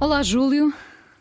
Olá, 0.00 0.22
Júlio. 0.22 0.72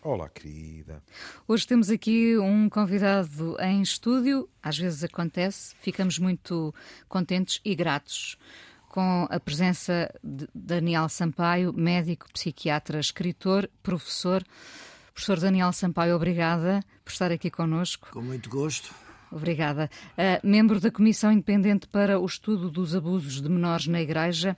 Olá, 0.01 0.29
querida. 0.29 1.03
Hoje 1.45 1.67
temos 1.67 1.89
aqui 1.89 2.37
um 2.37 2.69
convidado 2.69 3.57
em 3.59 3.81
estúdio. 3.81 4.47
Às 4.63 4.77
vezes 4.77 5.03
acontece, 5.03 5.75
ficamos 5.81 6.17
muito 6.17 6.73
contentes 7.09 7.59
e 7.65 7.75
gratos 7.75 8.37
com 8.87 9.27
a 9.29 9.37
presença 9.37 10.09
de 10.23 10.47
Daniel 10.55 11.09
Sampaio, 11.09 11.73
médico, 11.73 12.31
psiquiatra, 12.31 13.01
escritor, 13.01 13.69
professor. 13.83 14.45
Professor 15.13 15.41
Daniel 15.41 15.73
Sampaio, 15.73 16.15
obrigada 16.15 16.79
por 17.03 17.11
estar 17.11 17.33
aqui 17.33 17.51
conosco. 17.51 18.07
Com 18.13 18.21
muito 18.21 18.49
gosto. 18.49 18.95
Obrigada. 19.29 19.91
Uh, 20.13 20.47
membro 20.47 20.79
da 20.79 20.89
Comissão 20.89 21.33
Independente 21.33 21.85
para 21.85 22.17
o 22.17 22.25
Estudo 22.25 22.71
dos 22.71 22.95
Abusos 22.95 23.41
de 23.41 23.49
Menores 23.49 23.87
na 23.87 23.99
Igreja, 23.99 24.55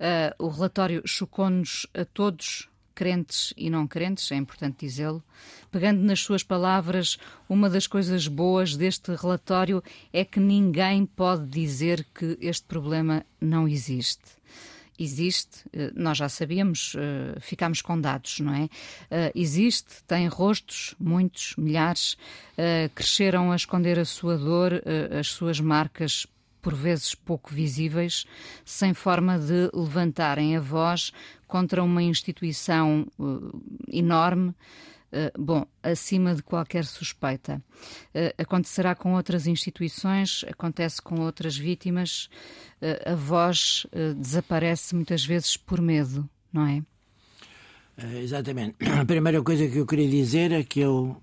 uh, 0.00 0.44
o 0.44 0.48
relatório 0.48 1.00
chocou-nos 1.06 1.86
a 1.94 2.04
todos 2.04 2.68
crentes 2.94 3.52
e 3.56 3.68
não 3.68 3.86
crentes, 3.86 4.30
é 4.32 4.36
importante 4.36 4.86
dizê-lo. 4.86 5.22
Pegando 5.70 6.02
nas 6.02 6.20
suas 6.20 6.42
palavras, 6.42 7.18
uma 7.48 7.68
das 7.68 7.86
coisas 7.86 8.28
boas 8.28 8.76
deste 8.76 9.14
relatório 9.14 9.82
é 10.12 10.24
que 10.24 10.38
ninguém 10.38 11.06
pode 11.06 11.46
dizer 11.46 12.06
que 12.14 12.38
este 12.40 12.66
problema 12.66 13.24
não 13.40 13.66
existe. 13.66 14.42
Existe, 14.98 15.64
eh, 15.72 15.90
nós 15.94 16.18
já 16.18 16.28
sabíamos, 16.28 16.94
eh, 16.96 17.40
ficámos 17.40 17.80
com 17.80 18.00
dados, 18.00 18.38
não 18.40 18.54
é? 18.54 18.68
Eh, 19.10 19.32
existe, 19.34 20.04
tem 20.06 20.28
rostos, 20.28 20.94
muitos, 21.00 21.54
milhares, 21.56 22.16
cresceram 22.94 23.50
a 23.50 23.56
esconder 23.56 23.98
a 23.98 24.04
sua 24.04 24.36
dor, 24.36 24.82
as 25.18 25.28
suas 25.28 25.58
marcas 25.58 26.26
por 26.60 26.74
vezes 26.74 27.14
pouco 27.14 27.52
visíveis, 27.52 28.24
sem 28.64 28.94
forma 28.94 29.36
de 29.38 29.68
levantarem 29.74 30.56
a 30.56 30.60
voz 30.60 31.12
contra 31.52 31.84
uma 31.84 32.02
instituição 32.02 33.06
uh, 33.18 33.62
enorme. 33.86 34.54
Uh, 35.12 35.38
bom, 35.38 35.66
acima 35.82 36.34
de 36.34 36.42
qualquer 36.42 36.86
suspeita. 36.86 37.62
Uh, 38.14 38.32
acontecerá 38.42 38.94
com 38.94 39.12
outras 39.12 39.46
instituições, 39.46 40.46
acontece 40.48 41.02
com 41.02 41.20
outras 41.20 41.54
vítimas. 41.54 42.30
A 43.06 43.14
voz 43.14 43.86
desaparece 44.16 44.92
muitas 44.96 45.24
vezes 45.24 45.56
por 45.56 45.80
medo, 45.80 46.28
não 46.52 46.66
é? 46.66 46.82
exatamente. 48.20 48.74
A 49.00 49.04
primeira 49.04 49.40
coisa 49.40 49.68
que 49.68 49.76
eu 49.76 49.86
queria 49.86 50.08
dizer 50.08 50.50
é 50.50 50.64
que 50.64 50.80
eu 50.80 51.16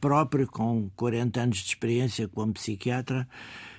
próprio, 0.00 0.48
com 0.48 0.90
40 0.96 1.40
anos 1.40 1.58
de 1.58 1.68
experiência 1.68 2.26
como 2.26 2.52
psiquiatra, 2.52 3.28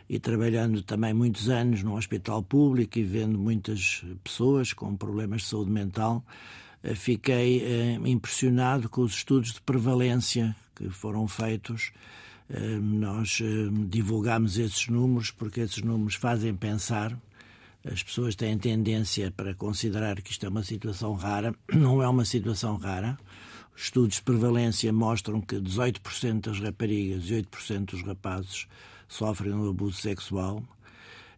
e 0.08 0.20
trabalhando 0.20 0.84
também 0.84 1.14
muitos 1.14 1.50
anos 1.50 1.82
no 1.82 1.96
hospital 1.96 2.44
público 2.44 3.00
e 3.00 3.04
vendo 3.04 3.38
muitas 3.38 4.04
pessoas 4.24 4.72
com 4.72 4.96
problemas 4.96 5.42
de 5.42 5.48
saúde 5.48 5.72
mental, 5.72 6.24
eh, 6.84 6.94
fiquei 6.94 7.64
eh, 7.64 8.00
impressionado 8.06 8.88
com 8.88 9.02
os 9.02 9.16
estudos 9.16 9.54
de 9.54 9.62
prevalência 9.62 10.56
que 10.76 10.90
foram 10.90 11.28
feitos. 11.28 11.92
Eh, 12.50 12.78
nós 12.80 13.42
divulgamos 13.90 14.60
esses 14.60 14.88
números 14.88 15.32
porque 15.32 15.62
esses 15.62 15.82
números 15.82 16.16
fazem 16.16 16.54
pensar. 16.56 17.18
As 17.84 18.02
pessoas 18.04 18.36
têm 18.36 18.58
tendência 18.58 19.32
para 19.32 19.54
considerar 19.56 20.22
que 20.22 20.32
isto 20.32 20.46
é 20.46 20.50
uma 20.50 20.64
situação 20.64 21.14
rara. 21.16 21.56
Não 21.74 22.02
é 22.02 22.08
uma 22.08 22.26
situação 22.26 22.78
rara. 22.78 23.18
Os 23.76 23.84
estudos 23.84 24.16
de 24.18 24.22
prevalência 24.22 24.94
mostram 24.94 25.42
que 25.42 25.56
18% 25.56 26.42
das 26.42 26.60
raparigas 26.60 27.26
e 27.26 27.34
8% 27.34 27.86
dos 27.92 28.04
rapazes 28.04 28.68
sofrem 29.08 29.54
um 29.54 29.70
abuso 29.70 30.02
sexual. 30.02 30.64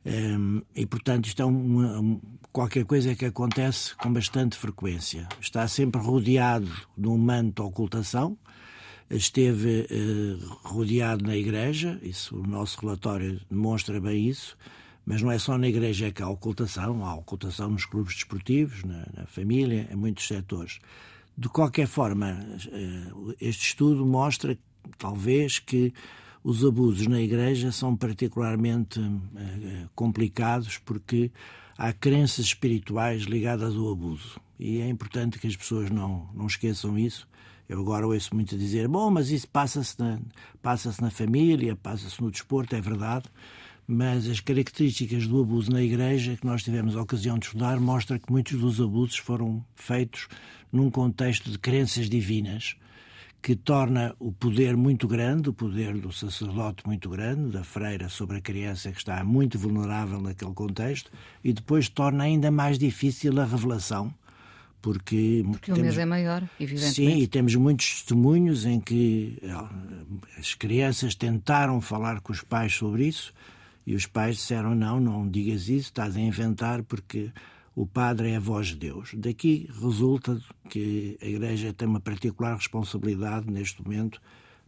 Um, 0.06 0.62
e, 0.74 0.86
portanto, 0.86 1.26
isto 1.26 1.42
é 1.42 1.46
uma, 1.46 2.00
um, 2.00 2.22
qualquer 2.52 2.86
coisa 2.86 3.14
que 3.14 3.26
acontece 3.26 3.94
com 3.98 4.12
bastante 4.12 4.58
frequência. 4.58 5.28
Está 5.42 5.68
sempre 5.68 6.00
rodeado 6.00 6.72
de 6.98 7.08
um 7.08 7.18
manto 7.18 7.62
de 7.62 7.68
ocultação. 7.68 8.38
Esteve 9.10 9.88
uh, 9.90 10.58
rodeado 10.64 11.26
na 11.26 11.36
igreja, 11.36 12.00
isso 12.02 12.38
o 12.38 12.46
nosso 12.46 12.80
relatório 12.82 13.40
demonstra 13.50 14.02
bem 14.02 14.28
isso, 14.28 14.58
mas 15.06 15.22
não 15.22 15.32
é 15.32 15.40
só 15.40 15.58
na 15.58 15.68
igreja 15.68 16.12
que 16.12 16.22
há 16.22 16.28
ocultação, 16.28 17.06
há 17.06 17.16
ocultação 17.16 17.70
nos 17.70 17.86
clubes 17.86 18.16
desportivos, 18.16 18.84
na, 18.84 19.06
na 19.16 19.26
família, 19.26 19.88
em 19.92 19.96
muitos 19.96 20.28
setores. 20.28 20.80
De 21.38 21.48
qualquer 21.48 21.88
forma, 21.88 22.38
uh, 22.68 23.36
este 23.40 23.68
estudo 23.68 24.06
mostra, 24.06 24.58
talvez, 24.98 25.60
que 25.60 25.94
os 26.48 26.64
abusos 26.64 27.08
na 27.08 27.20
Igreja 27.20 27.74
são 27.74 27.94
particularmente 27.94 29.02
uh, 29.02 29.90
complicados 29.94 30.78
porque 30.78 31.30
há 31.78 31.92
crenças 31.92 32.46
espirituais 32.46 33.24
ligadas 33.24 33.76
ao 33.76 33.92
abuso. 33.92 34.40
E 34.58 34.80
é 34.80 34.88
importante 34.88 35.40
que 35.40 35.48
as 35.48 35.58
pessoas 35.58 35.90
não, 35.90 36.30
não 36.34 36.48
esqueçam 36.48 36.98
isso. 36.98 37.28
Eu 37.68 37.82
agora 37.82 38.08
ouço 38.08 38.34
muito 38.34 38.58
dizer: 38.58 38.88
bom, 38.88 39.12
mas 39.12 39.30
isso 39.30 39.46
passa-se 39.50 40.00
na, 40.00 40.22
passa 40.62 40.96
na 41.02 41.12
família, 41.12 41.76
passa-se 41.76 42.22
no 42.22 42.32
desporto, 42.32 42.78
é 42.78 42.80
verdade. 42.80 43.26
Mas 43.86 44.26
as 44.26 44.40
características 44.40 45.28
do 45.28 45.42
abuso 45.42 45.70
na 45.70 45.84
Igreja, 45.84 46.38
que 46.38 46.46
nós 46.46 46.64
tivemos 46.64 46.96
a 46.96 47.02
ocasião 47.02 47.38
de 47.38 47.48
estudar, 47.48 47.78
mostra 47.78 48.18
que 48.18 48.32
muitos 48.32 48.58
dos 48.58 48.80
abusos 48.80 49.18
foram 49.18 49.66
feitos 49.76 50.30
num 50.72 50.90
contexto 50.90 51.52
de 51.52 51.60
crenças 51.60 52.10
divinas 52.10 52.78
que 53.42 53.56
torna 53.56 54.16
o 54.20 54.32
poder 54.32 54.76
muito 54.76 55.08
grande, 55.08 55.50
o 55.50 55.54
poder 55.54 55.94
do 55.98 56.12
sacerdote 56.12 56.86
muito 56.86 57.10
grande, 57.10 57.52
da 57.52 57.64
freira 57.64 58.10
sobre 58.10 58.38
a 58.38 58.42
criança 58.42 58.92
que 58.92 58.98
está 58.98 59.24
muito 59.24 59.58
vulnerável 59.58 60.20
naquele 60.20 60.54
contexto, 60.54 61.12
e 61.44 61.54
depois 61.54 61.88
torna 61.88 62.24
ainda 62.24 62.52
mais 62.52 62.78
difícil 62.78 63.40
a 63.40 63.46
revelação. 63.46 64.14
Porque, 64.82 65.44
porque 65.52 65.72
temos, 65.72 65.80
o 65.80 65.84
medo 65.84 66.00
é 66.00 66.06
maior, 66.06 66.44
evidentemente. 66.60 67.16
Sim, 67.16 67.22
e 67.22 67.28
temos 67.28 67.56
muitos 67.56 67.94
testemunhos 67.94 68.64
em 68.64 68.80
que 68.80 69.38
eh, 69.42 70.40
as 70.40 70.54
crianças 70.54 71.16
tentaram 71.16 71.82
falar 71.82 72.22
com 72.22 72.32
os 72.32 72.42
pais 72.42 72.76
sobre 72.76 73.08
isso 73.08 73.34
e 73.88 73.96
os 73.96 74.06
pais 74.06 74.36
disseram: 74.36 74.76
não, 74.76 75.00
não 75.00 75.28
digas 75.28 75.64
isso, 75.64 75.88
estás 75.88 76.16
a 76.16 76.20
inventar 76.20 76.84
porque 76.84 77.32
o 77.78 77.86
padre 77.86 78.32
é 78.32 78.38
a 78.38 78.40
voz 78.40 78.70
de 78.70 78.76
Deus. 78.76 79.12
Daqui 79.14 79.70
resulta 79.80 80.42
que 80.68 81.16
a 81.22 81.28
Igreja 81.28 81.72
tem 81.72 81.88
uma 81.88 82.00
particular 82.00 82.56
responsabilidade 82.56 83.52
neste 83.52 83.84
momento 83.84 84.20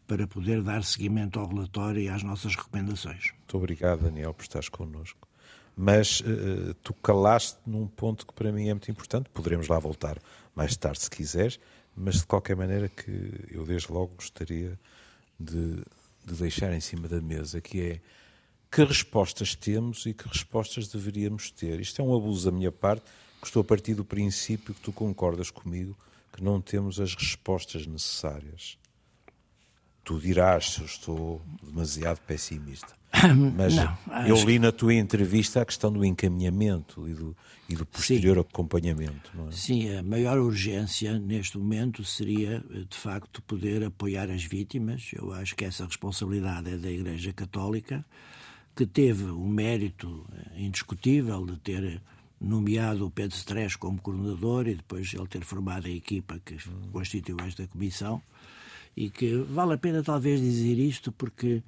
para 0.06 0.28
poder 0.28 0.62
dar 0.62 0.84
seguimento 0.84 1.40
ao 1.40 1.48
relatório 1.48 2.03
e 2.03 2.08
às 2.08 2.22
nossas 2.22 2.56
recomendações. 2.56 3.31
Muito 3.40 3.58
obrigado, 3.58 4.03
Daniel, 4.03 4.31
por 4.31 4.44
estares 4.44 4.69
connosco. 4.69 5.28
Mas 5.75 6.19
uh, 6.19 6.75
tu 6.84 6.94
calaste 6.94 7.58
num 7.66 7.88
ponto 7.88 8.28
que 8.28 8.34
para 8.34 8.52
mim 8.52 8.69
é 8.69 8.74
muito 8.75 8.92
importante. 8.92 9.28
Poderemos 9.34 9.68
lá 9.68 9.80
voltar 9.80 10.19
mais 10.56 10.78
tarde, 10.78 11.02
se 11.02 11.09
quiseres, 11.09 11.59
mas 11.98 12.18
de 12.18 12.28
qualquer 12.28 12.56
maneira 12.56 12.90
que 12.90 13.34
eu 13.50 13.66
desde 13.66 13.92
logo 13.92 14.14
gostaria 14.18 14.80
de, 15.40 15.78
de 16.24 16.36
deixar 16.36 16.72
em 16.74 16.80
cima 16.80 17.08
da 17.08 17.19
mesa, 17.19 17.59
que 17.59 17.81
é 17.81 18.02
que 18.72 18.84
respostas 18.84 19.56
temos 19.56 20.06
e 20.06 20.13
que 20.13 20.28
respostas 20.28 20.88
deveríamos 20.88 21.52
ter. 21.52 21.80
Isto 21.80 22.02
é 22.02 22.06
um 22.06 22.16
abuso 22.16 22.50
da 22.50 22.56
minha 22.56 22.72
parte, 22.72 23.03
que 23.41 23.47
estou 23.47 23.62
a 23.62 23.66
partir 23.66 23.96
do 23.96 24.06
princípio 24.06 24.74
que 24.74 24.81
tu 24.81 24.91
concordas 24.91 25.50
comigo 25.50 25.97
que 26.31 26.44
não 26.44 26.62
temos 26.62 27.00
as 27.00 27.16
respostas 27.16 27.85
necessárias. 27.88 28.78
Tu 30.03 30.19
dirás 30.19 30.72
se 30.72 30.81
eu 30.81 30.85
estou 30.85 31.41
demasiado 31.63 32.19
pessimista. 32.22 32.97
Mas 33.57 33.75
não, 33.75 33.97
eu 34.28 34.35
li 34.46 34.59
na 34.59 34.72
tua 34.72 34.94
entrevista 34.94 35.62
a 35.62 35.66
questão 35.66 35.91
do 35.91 36.06
encaminhamento 36.06 37.09
e 37.09 37.13
do, 37.13 37.36
e 37.68 37.75
do 37.75 37.86
posterior 37.86 38.36
Sim. 38.36 38.41
acompanhamento. 38.41 39.31
É? 39.47 39.51
Sim, 39.51 39.96
a 39.96 40.03
maior 40.03 40.38
urgência 40.38 41.18
neste 41.18 41.57
momento 41.57 42.06
seria, 42.06 42.63
de 42.88 42.96
facto, 42.96 43.41
poder 43.41 43.84
apoiar 43.84 44.30
as 44.30 44.44
vítimas. 44.44 45.09
Eu 45.13 45.34
acho 45.34 45.56
que 45.56 45.66
essa 45.66 45.86
responsabilidade 45.86 46.72
é 46.72 46.78
da 46.78 46.90
Igreja 46.90 47.34
Católica 47.34 48.06
que 48.75 48.85
teve 48.85 49.25
o 49.25 49.47
mérito 49.47 50.25
eh, 50.34 50.62
indiscutível 50.62 51.46
de 51.46 51.57
ter 51.57 52.02
nomeado 52.39 53.06
o 53.06 53.12
Pedro 53.12 53.36
Stress 53.36 53.77
como 53.77 54.01
coordenador 54.01 54.68
e 54.68 54.75
depois 54.75 55.13
ele 55.13 55.27
ter 55.27 55.44
formado 55.44 55.88
a 55.88 55.89
equipa 55.89 56.39
que 56.44 56.57
constituiu 56.92 57.38
esta 57.42 57.68
comissão 57.68 58.21
e 58.95 59.10
que 59.10 59.36
vale 59.38 59.74
a 59.74 59.77
pena 59.77 60.01
talvez 60.01 60.39
dizer 60.39 60.80
isto 60.80 61.12
porque 61.12 61.62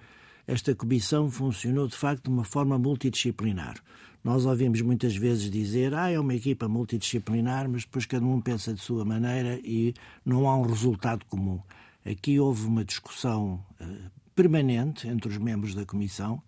esta 0.48 0.74
comissão 0.74 1.30
funcionou 1.30 1.88
de 1.88 1.95
facto 1.95 2.24
de 2.25 2.30
uma 2.30 2.44
forma 2.44 2.77
multidisciplinar. 2.80 3.81
Nós 4.24 4.45
ouvimos 4.45 4.81
muitas 4.81 5.15
vezes 5.15 5.50
dizer 5.50 5.94
ah, 5.94 6.09
é 6.09 6.19
uma 6.19 6.36
equipa 6.36 6.68
multidisciplinar, 6.68 7.68
mas 7.68 7.83
depois 7.83 8.06
cada 8.06 8.25
um 8.25 8.39
pensa 8.39 8.74
de 8.74 8.80
sua 8.80 9.03
maneira 9.03 9.59
e 9.63 9.94
não 10.25 10.48
há 10.48 10.56
um 10.56 10.63
resultado 10.63 11.25
comum. 11.25 11.59
Aqui 12.06 12.39
houve 12.39 12.65
uma 12.65 12.86
discussão 12.86 13.63
uh, 13.80 14.12
permanente 14.36 15.07
entre 15.07 15.30
os 15.30 15.38
membros 15.38 15.74
da 15.74 15.86
comissão 15.86 16.42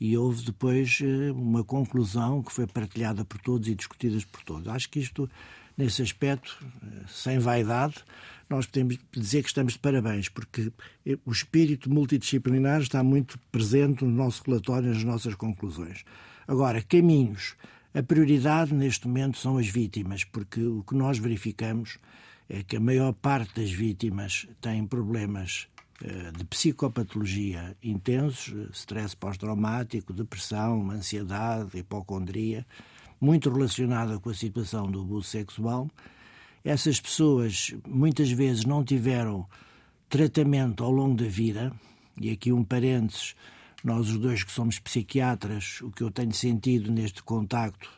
e 0.00 0.16
houve 0.16 0.44
depois 0.44 1.00
eh, 1.02 1.32
uma 1.32 1.64
conclusão 1.64 2.42
que 2.42 2.52
foi 2.52 2.66
partilhada 2.66 3.24
por 3.24 3.40
todos 3.40 3.68
e 3.68 3.74
discutida 3.74 4.18
por 4.30 4.42
todos. 4.44 4.68
Acho 4.68 4.88
que 4.88 5.00
isto, 5.00 5.28
nesse 5.76 6.02
aspecto, 6.02 6.56
eh, 6.82 7.04
sem 7.08 7.38
vaidade, 7.38 7.96
nós 8.48 8.66
podemos 8.66 8.98
dizer 9.12 9.42
que 9.42 9.48
estamos 9.48 9.74
de 9.74 9.78
parabéns, 9.80 10.28
porque 10.28 10.72
eh, 11.04 11.18
o 11.24 11.32
espírito 11.32 11.90
multidisciplinar 11.90 12.80
está 12.80 13.02
muito 13.02 13.38
presente 13.50 14.04
no 14.04 14.10
nosso 14.10 14.42
relatório, 14.46 14.88
nas 14.88 15.04
nossas 15.04 15.34
conclusões. 15.34 16.04
Agora, 16.46 16.82
caminhos. 16.82 17.56
A 17.94 18.02
prioridade 18.02 18.72
neste 18.74 19.08
momento 19.08 19.38
são 19.38 19.56
as 19.56 19.66
vítimas, 19.66 20.22
porque 20.22 20.60
o 20.60 20.82
que 20.82 20.94
nós 20.94 21.18
verificamos 21.18 21.98
é 22.48 22.62
que 22.62 22.76
a 22.76 22.80
maior 22.80 23.12
parte 23.12 23.60
das 23.60 23.70
vítimas 23.70 24.46
tem 24.60 24.86
problemas 24.86 25.66
de 26.36 26.44
psicopatologia 26.44 27.76
intensos, 27.82 28.54
stress 28.72 29.16
pós-traumático, 29.16 30.12
depressão, 30.12 30.90
ansiedade, 30.90 31.78
hipocondria, 31.78 32.64
muito 33.20 33.50
relacionada 33.50 34.18
com 34.20 34.30
a 34.30 34.34
situação 34.34 34.90
do 34.90 35.00
abuso 35.00 35.28
sexual. 35.28 35.90
Essas 36.64 37.00
pessoas 37.00 37.74
muitas 37.86 38.30
vezes 38.30 38.64
não 38.64 38.84
tiveram 38.84 39.46
tratamento 40.08 40.84
ao 40.84 40.90
longo 40.90 41.16
da 41.16 41.28
vida, 41.28 41.72
e 42.20 42.30
aqui 42.30 42.52
um 42.52 42.64
parênteses, 42.64 43.34
nós 43.82 44.08
os 44.08 44.18
dois 44.18 44.42
que 44.42 44.52
somos 44.52 44.78
psiquiatras, 44.78 45.80
o 45.82 45.90
que 45.90 46.02
eu 46.02 46.10
tenho 46.10 46.32
sentido 46.32 46.90
neste 46.90 47.22
contacto 47.22 47.88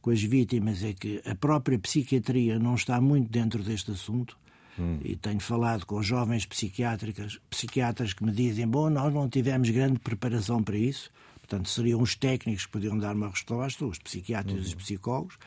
com 0.00 0.10
as 0.10 0.22
vítimas 0.22 0.82
é 0.82 0.92
que 0.92 1.22
a 1.24 1.34
própria 1.34 1.78
psiquiatria 1.78 2.58
não 2.58 2.74
está 2.74 3.00
muito 3.00 3.30
dentro 3.30 3.62
deste 3.62 3.90
assunto. 3.90 4.36
Hum. 4.78 4.98
E 5.04 5.16
tenho 5.16 5.40
falado 5.40 5.86
com 5.86 6.02
jovens 6.02 6.46
psiquiátricas, 6.46 7.38
psiquiatras 7.48 8.12
que 8.12 8.24
me 8.24 8.32
dizem: 8.32 8.66
bom, 8.66 8.90
nós 8.90 9.12
não 9.12 9.28
tivemos 9.28 9.70
grande 9.70 9.98
preparação 9.98 10.62
para 10.62 10.76
isso. 10.76 11.10
Portanto, 11.40 11.68
seriam 11.68 12.00
os 12.00 12.14
técnicos 12.14 12.66
que 12.66 12.72
podiam 12.72 12.98
dar 12.98 13.14
uma 13.14 13.28
resposta, 13.28 13.84
os 13.84 13.98
psiquiatras 13.98 14.56
e 14.56 14.60
os 14.60 14.72
hum. 14.72 14.76
psicólogos. 14.76 15.38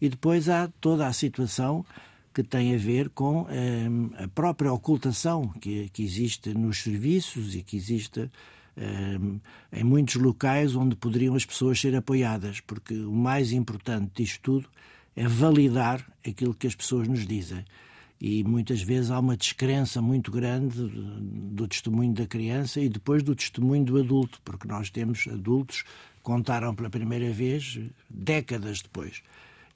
E 0.00 0.08
depois 0.08 0.48
há 0.48 0.68
toda 0.80 1.06
a 1.06 1.12
situação 1.12 1.84
que 2.32 2.42
tem 2.42 2.74
a 2.74 2.78
ver 2.78 3.10
com 3.10 3.46
eh, 3.50 4.22
a 4.22 4.28
própria 4.28 4.72
ocultação 4.72 5.48
que, 5.60 5.88
que 5.90 6.02
existe 6.02 6.54
nos 6.54 6.82
serviços 6.82 7.56
e 7.56 7.62
que 7.62 7.76
existe 7.76 8.30
eh, 8.76 9.18
em 9.72 9.84
muitos 9.84 10.14
locais 10.14 10.76
onde 10.76 10.94
poderiam 10.94 11.34
as 11.34 11.44
pessoas 11.44 11.80
ser 11.80 11.94
apoiadas, 11.94 12.60
porque 12.60 12.94
o 12.94 13.12
mais 13.12 13.52
importante 13.52 14.22
disto 14.22 14.40
tudo 14.42 14.68
é 15.16 15.26
validar 15.26 16.06
aquilo 16.26 16.54
que 16.54 16.66
as 16.66 16.74
pessoas 16.74 17.08
nos 17.08 17.26
dizem. 17.26 17.64
E 18.20 18.44
muitas 18.44 18.82
vezes 18.82 19.10
há 19.10 19.18
uma 19.18 19.36
descrença 19.36 20.02
muito 20.02 20.30
grande 20.30 20.76
do 20.78 21.66
testemunho 21.66 22.12
da 22.12 22.26
criança 22.26 22.78
e 22.78 22.88
depois 22.88 23.22
do 23.22 23.34
testemunho 23.34 23.84
do 23.84 23.98
adulto, 23.98 24.40
porque 24.44 24.68
nós 24.68 24.90
temos 24.90 25.26
adultos 25.26 25.82
que 25.82 26.22
contaram 26.22 26.74
pela 26.74 26.90
primeira 26.90 27.32
vez 27.32 27.80
décadas 28.10 28.82
depois. 28.82 29.22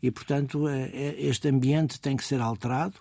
E, 0.02 0.10
portanto, 0.10 0.68
é, 0.68 0.90
é, 0.92 1.16
este 1.18 1.48
ambiente 1.48 1.98
tem 1.98 2.14
que 2.14 2.24
ser 2.24 2.38
alterado. 2.38 2.96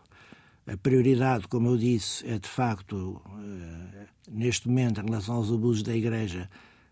A 0.66 0.78
prioridade, 0.78 1.46
como 1.50 1.68
eu 1.68 1.78
disse, 1.78 2.25
é 2.25 2.39
de 2.39 2.48
facto, 2.48 3.22
eh, 3.28 4.06
neste 4.31 4.69
momento, 4.69 5.01
em 5.01 5.04
relação 5.04 5.36
aos 5.36 5.51
abusos 5.51 5.84
da 5.84 5.94
Igreja, 5.94 6.50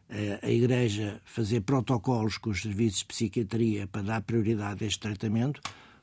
eh, 0.09 0.38
a 0.44 0.50
Igreja 0.50 1.21
fazer 1.24 1.62
protocolos 1.62 2.38
com 2.38 2.50
os 2.50 2.62
serviços 2.62 3.00
de 3.00 3.06
psiquiatria 3.06 3.88
para 3.88 4.01
dar 4.01 4.21
prioridade 4.21 4.83
a 4.83 4.88
este 4.88 5.00
tratamento, 5.00 5.62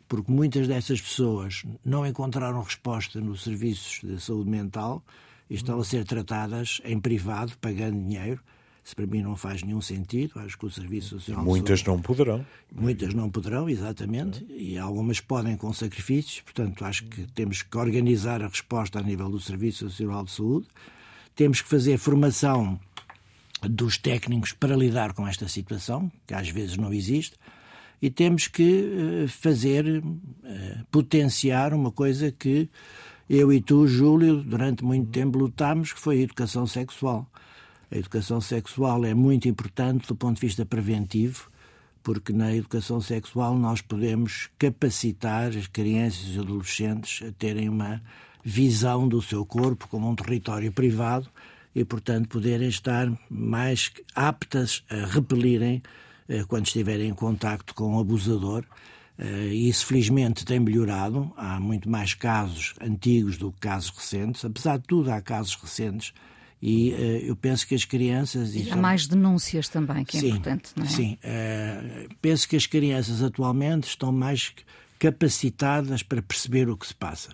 porque 0.08 0.32
muitas 0.32 0.66
dessas 0.66 1.00
pessoas 1.00 1.64
não 1.84 2.06
encontraram 2.06 2.62
resposta 2.62 3.20
nos 3.20 3.42
serviços 3.42 4.00
de 4.02 4.20
saúde 4.20 4.50
mental 4.50 5.02
e 5.50 5.54
estão 5.54 5.78
a 5.78 5.84
ser 5.84 6.04
tratadas 6.04 6.80
em 6.84 6.98
privado, 6.98 7.52
pagando 7.60 7.98
dinheiro 7.98 8.40
isso 8.88 8.96
para 8.96 9.06
mim 9.06 9.20
não 9.20 9.36
faz 9.36 9.62
nenhum 9.62 9.82
sentido. 9.82 10.40
Acho 10.40 10.56
que 10.56 10.64
o 10.64 10.70
Serviço 10.70 11.20
Social. 11.20 11.44
Muitas 11.44 11.84
não 11.84 12.00
poderão. 12.00 12.46
Muitas 12.74 13.12
não 13.12 13.28
poderão, 13.28 13.68
exatamente. 13.68 14.46
E 14.48 14.78
algumas 14.78 15.20
podem 15.20 15.58
com 15.58 15.70
sacrifícios. 15.74 16.40
Portanto, 16.40 16.82
acho 16.86 17.04
que 17.04 17.26
temos 17.32 17.60
que 17.60 17.76
organizar 17.76 18.42
a 18.42 18.48
resposta 18.48 18.98
a 18.98 19.02
nível 19.02 19.28
do 19.28 19.38
Serviço 19.38 19.84
Nacional 19.84 20.24
de 20.24 20.30
Saúde. 20.30 20.66
Temos 21.36 21.60
que 21.60 21.68
fazer 21.68 21.98
formação 21.98 22.80
dos 23.60 23.98
técnicos 23.98 24.54
para 24.54 24.74
lidar 24.74 25.12
com 25.12 25.28
esta 25.28 25.46
situação, 25.48 26.10
que 26.26 26.32
às 26.32 26.48
vezes 26.48 26.78
não 26.78 26.90
existe. 26.90 27.36
E 28.00 28.10
temos 28.10 28.46
que 28.46 29.24
eh, 29.24 29.28
fazer, 29.28 30.02
eh, 30.44 30.78
potenciar 30.90 31.74
uma 31.74 31.90
coisa 31.90 32.30
que 32.30 32.68
eu 33.28 33.52
e 33.52 33.60
tu, 33.60 33.86
Júlio, 33.86 34.42
durante 34.42 34.84
muito 34.84 35.10
tempo 35.10 35.38
lutámos, 35.38 35.92
que 35.92 36.00
foi 36.00 36.18
a 36.18 36.22
educação 36.22 36.66
sexual. 36.66 37.28
A 37.90 37.96
educação 37.96 38.40
sexual 38.40 39.04
é 39.04 39.14
muito 39.14 39.48
importante 39.48 40.06
do 40.06 40.14
ponto 40.14 40.36
de 40.36 40.46
vista 40.46 40.64
preventivo, 40.64 41.50
porque 42.02 42.32
na 42.32 42.54
educação 42.54 43.00
sexual 43.00 43.54
nós 43.56 43.80
podemos 43.82 44.48
capacitar 44.58 45.48
as 45.48 45.66
crianças 45.66 46.34
e 46.34 46.38
adolescentes 46.38 47.26
a 47.26 47.32
terem 47.32 47.68
uma 47.68 48.00
visão 48.44 49.08
do 49.08 49.20
seu 49.20 49.44
corpo 49.44 49.88
como 49.88 50.08
um 50.08 50.14
território 50.14 50.72
privado 50.72 51.28
e, 51.74 51.84
portanto, 51.84 52.28
poderem 52.28 52.68
estar 52.68 53.10
mais 53.28 53.92
aptas 54.14 54.82
a 54.88 55.06
repelirem 55.06 55.82
quando 56.46 56.66
estiverem 56.66 57.08
em 57.08 57.14
contacto 57.14 57.74
com 57.74 57.96
o 57.96 58.00
abusador. 58.00 58.64
Eh, 59.18 59.46
isso, 59.46 59.86
felizmente, 59.86 60.44
tem 60.44 60.60
melhorado. 60.60 61.32
Há 61.36 61.58
muito 61.58 61.90
mais 61.90 62.14
casos 62.14 62.74
antigos 62.80 63.36
do 63.36 63.50
que 63.50 63.60
casos 63.60 63.90
recentes. 63.90 64.44
Apesar 64.44 64.78
de 64.78 64.84
tudo, 64.84 65.10
há 65.10 65.20
casos 65.20 65.54
recentes 65.56 66.12
e 66.60 66.90
uh, 66.90 66.96
eu 67.28 67.36
penso 67.36 67.66
que 67.66 67.74
as 67.74 67.84
crianças. 67.84 68.54
E 68.54 68.62
há 68.62 68.72
são... 68.72 68.82
mais 68.82 69.06
denúncias 69.06 69.68
também, 69.68 70.04
que 70.04 70.16
é 70.16 70.20
sim, 70.20 70.28
importante, 70.30 70.70
não 70.76 70.84
é? 70.84 70.88
Sim. 70.88 71.18
Penso 72.20 72.48
que 72.48 72.56
as 72.56 72.66
crianças 72.66 73.22
atualmente 73.22 73.88
estão 73.88 74.10
mais 74.10 74.52
capacitadas 74.98 76.02
para 76.02 76.20
perceber 76.20 76.68
o 76.68 76.76
que 76.76 76.86
se 76.86 76.94
passa. 76.94 77.30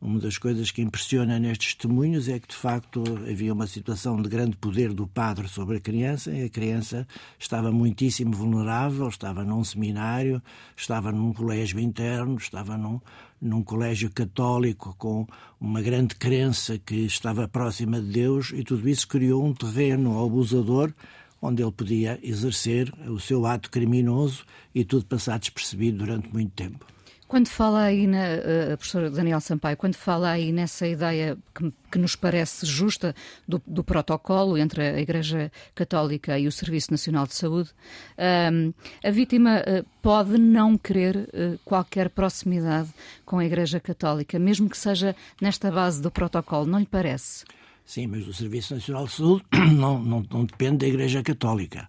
Uma 0.00 0.20
das 0.20 0.36
coisas 0.36 0.70
que 0.70 0.82
impressiona 0.82 1.38
nestes 1.38 1.74
testemunhos 1.74 2.28
é 2.28 2.38
que, 2.38 2.48
de 2.48 2.54
facto, 2.54 3.02
havia 3.28 3.52
uma 3.52 3.66
situação 3.66 4.20
de 4.20 4.28
grande 4.28 4.54
poder 4.56 4.92
do 4.92 5.06
padre 5.06 5.48
sobre 5.48 5.78
a 5.78 5.80
criança 5.80 6.30
e 6.30 6.44
a 6.44 6.48
criança 6.50 7.08
estava 7.38 7.72
muitíssimo 7.72 8.32
vulnerável, 8.32 9.08
estava 9.08 9.42
num 9.42 9.64
seminário, 9.64 10.42
estava 10.76 11.10
num 11.10 11.32
colégio 11.32 11.80
interno, 11.80 12.36
estava 12.36 12.76
num, 12.76 13.00
num 13.40 13.62
colégio 13.62 14.10
católico 14.10 14.94
com 14.98 15.26
uma 15.58 15.80
grande 15.80 16.14
crença 16.14 16.78
que 16.78 17.06
estava 17.06 17.48
próxima 17.48 17.98
de 17.98 18.08
Deus 18.08 18.52
e 18.54 18.62
tudo 18.62 18.86
isso 18.88 19.08
criou 19.08 19.44
um 19.44 19.54
terreno 19.54 20.22
abusador 20.22 20.92
onde 21.40 21.62
ele 21.62 21.72
podia 21.72 22.18
exercer 22.22 22.92
o 23.08 23.18
seu 23.18 23.46
ato 23.46 23.70
criminoso 23.70 24.44
e 24.74 24.84
tudo 24.84 25.06
passar 25.06 25.38
despercebido 25.38 25.98
durante 25.98 26.32
muito 26.32 26.52
tempo. 26.52 26.95
Quando 27.28 27.48
fala 27.48 27.82
aí, 27.82 28.06
na, 28.06 28.18
uh, 28.18 28.76
professor 28.76 29.10
Daniel 29.10 29.40
Sampaio, 29.40 29.76
quando 29.76 29.96
fala 29.96 30.30
aí 30.30 30.52
nessa 30.52 30.86
ideia 30.86 31.36
que, 31.52 31.72
que 31.90 31.98
nos 31.98 32.14
parece 32.14 32.64
justa 32.64 33.16
do, 33.48 33.60
do, 33.66 33.82
protocolo 33.82 34.56
entre 34.56 34.82
a 34.82 35.00
Igreja 35.00 35.50
Católica 35.74 36.38
e 36.38 36.46
o 36.46 36.52
Serviço 36.52 36.92
Nacional 36.92 37.26
de 37.26 37.34
Saúde, 37.34 37.70
uh, 37.70 38.74
a 39.02 39.10
vítima 39.10 39.58
uh, 39.58 39.84
pode 40.00 40.38
não 40.38 40.78
querer 40.78 41.16
uh, 41.16 41.58
qualquer 41.64 42.10
proximidade 42.10 42.90
com 43.24 43.38
a 43.38 43.44
Igreja 43.44 43.80
Católica, 43.80 44.38
mesmo 44.38 44.70
que 44.70 44.78
seja 44.78 45.16
nesta 45.40 45.68
base 45.68 46.00
do 46.00 46.12
protocolo, 46.12 46.64
não 46.64 46.78
lhe 46.78 46.86
parece? 46.86 47.44
Sim, 47.86 48.08
mas 48.08 48.26
o 48.26 48.34
Serviço 48.34 48.74
Nacional 48.74 49.06
de 49.06 49.12
Saúde 49.12 49.44
não, 49.72 50.02
não, 50.02 50.26
não 50.28 50.44
depende 50.44 50.78
da 50.78 50.88
Igreja 50.88 51.22
Católica. 51.22 51.88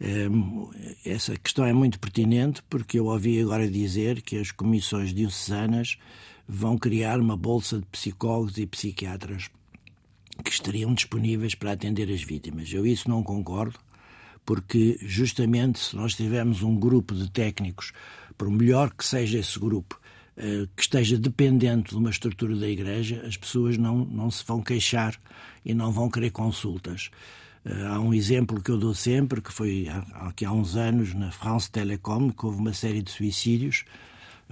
Ehm, 0.00 0.70
essa 1.04 1.36
questão 1.36 1.66
é 1.66 1.72
muito 1.72 2.00
pertinente 2.00 2.62
porque 2.62 2.98
eu 2.98 3.04
ouvi 3.04 3.38
agora 3.42 3.70
dizer 3.70 4.22
que 4.22 4.38
as 4.38 4.50
comissões 4.50 5.12
diocesanas 5.12 5.98
vão 6.48 6.78
criar 6.78 7.20
uma 7.20 7.36
bolsa 7.36 7.78
de 7.78 7.84
psicólogos 7.86 8.56
e 8.56 8.66
psiquiatras 8.66 9.50
que 10.42 10.50
estariam 10.50 10.94
disponíveis 10.94 11.54
para 11.54 11.72
atender 11.72 12.10
as 12.10 12.22
vítimas. 12.22 12.72
Eu 12.72 12.86
isso 12.86 13.08
não 13.08 13.22
concordo, 13.22 13.78
porque 14.46 14.98
justamente 15.02 15.78
se 15.78 15.94
nós 15.94 16.14
tivermos 16.14 16.62
um 16.62 16.74
grupo 16.74 17.14
de 17.14 17.30
técnicos, 17.30 17.92
por 18.38 18.50
melhor 18.50 18.90
que 18.94 19.04
seja 19.04 19.38
esse 19.38 19.58
grupo, 19.58 20.00
que 20.74 20.82
esteja 20.82 21.16
dependente 21.16 21.90
de 21.90 21.96
uma 21.96 22.10
estrutura 22.10 22.56
da 22.56 22.68
Igreja, 22.68 23.22
as 23.26 23.36
pessoas 23.36 23.78
não, 23.78 24.04
não 24.04 24.30
se 24.30 24.44
vão 24.44 24.60
queixar 24.60 25.18
e 25.64 25.72
não 25.72 25.92
vão 25.92 26.10
querer 26.10 26.30
consultas. 26.30 27.10
Eh, 27.64 27.86
há 27.86 27.98
um 27.98 28.12
exemplo 28.12 28.60
que 28.60 28.70
eu 28.70 28.76
dou 28.76 28.94
sempre, 28.94 29.40
que 29.40 29.52
foi 29.52 29.88
aqui 30.14 30.44
há 30.44 30.52
uns 30.52 30.76
anos 30.76 31.14
na 31.14 31.30
France 31.32 31.70
Telecom, 31.70 32.30
que 32.30 32.44
houve 32.44 32.58
uma 32.58 32.74
série 32.74 33.02
de 33.02 33.10
suicídios. 33.10 33.84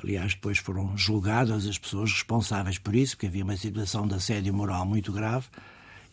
Aliás, 0.03 0.35
depois 0.35 0.59
foram 0.59 0.97
julgadas 0.97 1.67
as 1.67 1.79
pessoas 1.79 2.11
responsáveis 2.11 2.79
por 2.79 2.95
isso, 2.95 3.15
porque 3.15 3.27
havia 3.27 3.45
uma 3.45 3.57
situação 3.57 4.07
de 4.07 4.15
assédio 4.15 4.55
moral 4.55 4.87
muito 4.87 5.13
grave. 5.13 5.47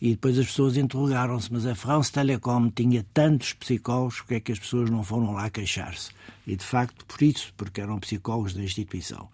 E 0.00 0.10
depois 0.10 0.38
as 0.38 0.46
pessoas 0.46 0.76
interrogaram-se, 0.76 1.52
mas 1.52 1.66
a 1.66 1.74
France 1.74 2.10
Telecom 2.10 2.70
tinha 2.70 3.04
tantos 3.12 3.52
psicólogos, 3.52 4.16
porque 4.16 4.34
é 4.34 4.40
que 4.40 4.52
as 4.52 4.58
pessoas 4.58 4.88
não 4.88 5.02
foram 5.02 5.32
lá 5.32 5.50
queixar-se? 5.50 6.10
E 6.46 6.56
de 6.56 6.64
facto, 6.64 7.04
por 7.04 7.22
isso, 7.22 7.52
porque 7.56 7.80
eram 7.80 7.98
psicólogos 7.98 8.54
da 8.54 8.62
instituição. 8.62 9.28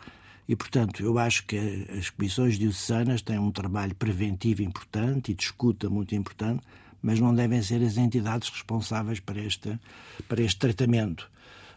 E, 0.48 0.54
portanto, 0.54 1.02
eu 1.02 1.18
acho 1.18 1.44
que 1.44 1.86
as 1.98 2.10
comissões 2.10 2.58
diocesanas 2.58 3.20
têm 3.20 3.38
um 3.38 3.50
trabalho 3.50 3.94
preventivo 3.94 4.62
importante 4.62 5.32
e 5.32 5.34
de 5.34 5.42
escuta 5.42 5.90
muito 5.90 6.14
importante, 6.14 6.62
mas 7.02 7.18
não 7.18 7.34
devem 7.34 7.60
ser 7.62 7.82
as 7.82 7.96
entidades 7.96 8.48
responsáveis 8.48 9.18
para 9.18 9.40
este, 9.40 9.78
para 10.28 10.42
este 10.42 10.58
tratamento, 10.58 11.28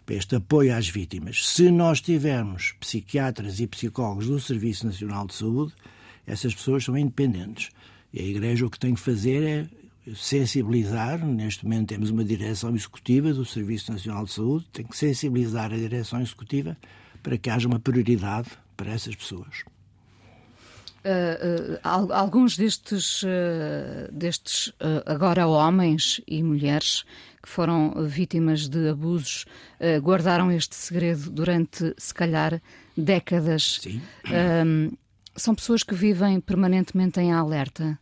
para 0.06 0.16
este 0.16 0.36
apoio 0.36 0.76
às 0.76 0.88
vítimas. 0.88 1.48
Se 1.48 1.72
nós 1.72 2.00
tivermos 2.00 2.74
psiquiatras 2.80 3.60
e 3.60 3.68
psicólogos 3.68 4.28
do 4.28 4.40
Serviço 4.40 4.86
Nacional 4.86 5.26
de 5.26 5.34
Saúde, 5.34 5.74
essas 6.26 6.54
pessoas 6.54 6.84
são 6.84 6.98
independentes. 6.98 7.72
E 8.14 8.20
a 8.20 8.24
Igreja 8.24 8.66
o 8.66 8.70
que 8.70 8.80
tem 8.80 8.94
que 8.94 9.00
fazer 9.00 9.44
é 9.44 10.14
sensibilizar, 10.16 11.24
neste 11.26 11.64
momento 11.64 11.90
temos 11.90 12.10
uma 12.10 12.24
direção 12.24 12.76
executiva 12.76 13.34
do 13.34 13.46
Serviço 13.46 13.92
Nacional 13.92 14.26
de 14.26 14.32
Saúde, 14.32 14.66
tem 14.72 14.86
que 14.86 14.98
sensibilizar 14.98 15.72
a 15.74 15.78
direção 15.78 16.22
executiva 16.22 16.78
para 17.22 17.38
que 17.38 17.50
haja 17.50 17.68
uma 17.68 17.80
prioridade 17.80 18.50
para 18.76 18.92
essas 18.92 19.16
pessoas. 19.16 19.64
Uh, 21.00 21.76
uh, 21.76 22.14
alguns 22.14 22.58
destes, 22.58 23.24
uh, 23.24 24.12
destes 24.12 24.74
agora 25.06 25.48
homens 25.48 26.20
e 26.28 26.44
mulheres 26.44 27.06
que 27.42 27.48
foram 27.48 28.06
vítimas 28.06 28.68
de 28.68 28.90
abusos 28.90 29.46
guardaram 30.02 30.52
este 30.52 30.76
segredo 30.76 31.32
durante, 31.32 31.96
se 31.98 32.14
calhar, 32.14 32.62
décadas. 32.98 33.80
Sim. 33.82 34.02
são 35.38 35.56
pessoas 35.56 35.82
que 35.82 35.96
vivem 35.96 36.42
permanentemente 36.42 37.18
em 37.22 37.32
alerta. 37.32 37.98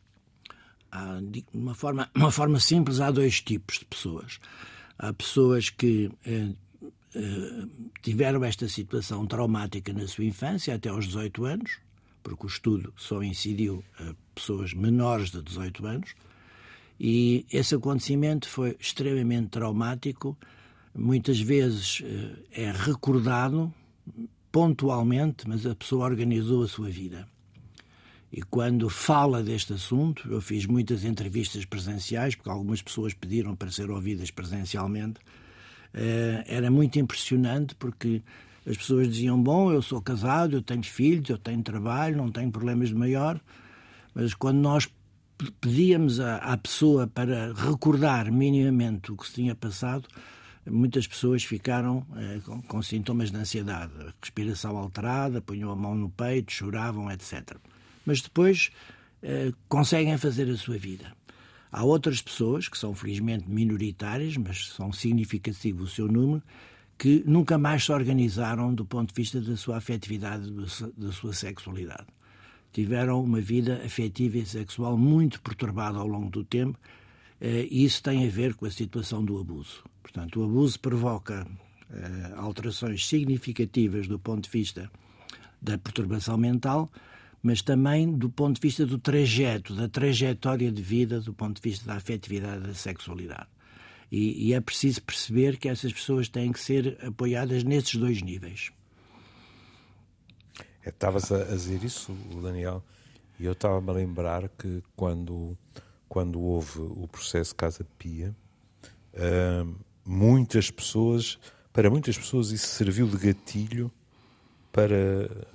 Há, 0.92 1.20
de 1.22 1.46
uma, 1.54 1.76
forma, 1.76 2.10
uma 2.16 2.32
forma 2.32 2.60
simples, 2.60 3.00
há 3.00 3.12
dois 3.12 3.40
tipos 3.40 3.78
de 3.78 3.86
pessoas. 3.86 4.40
Há 4.98 5.14
pessoas 5.14 5.70
que 5.70 6.12
tiveram 8.02 8.44
esta 8.44 8.68
situação 8.68 9.26
traumática 9.26 9.94
na 9.94 10.08
sua 10.08 10.26
infância, 10.26 10.76
até 10.76 10.90
aos 10.90 11.06
18 11.06 11.46
anos, 11.46 11.80
porque 12.24 12.46
o 12.46 12.48
estudo 12.48 12.94
só 12.98 13.24
incidiu 13.24 13.84
a 14.00 14.14
pessoas 14.36 14.74
menores 14.74 15.32
de 15.32 15.42
18 15.42 15.86
anos, 15.86 16.16
e 17.00 17.46
esse 17.52 17.76
acontecimento 17.76 18.50
foi 18.50 18.76
extremamente 18.80 19.50
traumático. 19.50 20.38
Muitas 20.96 21.40
vezes 21.40 22.02
eh, 22.04 22.64
é 22.64 22.72
recordado 22.72 23.72
pontualmente, 24.52 25.48
mas 25.48 25.66
a 25.66 25.76
pessoa 25.76 26.06
organizou 26.06 26.64
a 26.64 26.68
sua 26.68 26.90
vida. 26.90 27.28
E 28.32 28.42
quando 28.42 28.90
fala 28.90 29.42
deste 29.42 29.74
assunto, 29.74 30.28
eu 30.30 30.42
fiz 30.42 30.66
muitas 30.66 31.06
entrevistas 31.06 31.64
presenciais, 31.66 32.36
porque 32.36 32.50
algumas 32.50 32.82
pessoas 32.82 33.14
pediram 33.14 33.56
para 33.56 33.72
ser 33.72 33.90
ouvidas 33.90 34.32
presencialmente. 34.32 35.20
Eh, 36.00 36.44
era 36.46 36.70
muito 36.70 37.00
impressionante 37.00 37.74
porque 37.74 38.22
as 38.68 38.78
pessoas 38.78 39.08
diziam: 39.08 39.42
Bom, 39.42 39.72
eu 39.72 39.82
sou 39.82 40.00
casado, 40.00 40.58
eu 40.58 40.62
tenho 40.62 40.84
filhos, 40.84 41.28
eu 41.30 41.40
tenho 41.40 41.64
trabalho, 41.64 42.16
não 42.16 42.32
tenho 42.32 42.52
problemas 42.52 42.90
de 42.90 42.96
maior. 42.96 43.42
Mas 44.14 44.36
quando 44.36 44.58
nós 44.58 44.88
pedíamos 45.60 46.20
à, 46.20 46.56
pessoa 46.58 47.08
para 47.08 47.54
recordar 47.54 48.32
minimamente 48.32 49.12
o 49.12 49.18
que 49.18 49.28
se 49.28 49.34
tinha 49.34 49.56
passado, 49.56 50.08
muitas 50.66 51.08
pessoas 51.08 51.44
ficaram 51.44 52.06
eh, 52.16 52.40
com, 52.46 52.62
com, 52.62 52.82
sintomas 52.82 53.32
de 53.32 53.38
ansiedade, 53.38 53.94
respiração 54.22 54.78
alterada, 54.78 55.42
punham 55.42 55.72
a 55.72 55.76
mão 55.76 55.96
no 55.96 56.10
peito, 56.10 56.52
choravam, 56.52 57.12
etc. 57.12 57.58
Mas 58.06 58.22
depois 58.22 58.70
eh, 59.24 59.52
conseguem 59.68 60.18
fazer 60.18 60.50
a 60.50 60.58
sua 60.58 60.78
vida. 60.78 61.12
Há 61.72 61.84
outras 61.84 62.22
pessoas, 62.22 62.68
que 62.68 62.78
são 62.78 62.94
felizmente 62.94 63.50
minoritárias, 63.50 64.38
mas 64.38 64.70
são 64.70 64.92
significativo 64.92 65.84
o 65.84 65.88
seu 65.88 66.08
número, 66.08 66.42
que 66.98 67.24
nunca 67.26 67.58
mais 67.58 67.86
se 67.86 67.92
organizaram 67.92 68.74
do 68.74 68.86
ponto 68.86 69.14
de 69.14 69.22
vista 69.22 69.40
da 69.40 69.56
sua 69.56 69.78
afetividade, 69.78 70.52
da 70.98 71.12
sua 71.12 71.34
sexualidade. 71.34 72.08
Tiveram 72.74 73.24
uma 73.24 73.40
vida 73.40 73.82
afetiva 73.86 74.38
e 74.38 74.46
sexual 74.46 74.98
muito 74.98 75.42
perturbada 75.42 75.98
ao 76.00 76.08
longo 76.08 76.30
do 76.30 76.44
tempo 76.44 76.78
eh, 77.40 77.68
e 77.70 77.86
isso 77.86 78.02
tem 78.02 78.26
a 78.26 78.30
ver 78.30 78.56
com 78.56 78.66
a 78.66 78.72
situação 78.72 79.24
do 79.24 79.40
abuso. 79.40 79.84
Portanto, 80.02 80.40
o 80.40 80.46
abuso 80.46 80.80
provoca 80.80 81.48
eh, 81.90 82.34
alterações 82.36 83.08
significativas 83.08 84.08
do 84.08 84.20
ponto 84.20 84.44
de 84.44 84.50
vista 84.50 84.92
da 85.62 85.78
perturbação 85.78 86.38
mental, 86.38 86.92
mas 87.42 87.62
também 87.62 88.12
do 88.12 88.30
ponto 88.30 88.56
de 88.56 88.62
vista 88.62 88.86
do 88.86 88.98
trajeto, 88.98 89.74
da 89.74 89.88
trajetória 89.88 90.72
de 90.72 90.82
vida, 90.82 91.20
do 91.22 91.34
ponto 91.34 91.62
de 91.62 91.70
vista 91.70 91.86
da 91.86 91.96
afetividade 91.96 92.64
da 92.64 92.74
sexualidade. 92.74 93.48
E, 94.12 94.48
e 94.48 94.54
é 94.54 94.62
preciso 94.62 95.02
perceber 95.04 95.58
que 95.58 95.68
essas 95.68 95.92
pessoas 95.92 96.30
têm 96.30 96.52
que 96.52 96.60
ser 96.60 96.98
apoiadas 97.06 97.64
nesses 97.64 97.96
dois 97.96 98.22
níveis. 98.22 98.72
É, 100.84 100.90
estavas 100.90 101.32
a, 101.32 101.42
a 101.42 101.56
dizer 101.56 101.84
isso, 101.84 102.14
Daniel, 102.42 102.84
e 103.40 103.46
eu 103.46 103.52
estava-me 103.52 103.90
a 103.90 103.94
lembrar 103.94 104.48
que 104.50 104.82
quando, 104.96 105.58
quando 106.08 106.40
houve 106.40 106.80
o 106.80 107.08
processo 107.08 107.54
Casa 107.54 107.86
Pia, 108.00 108.36
uh, 109.14 109.76
muitas 110.06 110.72
pessoas, 110.72 111.38
para 111.74 111.90
muitas 111.90 112.18
pessoas 112.18 112.52
isso 112.52 112.68
serviu 112.68 113.08
de 113.08 113.18
gatilho 113.18 113.92
para, 114.72 115.46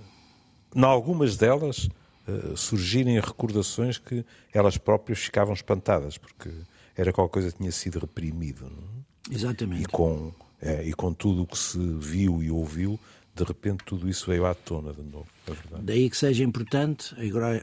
em 0.74 0.84
algumas 0.84 1.36
delas, 1.36 1.88
uh, 2.26 2.56
surgirem 2.56 3.20
recordações 3.20 3.98
que 3.98 4.24
elas 4.52 4.76
próprias 4.76 5.18
ficavam 5.18 5.54
espantadas, 5.54 6.18
porque 6.18 6.50
era 6.96 7.12
qualquer 7.12 7.32
coisa 7.32 7.52
que 7.52 7.58
tinha 7.58 7.72
sido 7.72 7.98
reprimido. 7.98 8.64
Não? 8.64 9.02
É? 9.30 9.34
Exatamente. 9.34 9.82
E 9.82 9.86
com, 9.86 10.32
é, 10.60 10.84
e 10.84 10.92
com 10.92 11.12
tudo 11.12 11.42
o 11.42 11.46
que 11.46 11.58
se 11.58 11.78
viu 11.78 12.42
e 12.42 12.50
ouviu, 12.50 12.98
de 13.34 13.44
repente 13.44 13.84
tudo 13.84 14.08
isso 14.08 14.26
veio 14.28 14.44
à 14.44 14.54
tona 14.54 14.92
de 14.92 15.02
novo. 15.02 15.26
É 15.46 15.54
Daí 15.82 16.10
que 16.10 16.16
seja 16.16 16.44
importante 16.44 17.14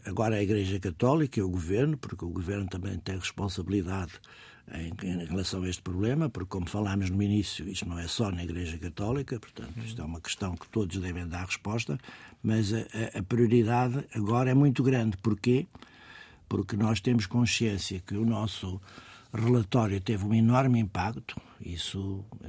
agora 0.06 0.36
a 0.36 0.44
Igreja 0.44 0.80
Católica 0.80 1.40
e 1.40 1.44
o 1.44 1.50
Governo, 1.50 1.98
porque 1.98 2.26
o 2.26 2.30
Governo 2.30 2.68
também 2.68 2.98
tem 2.98 3.18
responsabilidade 3.18 4.14
em, 4.74 4.94
em, 5.08 5.26
relação 5.26 5.64
a 5.64 5.70
este 5.70 5.82
problema, 5.82 6.30
porque, 6.30 6.50
como 6.50 6.68
falámos 6.68 7.10
no 7.10 7.22
início, 7.22 7.68
isto 7.68 7.88
não 7.88 7.98
é 7.98 8.08
só 8.08 8.32
na 8.32 8.44
Igreja 8.44 8.78
Católica, 8.78 9.40
portanto, 9.40 9.78
isto 9.84 10.02
é 10.02 10.06
uma 10.06 10.22
questão 10.22 10.56
que 10.56 10.68
todos 10.70 10.98
devem 10.98 11.28
dar 11.28 11.46
resposta, 11.46 11.98
mas 12.44 12.74
a, 12.74 12.80
a 13.18 13.24
prioridade 13.24 14.06
agora 14.14 14.52
é 14.52 14.54
muito 14.54 14.84
grande. 14.84 15.18
Porquê? 15.18 15.68
Porque 16.48 16.76
nós 16.76 17.00
temos 17.00 17.26
consciência 17.26 18.00
que 18.00 18.16
o 18.16 18.26
nosso 18.26 18.82
relatório 19.34 20.00
teve 20.02 20.26
um 20.26 20.34
enorme 20.34 20.80
impacto. 20.80 21.40
Isso 21.62 22.26
eh, 22.44 22.48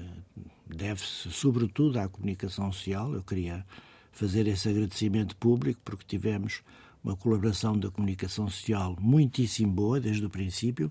deve-se, 0.67 1.31
sobretudo, 1.31 1.99
à 1.99 2.09
comunicação 2.09 2.73
social. 2.73 3.12
Eu 3.15 3.23
queria 3.23 3.65
fazer 4.12 4.47
esse 4.47 4.69
agradecimento 4.69 5.37
público 5.37 5.81
porque 5.85 6.05
tivemos 6.07 6.62
uma 7.03 7.17
colaboração 7.17 7.79
da 7.79 7.91
comunicação 7.91 8.49
social 8.49 8.97
muitíssimo 9.00 9.73
boa 9.73 10.00
desde 10.00 10.25
o 10.25 10.31
princípio 10.31 10.91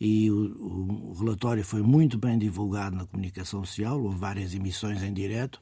e 0.00 0.30
o, 0.30 1.10
o, 1.10 1.16
relatório 1.18 1.64
foi 1.64 1.82
muito 1.82 2.18
bem 2.18 2.38
divulgado 2.38 2.96
na 2.96 3.06
comunicação 3.06 3.64
social, 3.64 4.02
houve 4.02 4.18
várias 4.18 4.54
emissões 4.54 5.02
em 5.02 5.12
direto. 5.12 5.60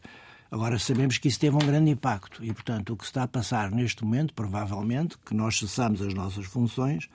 Agora 0.50 0.78
sabemos 0.78 1.18
que 1.18 1.28
isso 1.28 1.38
teve 1.38 1.54
um 1.56 1.60
grande 1.60 1.90
impacto 1.90 2.44
e, 2.44 2.52
portanto, 2.52 2.92
o 2.92 2.96
que 2.96 3.04
está 3.04 3.22
a 3.22 3.28
passar 3.28 3.70
neste 3.70 4.04
momento, 4.04 4.34
provavelmente, 4.34 5.16
que 5.18 5.34
nós 5.34 5.58
cessamos 5.58 6.02
as 6.02 6.12
nossas 6.12 6.46
funções, 6.46 7.08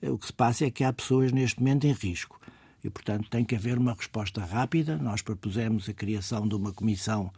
é, 0.00 0.10
o 0.10 0.18
que 0.18 0.26
se 0.26 0.32
passa 0.32 0.66
é 0.66 0.70
que 0.70 0.84
há 0.84 0.92
pessoas 0.92 1.32
neste 1.32 1.58
momento 1.58 1.86
em 1.86 1.92
risco. 1.92 2.40
E, 2.84 2.90
portanto, 2.90 3.28
tem 3.28 3.44
que 3.44 3.56
haver 3.56 3.78
uma 3.78 3.94
resposta 3.94 4.44
rápida. 4.44 4.96
Nós 4.96 5.20
propusemos 5.20 5.88
a 5.88 5.92
criação 5.92 6.46
de 6.46 6.54
uma 6.54 6.72
comissão 6.72 7.32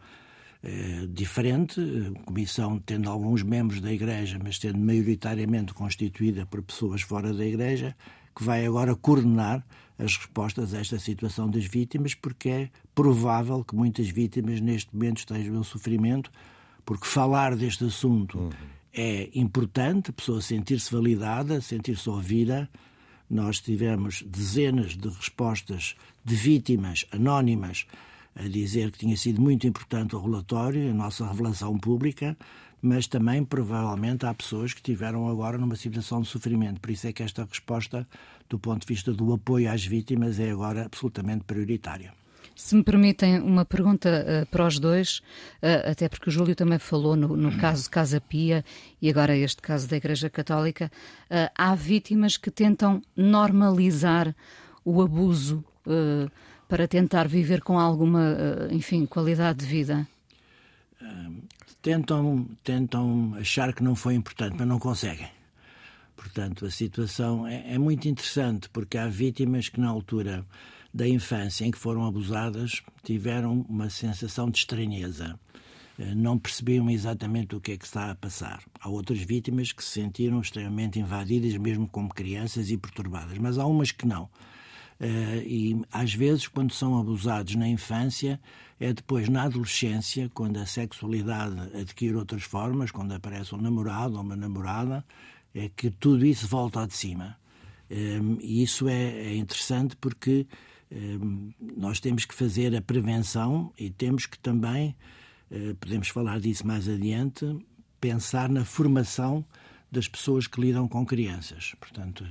eh, 0.61 1.07
diferente, 1.07 1.81
comissão 2.25 2.77
tendo 2.79 3.09
alguns 3.09 3.43
membros 3.43 3.79
da 3.79 3.93
Igreja, 3.93 4.37
mas 4.43 4.59
tendo 4.59 4.77
maioritariamente 4.77 5.73
constituída 5.73 6.45
por 6.45 6.61
pessoas 6.61 7.01
fora 7.01 7.33
da 7.33 7.45
Igreja, 7.45 7.95
que 8.35 8.43
vai 8.43 8.65
agora 8.65 8.95
coordenar 8.95 9.65
as 9.97 10.15
respostas 10.15 10.73
a 10.73 10.79
esta 10.79 10.97
situação 10.97 11.49
das 11.49 11.65
vítimas, 11.65 12.13
porque 12.13 12.49
é 12.49 12.69
provável 12.95 13.63
que 13.63 13.75
muitas 13.75 14.09
vítimas 14.09 14.61
neste 14.61 14.95
momento 14.95 15.19
estejam 15.19 15.59
em 15.59 15.63
sofrimento, 15.63 16.31
porque 16.85 17.05
falar 17.05 17.55
deste 17.55 17.83
assunto. 17.83 18.37
Uhum 18.39 18.49
é 18.93 19.29
importante 19.33 20.09
a 20.09 20.13
pessoa 20.13 20.41
sentir-se 20.41 20.91
validada, 20.91 21.61
sentir-se 21.61 22.09
ouvida. 22.09 22.69
Nós 23.29 23.61
tivemos 23.61 24.23
dezenas 24.23 24.97
de 24.97 25.07
respostas 25.07 25.95
de 26.25 26.35
vítimas 26.35 27.05
anónimas 27.11 27.85
a 28.35 28.47
dizer 28.47 28.91
que 28.91 28.99
tinha 28.99 29.17
sido 29.17 29.41
muito 29.41 29.67
importante 29.67 30.15
o 30.15 30.19
relatório, 30.21 30.89
a 30.89 30.93
nossa 30.93 31.27
revelação 31.27 31.77
pública, 31.77 32.37
mas 32.81 33.07
também 33.07 33.43
provavelmente 33.43 34.25
há 34.25 34.33
pessoas 34.33 34.73
que 34.73 34.81
tiveram 34.81 35.27
agora 35.27 35.57
numa 35.57 35.75
situação 35.75 36.21
de 36.21 36.27
sofrimento. 36.27 36.79
Por 36.79 36.91
isso 36.91 37.07
é 37.07 37.13
que 37.13 37.23
esta 37.23 37.45
resposta, 37.45 38.07
do 38.49 38.57
ponto 38.57 38.81
de 38.81 38.93
vista 38.93 39.13
do 39.13 39.33
apoio 39.33 39.71
às 39.71 39.85
vítimas, 39.85 40.39
é 40.39 40.51
agora 40.51 40.85
absolutamente 40.85 41.43
prioritária. 41.43 42.13
Se 42.59 42.75
me 42.75 42.83
permitem 42.83 43.39
uma 43.39 43.63
pergunta 43.63 44.09
uh, 44.09 44.45
para 44.47 44.67
os 44.67 44.79
dois, 44.79 45.19
uh, 45.63 45.91
até 45.91 46.09
porque 46.09 46.27
o 46.27 46.31
Júlio 46.31 46.53
também 46.53 46.77
falou 46.77 47.15
no, 47.15 47.37
no 47.37 47.57
caso 47.57 47.83
de 47.83 47.89
Casa 47.89 48.19
Pia 48.19 48.65
e 49.01 49.09
agora 49.09 49.33
este 49.33 49.61
caso 49.61 49.87
da 49.87 49.95
Igreja 49.95 50.29
Católica, 50.29 50.91
uh, 51.31 51.49
há 51.55 51.73
vítimas 51.73 52.35
que 52.35 52.51
tentam 52.51 53.01
normalizar 53.15 54.35
o 54.83 55.01
abuso 55.01 55.63
para 56.67 56.87
tentar 56.87 57.27
viver 57.27 57.61
com 57.61 57.79
alguma, 57.79 58.35
enfim, 58.69 59.05
qualidade 59.05 59.59
de 59.59 59.65
vida. 59.65 60.07
Tentam, 61.81 62.45
tentam 62.63 63.35
achar 63.39 63.73
que 63.73 63.81
não 63.81 63.95
foi 63.95 64.13
importante, 64.13 64.55
mas 64.57 64.67
não 64.67 64.79
conseguem. 64.79 65.29
Portanto, 66.15 66.65
a 66.65 66.71
situação 66.71 67.47
é, 67.47 67.73
é 67.73 67.77
muito 67.77 68.07
interessante 68.07 68.69
porque 68.69 68.97
há 68.97 69.07
vítimas 69.07 69.69
que 69.69 69.79
na 69.79 69.87
altura 69.87 70.45
da 70.93 71.07
infância 71.07 71.65
em 71.65 71.71
que 71.71 71.77
foram 71.77 72.05
abusadas 72.05 72.81
tiveram 73.03 73.65
uma 73.69 73.89
sensação 73.89 74.49
de 74.49 74.57
estranheza. 74.57 75.39
Eh, 75.97 76.13
não 76.15 76.37
percebiam 76.37 76.89
exatamente 76.89 77.55
o 77.55 77.61
que 77.61 77.71
é 77.73 77.77
que 77.77 77.85
está 77.85 78.11
a 78.11 78.15
passar. 78.15 78.61
Há 78.79 78.89
outras 78.89 79.19
vítimas 79.19 79.71
que 79.71 79.83
se 79.83 79.91
sentiram 79.91 80.41
extremamente 80.41 80.99
invadidas, 80.99 81.55
mesmo 81.57 81.87
como 81.87 82.09
crianças, 82.09 82.69
e 82.69 82.77
perturbadas, 82.77 83.37
mas 83.37 83.57
há 83.57 83.65
umas 83.65 83.91
que 83.91 84.07
não. 84.07 84.29
Uh, 84.99 85.41
e 85.45 85.81
às 85.91 86.13
vezes, 86.13 86.47
quando 86.47 86.73
são 86.73 86.99
abusados 86.99 87.55
na 87.55 87.67
infância, 87.67 88.39
é 88.79 88.93
depois 88.93 89.29
na 89.29 89.43
adolescência, 89.43 90.29
quando 90.33 90.57
a 90.57 90.65
sexualidade 90.65 91.55
adquire 91.77 92.15
outras 92.15 92.43
formas, 92.43 92.91
quando 92.91 93.13
aparece 93.13 93.55
um 93.55 93.61
namorado 93.61 94.15
ou 94.15 94.21
uma 94.21 94.35
namorada, 94.35 95.05
é 95.53 95.69
que 95.69 95.89
tudo 95.89 96.25
isso 96.25 96.47
volta 96.47 96.85
de 96.85 96.93
cima. 96.93 97.37
Um, 97.89 98.37
e 98.39 98.61
isso 98.61 98.87
é, 98.87 99.03
é 99.03 99.35
interessante 99.35 99.95
porque 99.95 100.45
um, 100.91 101.51
nós 101.75 101.99
temos 101.99 102.25
que 102.25 102.35
fazer 102.35 102.75
a 102.75 102.81
prevenção 102.81 103.73
e 103.77 103.89
temos 103.89 104.25
que 104.25 104.37
também, 104.37 104.95
uh, 105.49 105.75
podemos 105.75 106.07
falar 106.09 106.39
disso 106.39 106.65
mais 106.67 106.87
adiante, 106.87 107.45
pensar 107.99 108.49
na 108.49 108.63
formação 108.63 109.43
das 109.91 110.07
pessoas 110.07 110.45
que 110.45 110.61
lidam 110.61 110.87
com 110.87 111.05
crianças. 111.05 111.75
Portanto, 111.79 112.25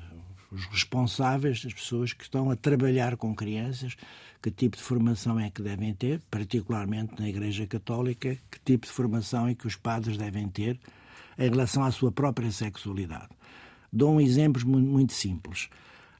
os 0.50 0.64
responsáveis, 0.66 1.62
as 1.66 1.74
pessoas 1.74 2.12
que 2.12 2.22
estão 2.22 2.50
a 2.50 2.56
trabalhar 2.56 3.16
com 3.16 3.34
crianças, 3.34 3.96
que 4.42 4.50
tipo 4.50 4.76
de 4.76 4.82
formação 4.82 5.38
é 5.38 5.50
que 5.50 5.62
devem 5.62 5.92
ter, 5.92 6.20
particularmente 6.30 7.20
na 7.20 7.28
Igreja 7.28 7.66
Católica, 7.66 8.36
que 8.50 8.60
tipo 8.64 8.86
de 8.86 8.92
formação 8.92 9.46
é 9.46 9.54
que 9.54 9.66
os 9.66 9.76
padres 9.76 10.16
devem 10.16 10.48
ter 10.48 10.78
em 11.38 11.50
relação 11.50 11.84
à 11.84 11.90
sua 11.90 12.10
própria 12.10 12.50
sexualidade. 12.50 13.28
Dou 13.92 14.14
um 14.14 14.20
exemplo 14.20 14.66
muito 14.66 15.12
simples. 15.12 15.68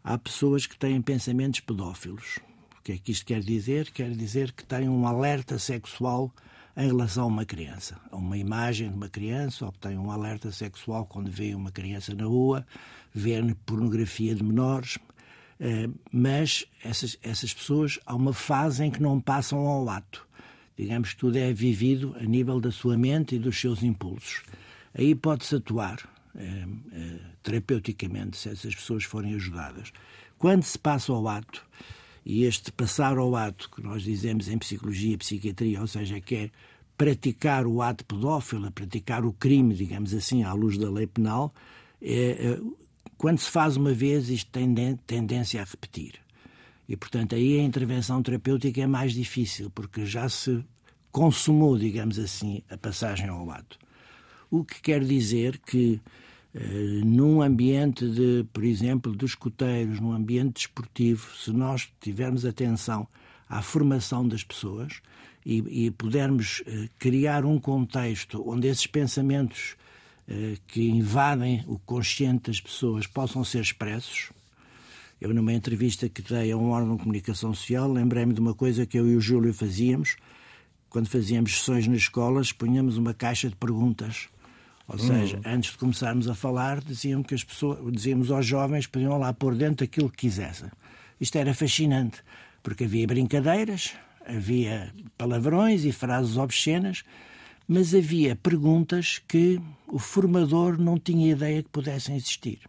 Há 0.03 0.17
pessoas 0.17 0.67
que 0.67 0.79
têm 0.79 1.01
pensamentos 1.03 1.61
pedófilos. 1.61 2.39
O 2.79 2.83
que 2.83 2.93
é 2.93 2.99
que 2.99 3.13
isto 3.13 3.27
quer 3.27 3.41
dizer? 3.41 3.91
Quer 3.91 4.11
dizer 4.13 4.53
que 4.53 4.65
têm 4.65 4.89
um 4.89 5.07
alerta 5.07 5.59
sexual 5.59 6.33
em 6.77 6.87
relação 6.87 7.25
a 7.25 7.27
uma 7.27 7.45
criança, 7.45 8.01
a 8.11 8.17
uma 8.17 8.39
imagem 8.39 8.89
de 8.89 8.95
uma 8.95 9.09
criança, 9.09 9.67
ou 9.67 9.73
que 9.73 9.81
têm 9.81 9.99
um 9.99 10.11
alerta 10.11 10.53
sexual 10.53 11.05
quando 11.07 11.31
vê 11.31 11.55
uma 11.55 11.73
criança 11.73 12.15
na 12.15 12.25
rua, 12.25 12.65
ver 13.19 13.55
pornografia 13.67 14.35
de 14.35 14.43
menores, 14.43 14.99
eh, 15.61 15.89
mas 16.13 16.65
essas, 16.83 17.19
essas 17.23 17.53
pessoas, 17.53 17.99
há 18.07 18.15
uma 18.15 18.33
fase 18.33 18.85
em 18.85 18.91
que 18.91 19.03
não 19.03 19.21
passam 19.21 19.59
ao 19.59 19.89
ato. 19.89 20.27
Digamos 20.77 21.13
que 21.13 21.19
tudo 21.19 21.37
é 21.37 21.53
vivido 21.53 22.15
a 22.21 22.23
nível 22.23 22.61
da 22.61 22.71
sua 22.71 22.97
mente 22.97 23.35
e 23.35 23.39
dos 23.39 23.61
seus 23.61 23.83
impulsos. 23.83 24.43
Aí 24.95 25.15
pode-se 25.15 25.57
atuar 25.57 25.99
eh, 26.37 26.65
eh, 26.93 27.21
terapeuticamente 27.43 28.37
se 28.37 28.49
essas 28.49 28.75
pessoas 28.75 29.05
forem 29.05 29.35
ajudadas. 29.35 29.93
Quando 30.39 30.63
se 30.63 30.79
passa 30.79 31.13
ao 31.13 31.27
ato, 31.27 31.67
e 32.25 32.45
este 32.45 32.71
passar 32.71 33.17
ao 33.19 33.35
ato, 33.35 33.71
que 33.71 33.83
nós 33.83 34.03
dizemos 34.03 34.49
em 34.49 34.59
psicologia 34.59 35.15
e 35.15 35.17
psiquiatria, 35.17 35.81
ou 35.81 35.87
seja, 35.87 36.21
que 36.21 36.35
é 36.37 36.51
praticar 36.97 37.67
o 37.67 37.81
ato 37.81 38.05
pedófilo, 38.05 38.71
praticar 38.71 39.25
o 39.25 39.33
crime, 39.33 39.75
digamos 39.75 40.13
assim, 40.13 40.43
à 40.43 40.53
luz 40.53 40.77
da 40.77 40.91
lei 40.91 41.07
penal, 41.07 41.55
é, 42.03 42.59
quando 43.19 43.41
se 43.41 43.51
faz 43.51 43.77
uma 43.77 43.93
vez, 43.93 44.31
isto 44.31 44.49
tem 44.51 44.73
tendência 45.07 45.61
a 45.61 45.65
repetir. 45.65 46.15
E, 46.89 46.97
portanto, 46.97 47.35
aí 47.35 47.59
a 47.59 47.63
intervenção 47.63 48.23
terapêutica 48.23 48.81
é 48.81 48.87
mais 48.87 49.13
difícil, 49.13 49.71
porque 49.71 50.07
já 50.07 50.29
se 50.29 50.65
consumou, 51.11 51.77
digamos 51.77 52.19
assim, 52.19 52.63
a 52.71 52.79
passagem 52.79 53.29
ao 53.29 53.51
ato. 53.51 53.77
O 54.51 54.65
que 54.65 54.81
quer 54.81 55.05
dizer 55.05 55.59
que, 55.59 56.01
eh, 56.55 57.01
num 57.05 57.43
ambiente 57.43 58.09
de, 58.09 58.47
por 58.53 58.65
exemplo, 58.65 59.13
dos 59.13 59.33
escuteiros, 59.33 60.01
num 60.01 60.13
ambiente 60.13 60.55
desportivo, 60.55 61.37
se 61.37 61.51
nós 61.51 61.89
tivermos 62.01 62.47
atenção 62.47 63.07
à 63.49 63.61
formação 63.61 64.27
das 64.27 64.45
pessoas 64.45 65.03
e, 65.45 65.87
e 65.87 65.91
pudermos 65.91 66.63
eh, 66.67 66.89
criar 66.99 67.45
um 67.45 67.59
contexto 67.59 68.43
onde 68.49 68.69
esses 68.69 68.87
pensamentos 68.87 69.77
que 70.67 70.89
invadem 70.89 71.65
o 71.67 71.79
consciente 71.79 72.51
das 72.51 72.61
pessoas 72.61 73.07
possam 73.07 73.43
ser 73.43 73.61
expressos. 73.61 74.31
Eu, 75.21 75.35
numa 75.35 75.53
entrevista 75.53 76.09
que 76.09 76.23
dei 76.23 76.53
a 76.53 76.57
um 76.57 76.71
órgão 76.71 76.97
de 76.97 77.03
comunicação 77.03 77.53
social, 77.53 77.91
lembrei-me 77.91 78.35
de 78.35 78.41
uma 78.41 78.55
coisa 78.55 78.87
que 78.87 78.99
eu 78.99 79.09
e 79.09 79.17
o 79.17 79.21
Júlio 79.21 79.53
fazíamos. 79.53 80.17
Quando 80.89 81.09
fazíamos 81.09 81.59
sessões 81.59 81.87
nas 81.87 81.99
escolas, 81.99 82.53
punhamos 82.53 82.97
uma 82.97 83.13
caixa 83.13 83.49
de 83.49 83.57
perguntas. 83.57 84.29
Ou 84.87 84.99
seja, 84.99 85.37
hum. 85.39 85.43
antes 85.45 85.73
de 85.73 85.79
começarmos 85.79 86.29
a 86.29 86.35
falar, 86.35 86.81
diziam 86.81 87.23
que 87.23 87.35
as 87.35 87.43
pessoas, 87.43 87.79
dizíamos 87.93 88.31
aos 88.31 88.47
jovens 88.47 88.87
que 88.87 88.93
podiam 88.93 89.19
lá 89.19 89.33
pôr 89.33 89.55
dentro 89.55 89.85
aquilo 89.85 90.09
que 90.09 90.19
quisessem. 90.19 90.71
Isto 91.21 91.37
era 91.37 91.53
fascinante, 91.53 92.23
porque 92.63 92.85
havia 92.85 93.07
brincadeiras, 93.07 93.95
havia 94.25 94.93
palavrões 95.17 95.85
e 95.85 95.93
frases 95.93 96.37
obscenas, 96.37 97.05
mas 97.69 97.95
havia 97.95 98.35
perguntas 98.35 99.21
que 99.29 99.61
o 99.87 99.99
formador 99.99 100.79
não 100.79 100.99
tinha 100.99 101.33
ideia 101.33 101.63
que 101.63 101.69
pudessem 101.69 102.17
existir. 102.17 102.61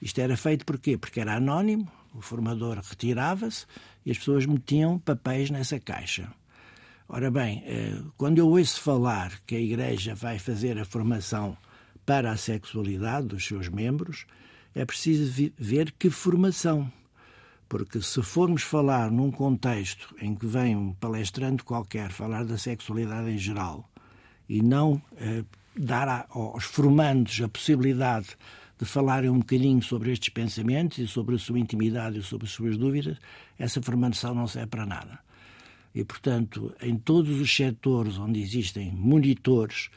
Isto 0.00 0.20
era 0.20 0.36
feito 0.36 0.66
porquê? 0.66 0.98
Porque 0.98 1.20
era 1.20 1.36
anónimo, 1.36 1.90
o 2.14 2.20
formador 2.20 2.76
retirava-se 2.76 3.64
e 4.04 4.10
as 4.10 4.18
pessoas 4.18 4.44
metiam 4.44 4.98
papéis 4.98 5.48
nessa 5.48 5.80
caixa. 5.80 6.30
Ora 7.08 7.30
bem, 7.30 7.62
eh, 7.66 7.98
quando 8.18 8.38
eu 8.38 8.48
ouço 8.48 8.80
falar 8.82 9.40
que 9.46 9.56
a 9.56 9.60
Igreja 9.60 10.14
vai 10.14 10.38
fazer 10.38 10.78
a 10.78 10.84
formação 10.84 11.56
para 12.04 12.30
a 12.30 12.36
sexualidade 12.36 13.28
dos 13.28 13.46
seus 13.46 13.68
membros, 13.68 14.26
é 14.74 14.84
preciso 14.84 15.50
ver 15.58 15.92
que 15.98 16.10
formação. 16.10 16.92
Porque 17.68 18.02
se 18.02 18.22
formos 18.22 18.62
falar 18.62 19.10
num 19.10 19.30
contexto 19.30 20.14
em 20.20 20.34
que 20.34 20.46
vem 20.46 20.76
um 20.76 20.92
palestrante 20.92 21.62
qualquer 21.62 22.10
falar 22.10 22.44
da 22.44 22.58
sexualidade 22.58 23.30
em 23.30 23.38
geral 23.38 23.89
e 24.50 24.60
não 24.60 25.00
eh, 25.16 25.44
dar 25.76 26.26
aos 26.28 26.64
formandos 26.64 27.40
a 27.40 27.48
possibilidade 27.48 28.26
de 28.76 28.84
falarem 28.84 29.30
um 29.30 29.38
bocadinho 29.38 29.80
sobre 29.80 30.10
estes 30.10 30.30
pensamentos 30.30 30.98
e 30.98 31.06
sobre 31.06 31.36
a 31.36 31.38
sua 31.38 31.60
intimidade 31.60 32.18
e 32.18 32.22
sobre 32.22 32.46
as 32.46 32.52
suas 32.52 32.76
dúvidas, 32.76 33.16
essa 33.56 33.80
formação 33.80 34.34
não 34.34 34.48
serve 34.48 34.66
para 34.66 34.84
nada. 34.84 35.20
E, 35.94 36.02
portanto, 36.04 36.74
em 36.82 36.96
todos 36.96 37.40
os 37.40 37.54
setores 37.54 38.18
onde 38.18 38.40
existem 38.40 38.90
monitores, 38.90 39.88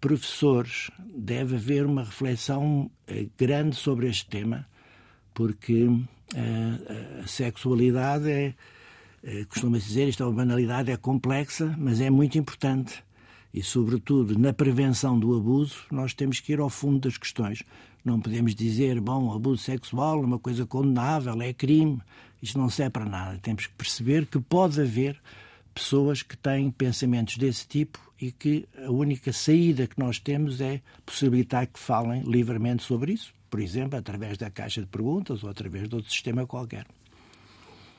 professores, 0.00 0.90
deve 1.14 1.56
haver 1.56 1.84
uma 1.84 2.04
reflexão 2.04 2.90
eh, 3.06 3.26
grande 3.36 3.76
sobre 3.76 4.08
este 4.08 4.26
tema, 4.26 4.66
porque 5.34 5.86
eh, 6.34 7.20
a 7.22 7.26
sexualidade 7.26 8.30
é, 8.30 8.54
costuma-se 9.50 9.88
dizer, 9.88 10.08
isto 10.08 10.22
é 10.22 10.26
uma 10.26 10.32
banalidade, 10.32 10.90
é 10.90 10.96
complexa, 10.96 11.74
mas 11.76 12.00
é 12.00 12.08
muito 12.08 12.38
importante 12.38 13.02
e, 13.52 13.62
sobretudo, 13.62 14.38
na 14.38 14.52
prevenção 14.52 15.18
do 15.18 15.36
abuso, 15.36 15.84
nós 15.90 16.12
temos 16.12 16.40
que 16.40 16.52
ir 16.52 16.60
ao 16.60 16.68
fundo 16.68 17.00
das 17.00 17.16
questões. 17.16 17.62
Não 18.04 18.20
podemos 18.20 18.54
dizer, 18.54 19.00
bom, 19.00 19.32
abuso 19.32 19.62
sexual 19.62 20.22
é 20.22 20.26
uma 20.26 20.38
coisa 20.38 20.66
condenável, 20.66 21.40
é 21.42 21.52
crime. 21.52 22.00
Isto 22.42 22.58
não 22.58 22.70
serve 22.70 22.90
para 22.90 23.04
nada. 23.04 23.38
Temos 23.38 23.66
que 23.66 23.74
perceber 23.74 24.26
que 24.26 24.38
pode 24.38 24.80
haver 24.80 25.20
pessoas 25.74 26.22
que 26.22 26.36
têm 26.36 26.70
pensamentos 26.70 27.36
desse 27.36 27.66
tipo 27.66 27.98
e 28.20 28.32
que 28.32 28.66
a 28.84 28.90
única 28.90 29.32
saída 29.32 29.86
que 29.86 29.98
nós 29.98 30.18
temos 30.18 30.60
é 30.60 30.80
possibilitar 31.06 31.66
que 31.66 31.78
falem 31.78 32.22
livremente 32.22 32.82
sobre 32.82 33.12
isso, 33.12 33.32
por 33.48 33.60
exemplo, 33.60 33.98
através 33.98 34.36
da 34.36 34.50
caixa 34.50 34.80
de 34.80 34.86
perguntas 34.86 35.42
ou 35.42 35.50
através 35.50 35.88
de 35.88 35.94
outro 35.94 36.10
sistema 36.10 36.46
qualquer. 36.46 36.86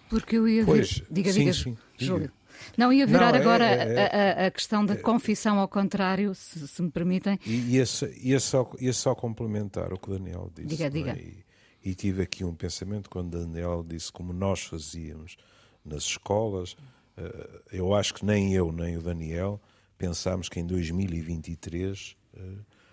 Porque 0.09 0.38
eu 0.38 0.47
ia 0.47 0.65
pois, 0.65 0.99
ver... 0.99 1.07
Diga, 1.09 1.31
sim, 1.31 1.39
diga, 1.39 1.53
sim, 1.53 1.77
Júlio. 1.97 2.31
Não, 2.78 2.91
ia 2.91 3.06
virar 3.06 3.32
não, 3.32 3.39
é, 3.39 3.41
agora 3.41 3.65
é, 3.65 3.93
é, 3.93 4.43
a, 4.43 4.48
a, 4.48 4.52
questão 4.52 4.86
da 4.86 4.95
confissão 4.95 5.60
ao 5.60 5.67
contrário, 5.67 6.34
se, 6.36 6.67
se 6.67 6.82
me 6.82 6.91
permitem. 6.91 7.39
E 7.45 7.76
ia, 7.76 7.84
ia, 8.22 8.39
só, 8.39 8.72
ia 8.80 8.93
só 8.93 9.15
complementar 9.15 9.93
o 9.93 9.98
que 9.98 10.10
o 10.10 10.13
Daniel 10.13 10.52
disse. 10.54 10.67
Diga, 10.67 10.89
diga. 10.89 11.17
E, 11.17 11.43
e, 11.84 11.95
tive 11.95 12.24
aqui 12.24 12.43
um 12.43 12.54
pensamento 12.54 13.10
quando 13.10 13.36
o 13.36 13.45
Daniel 13.45 13.86
disse 13.88 14.12
como 14.12 14.34
nós 14.34 14.62
fazíamos 14.62 15.38
nas 15.84 16.04
escolas. 16.04 16.76
Eh, 17.17 17.62
eu 17.74 17.93
acho 17.93 18.13
que 18.13 18.26
nem 18.26 18.54
eu 18.54 18.72
nem 18.72 18.98
o 18.98 19.02
Daniel 19.02 19.62
pensámos 19.98 20.48
que 20.48 20.60
em 20.60 20.65
2023 20.65 22.15
eh, 22.36 22.39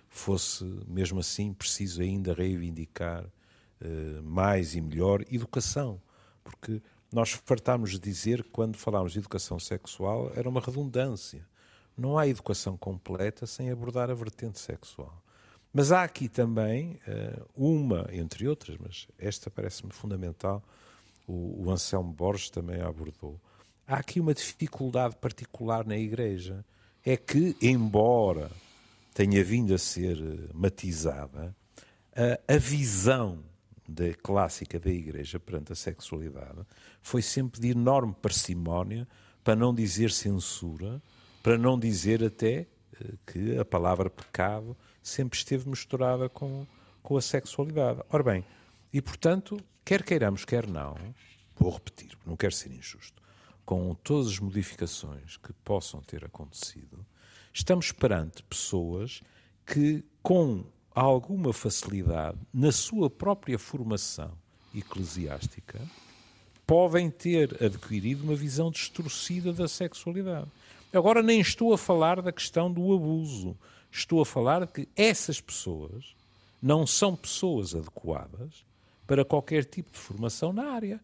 fosse 0.09 0.65
mesmo 0.89 1.21
assim 1.21 1.53
preciso 1.53 2.03
ainda 2.03 2.35
reivindicar 2.35 3.25
eh, 3.81 4.21
mais 4.23 4.75
e 4.75 4.81
melhor 4.81 5.23
educação, 5.31 6.01
porque 6.43 6.83
nós 7.13 7.31
fartámos 7.31 7.93
de 7.93 7.99
dizer 7.99 8.43
que 8.43 8.51
quando 8.51 8.77
falámos 8.77 9.13
de 9.13 9.19
educação 9.19 9.59
sexual 9.59 10.33
era 10.35 10.49
uma 10.49 10.61
redundância. 10.61 11.47
Não 11.97 12.19
há 12.19 12.27
educação 12.27 12.77
completa 12.77 13.47
sem 13.47 13.71
abordar 13.71 14.11
a 14.11 14.15
vertente 14.15 14.59
sexual. 14.59 15.23
Mas 15.73 15.93
há 15.93 16.03
aqui 16.03 16.29
também 16.29 16.99
eh, 17.07 17.39
uma, 17.55 18.09
entre 18.13 18.49
outras, 18.49 18.77
mas 18.79 19.07
esta 19.19 19.51
parece-me 19.51 19.93
fundamental, 19.93 20.63
o, 21.27 21.71
Anselmo 21.71 22.13
Borges 22.13 22.51
também 22.51 22.81
a 22.81 22.89
abordou. 22.89 23.41
Há 23.87 23.97
aqui 23.97 24.21
uma 24.21 24.33
dificuldade 24.33 25.17
particular 25.17 25.87
na 25.87 25.97
Igreja. 25.97 26.65
É 27.05 27.17
que, 27.17 27.57
embora 27.61 28.51
tenha 29.15 29.43
vindo 29.45 29.75
a 29.75 29.79
ser 29.79 30.19
eh, 30.19 30.51
matizada, 30.53 31.55
a, 32.15 32.55
a 32.55 32.59
visão 32.59 33.43
da 33.89 34.13
clássica 34.15 34.79
da 34.79 34.91
Igreja 34.91 35.39
perante 35.39 35.73
a 35.73 35.77
sexualidade 35.77 36.61
foi 37.01 37.23
sempre 37.23 37.61
de 37.61 37.71
enorme 37.71 38.15
parcimónia, 38.21 39.07
para 39.45 39.55
não 39.55 39.75
dizer 39.75 40.11
censura, 40.11 41.01
para 41.43 41.57
não 41.57 41.79
dizer 41.79 42.25
até 42.25 42.67
eh, 43.01 43.15
que 43.25 43.57
a 43.59 43.65
palavra 43.65 44.11
pecado 44.11 44.77
sempre 45.03 45.39
esteve 45.39 45.69
misturada 45.69 46.29
com, 46.29 46.67
com 47.03 47.17
a 47.17 47.23
sexualidade. 47.23 48.03
Ora 48.11 48.23
bem, 48.25 48.45
e 48.93 49.01
portanto, 49.01 49.57
quer 49.85 50.03
queiramos, 50.03 50.45
quer 50.45 50.67
não, 50.67 50.97
vou 51.57 51.71
repetir, 51.71 52.19
não 52.27 52.37
quero 52.37 52.53
ser 52.53 52.73
injusto, 52.73 53.23
com 53.65 53.95
todas 53.95 54.27
as 54.29 54.39
modificações 54.41 55.37
que 55.37 55.53
possam 55.65 56.01
ter 56.01 56.25
acontecido, 56.25 57.07
estamos 57.53 57.93
perante 57.93 58.43
pessoas 58.43 59.21
que, 59.65 60.05
com 60.23 60.65
alguma 60.97 61.53
facilidade, 61.53 62.39
na 62.55 62.73
sua 62.73 63.11
própria 63.11 63.59
formação 63.59 64.33
eclesiástica, 64.75 65.79
podem 66.67 67.11
ter 67.11 67.63
adquirido 67.63 68.23
uma 68.23 68.35
visão 68.35 68.71
distorcida 68.71 69.53
da 69.53 69.69
sexualidade. 69.69 70.51
Agora 70.91 71.23
nem 71.23 71.39
estou 71.39 71.75
a 71.75 71.79
falar 71.79 72.23
da 72.23 72.33
questão 72.33 72.73
do 72.73 72.95
abuso. 72.95 73.55
Estou 73.93 74.23
a 74.23 74.27
falar 74.27 74.65
de 74.65 74.73
que 74.73 74.89
essas 74.97 75.39
pessoas 75.39 76.17
não 76.63 76.87
são 76.87 77.15
pessoas 77.15 77.75
adequadas 77.75 78.65
para 79.07 79.25
qualquer 79.25 79.67
tipo 79.67 79.93
de 79.93 79.99
formação 79.99 80.51
na 80.51 80.71
área. 80.71 80.99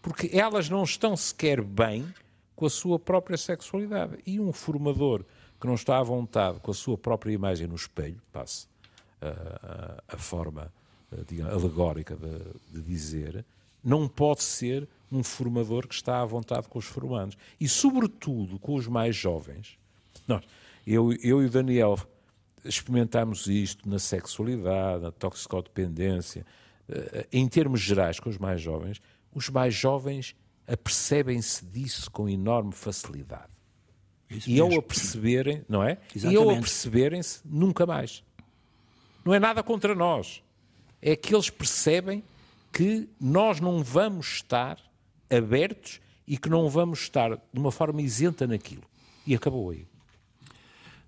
Porque 0.00 0.30
elas 0.32 0.68
não 0.68 0.84
estão 0.84 1.16
sequer 1.16 1.60
bem 1.60 2.06
com 2.54 2.66
a 2.66 2.70
sua 2.70 2.98
própria 2.98 3.36
sexualidade. 3.36 4.18
E 4.24 4.38
um 4.38 4.52
formador 4.52 5.24
que 5.60 5.66
não 5.66 5.74
está 5.74 5.98
à 5.98 6.02
vontade 6.02 6.60
com 6.60 6.70
a 6.70 6.74
sua 6.74 6.96
própria 6.96 7.32
imagem 7.32 7.66
no 7.66 7.74
espelho, 7.74 8.20
passe 8.32 8.71
a, 10.08 10.16
forma 10.16 10.72
digamos, 11.26 11.52
alegórica 11.52 12.16
de, 12.16 12.38
de 12.72 12.82
dizer, 12.82 13.44
não 13.82 14.08
pode 14.08 14.42
ser 14.42 14.88
um 15.10 15.22
formador 15.22 15.86
que 15.86 15.94
está 15.94 16.20
à 16.20 16.24
vontade 16.24 16.68
com 16.68 16.78
os 16.78 16.86
formandos. 16.86 17.36
E, 17.60 17.68
sobretudo, 17.68 18.58
com 18.58 18.74
os 18.74 18.86
mais 18.86 19.14
jovens. 19.14 19.78
Nós, 20.26 20.44
eu, 20.86 21.12
eu 21.22 21.42
e 21.42 21.46
o 21.46 21.50
Daniel 21.50 21.98
experimentámos 22.64 23.46
isto 23.46 23.88
na 23.88 23.98
sexualidade, 23.98 25.02
na 25.02 25.10
toxicodependência, 25.10 26.46
eh, 26.88 27.26
em 27.32 27.46
termos 27.48 27.80
gerais, 27.80 28.20
com 28.20 28.30
os 28.30 28.38
mais 28.38 28.60
jovens. 28.60 29.00
Os 29.34 29.48
mais 29.48 29.74
jovens 29.74 30.34
apercebem-se 30.66 31.64
disso 31.66 32.10
com 32.10 32.28
enorme 32.28 32.72
facilidade. 32.72 33.50
Isso 34.30 34.48
e 34.48 34.54
mesmo. 34.54 34.72
ao 34.72 34.78
aperceberem, 34.78 35.64
não 35.68 35.82
é? 35.82 35.98
Exatamente. 36.14 36.32
E 36.32 36.36
ao 36.36 36.50
aperceberem-se, 36.50 37.40
nunca 37.44 37.84
mais. 37.84 38.24
Não 39.24 39.34
é 39.34 39.38
nada 39.38 39.62
contra 39.62 39.94
nós. 39.94 40.42
É 41.00 41.16
que 41.16 41.34
eles 41.34 41.50
percebem 41.50 42.22
que 42.72 43.08
nós 43.20 43.60
não 43.60 43.82
vamos 43.82 44.26
estar 44.34 44.78
abertos 45.30 46.00
e 46.26 46.36
que 46.36 46.48
não 46.48 46.68
vamos 46.68 47.00
estar 47.00 47.36
de 47.36 47.60
uma 47.60 47.72
forma 47.72 48.00
isenta 48.00 48.46
naquilo. 48.46 48.82
E 49.26 49.34
acabou 49.34 49.70
aí. 49.70 49.86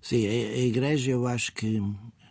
Sim, 0.01 0.27
a, 0.27 0.57
Igreja, 0.57 1.11
eu 1.11 1.27
acho 1.27 1.51
que. 1.53 1.81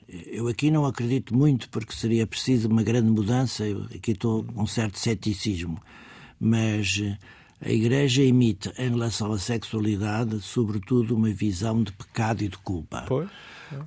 Eu 0.07 0.47
aqui 0.47 0.71
não 0.71 0.85
acredito 0.87 1.35
muito 1.35 1.69
porque 1.71 1.93
seria 1.93 2.27
preciso 2.27 2.69
uma 2.69 2.83
grande 2.83 3.11
mudança. 3.11 3.67
Eu 3.67 3.85
aqui 3.95 4.13
estou 4.13 4.45
com 4.45 4.63
um 4.63 4.67
certo 4.67 4.99
ceticismo. 4.99 5.83
Mas 6.39 7.01
eh, 7.03 7.19
a 7.61 7.71
Igreja 7.71 8.23
imita, 8.23 8.73
em 8.79 8.91
relação 8.91 9.33
à 9.33 9.39
sexualidade, 9.39 10.41
sobretudo 10.41 11.17
uma 11.17 11.31
visão 11.31 11.83
de 11.83 11.91
pecado 11.91 12.45
e 12.45 12.49
de 12.49 12.59
culpa. 12.59 13.05
Pois. 13.09 13.29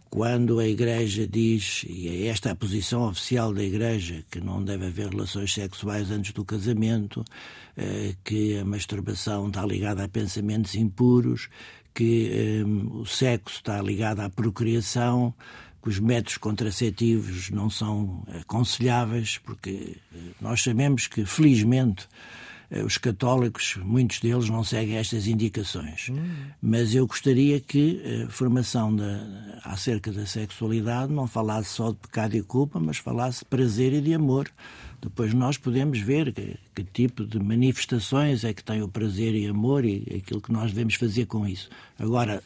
Quando 0.09 0.59
a 0.59 0.67
Igreja 0.67 1.27
diz, 1.27 1.85
e 1.87 2.07
é 2.07 2.27
esta 2.27 2.51
a 2.51 2.55
posição 2.55 3.07
oficial 3.07 3.53
da 3.53 3.63
Igreja, 3.63 4.23
que 4.29 4.39
não 4.39 4.63
deve 4.63 4.87
haver 4.87 5.09
relações 5.09 5.53
sexuais 5.53 6.11
antes 6.11 6.33
do 6.33 6.43
casamento, 6.43 7.23
eh, 7.75 8.15
que 8.23 8.57
a 8.57 8.65
masturbação 8.65 9.47
está 9.47 9.65
ligada 9.65 10.03
a 10.03 10.07
pensamentos 10.07 10.75
impuros, 10.75 11.49
que 11.93 12.63
um, 12.65 13.01
o 13.01 13.05
sexo 13.05 13.55
está 13.55 13.81
ligado 13.81 14.19
à 14.19 14.29
procriação, 14.29 15.33
que 15.81 15.89
os 15.89 15.99
métodos 15.99 16.37
contraceptivos 16.37 17.49
não 17.49 17.69
são 17.69 18.23
aconselháveis, 18.41 19.37
porque 19.39 19.97
eh, 20.13 20.17
nós 20.41 20.61
sabemos 20.61 21.07
que, 21.07 21.25
felizmente, 21.25 22.07
os 22.69 22.97
católicos, 22.97 23.77
muitos 23.81 24.19
deles 24.19 24.49
não 24.49 24.63
seguem 24.63 24.97
estas 24.97 25.25
indicações. 25.25 26.09
Hum. 26.09 26.17
Mas 26.61 26.93
eu 26.93 27.07
gostaria 27.07 27.59
que 27.61 28.01
a 28.03 28.09
eh, 28.09 28.27
formação 28.29 28.93
da, 28.93 29.59
acerca 29.63 30.11
da 30.11 30.25
sexualidade 30.25 31.13
não 31.13 31.27
falasse 31.27 31.69
só 31.69 31.91
de 31.91 31.97
pecado 31.97 32.35
e 32.35 32.43
culpa, 32.43 32.79
mas 32.79 32.97
falasse 32.97 33.39
de 33.39 33.45
prazer 33.45 33.93
e 33.93 34.01
de 34.01 34.13
amor. 34.13 34.51
Depois 35.01 35.33
nós 35.33 35.57
podemos 35.57 35.99
ver 35.99 36.33
que, 36.33 36.57
que 36.75 36.83
tipo 36.83 37.25
de 37.25 37.39
manifestações 37.39 38.43
é 38.43 38.53
que 38.53 38.63
tem 38.63 38.81
o 38.81 38.87
prazer 38.87 39.33
e 39.35 39.47
amor 39.47 39.85
e 39.85 40.21
aquilo 40.21 40.41
que 40.41 40.51
nós 40.51 40.71
devemos 40.71 40.95
fazer 40.95 41.25
com 41.25 41.47
isso. 41.47 41.69
Agora, 41.97 42.43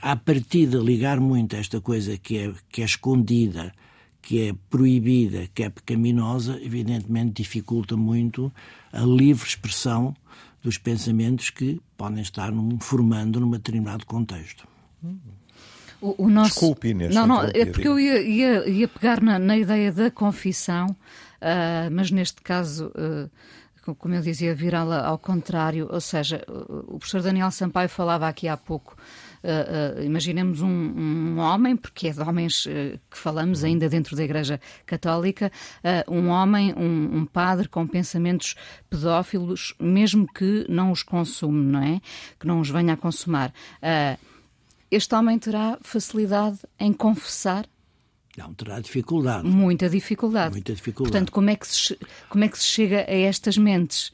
a 0.00 0.16
partir 0.16 0.66
de 0.66 0.78
ligar 0.78 1.20
muito 1.20 1.56
esta 1.56 1.80
coisa 1.80 2.16
que 2.16 2.38
é, 2.38 2.52
que 2.70 2.80
é 2.80 2.84
escondida, 2.84 3.72
que 4.22 4.48
é 4.48 4.54
proibida, 4.68 5.48
que 5.54 5.62
é 5.62 5.70
pecaminosa, 5.70 6.58
evidentemente 6.62 7.42
dificulta 7.42 7.96
muito 7.96 8.52
a 8.92 9.00
livre 9.00 9.48
expressão 9.48 10.14
dos 10.62 10.76
pensamentos 10.76 11.50
que 11.50 11.80
podem 11.96 12.20
estar 12.20 12.52
num, 12.52 12.78
formando 12.78 13.40
num 13.40 13.50
determinado 13.50 14.04
contexto. 14.04 14.66
O, 16.00 16.24
o 16.24 16.30
nosso... 16.30 16.50
Desculpe, 16.50 16.88
Inês. 16.88 17.14
Não, 17.14 17.26
não, 17.26 17.42
é 17.42 17.64
porque 17.66 17.88
eu 17.88 17.98
ia, 17.98 18.20
ia, 18.22 18.68
ia 18.68 18.88
pegar 18.88 19.20
na, 19.20 19.38
na, 19.38 19.56
ideia 19.56 19.92
da 19.92 20.10
confissão, 20.10 20.86
uh, 20.88 21.90
mas 21.90 22.10
neste 22.10 22.40
caso, 22.42 22.92
uh, 22.94 23.94
como 23.96 24.14
eu 24.14 24.22
dizia, 24.22 24.54
virá-la 24.54 25.06
ao 25.06 25.18
contrário. 25.18 25.88
Ou 25.90 26.00
seja, 26.00 26.44
o 26.48 26.98
professor 26.98 27.22
Daniel 27.22 27.50
Sampaio 27.50 27.88
falava 27.88 28.28
aqui 28.28 28.48
há 28.48 28.56
pouco 28.56 28.96
Uh, 29.42 30.02
imaginemos 30.02 30.60
um, 30.60 30.68
um, 30.68 31.38
homem, 31.38 31.76
porque 31.76 32.08
é 32.08 32.10
de 32.12 32.20
homens 32.20 32.66
uh, 32.66 32.98
que 33.10 33.16
falamos 33.16 33.64
ainda 33.64 33.88
dentro 33.88 34.14
da 34.14 34.22
Igreja 34.22 34.60
Católica, 34.84 35.50
um 36.08 36.28
homem, 36.28 36.74
um, 36.76 37.18
um, 37.18 37.26
padre 37.26 37.68
com 37.68 37.86
pensamentos 37.86 38.54
pedófilos, 38.88 39.74
mesmo 39.80 40.26
que 40.32 40.66
não 40.68 40.90
os 40.90 41.02
consume, 41.02 41.64
não 41.64 41.82
é? 41.82 42.00
Que 42.38 42.46
não 42.46 42.60
os 42.60 42.68
venha 42.68 42.94
a 42.94 42.96
consumar. 42.96 43.52
este 44.90 45.14
homem 45.14 45.38
terá 45.38 45.78
facilidade 45.80 46.58
em 46.78 46.92
confessar 46.92 47.66
não, 48.36 48.54
terá 48.54 48.80
dificuldade. 48.80 49.46
Muita 49.46 49.88
dificuldade. 49.88 50.52
Muita 50.52 50.72
dificuldade. 50.72 51.12
Portanto, 51.12 51.32
como 51.32 51.50
é 51.50 51.56
que 51.56 51.66
se, 51.66 51.98
como 52.28 52.44
é 52.44 52.48
que 52.48 52.58
se 52.58 52.64
chega 52.64 53.00
a 53.00 53.14
estas 53.14 53.58
mentes? 53.58 54.12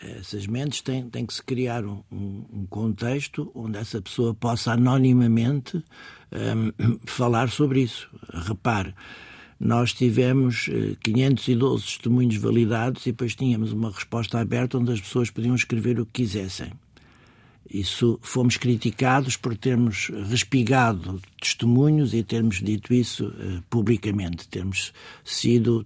Essas 0.00 0.46
mentes 0.46 0.80
têm, 0.80 1.08
têm 1.08 1.24
que 1.24 1.34
se 1.34 1.42
criar 1.42 1.84
um, 1.84 2.02
um, 2.10 2.66
contexto 2.68 3.50
onde 3.54 3.78
essa 3.78 4.00
pessoa 4.00 4.34
possa 4.34 4.72
anonimamente 4.72 5.76
um, 6.32 6.98
falar 7.06 7.48
sobre 7.48 7.80
isso. 7.80 8.08
Repare, 8.32 8.94
nós 9.58 9.92
tivemos 9.92 10.68
512 11.02 11.82
eh, 11.82 11.86
testemunhos 11.86 12.36
validados 12.36 13.06
e 13.06 13.10
depois 13.10 13.34
tínhamos 13.34 13.72
uma 13.72 13.90
resposta 13.90 14.38
aberta 14.38 14.76
onde 14.78 14.92
as 14.92 15.00
pessoas 15.00 15.30
podiam 15.30 15.54
escrever 15.54 15.98
o 15.98 16.04
que 16.04 16.22
quisessem. 16.22 16.72
Isso 17.70 18.18
fomos 18.22 18.56
criticados 18.56 19.36
por 19.36 19.56
termos 19.56 20.10
respigado 20.28 21.20
testemunhos 21.40 22.14
e 22.14 22.22
termos 22.22 22.62
dito 22.62 22.94
isso 22.94 23.26
uh, 23.26 23.62
publicamente, 23.68 24.46
termos 24.48 24.92
sido 25.24 25.84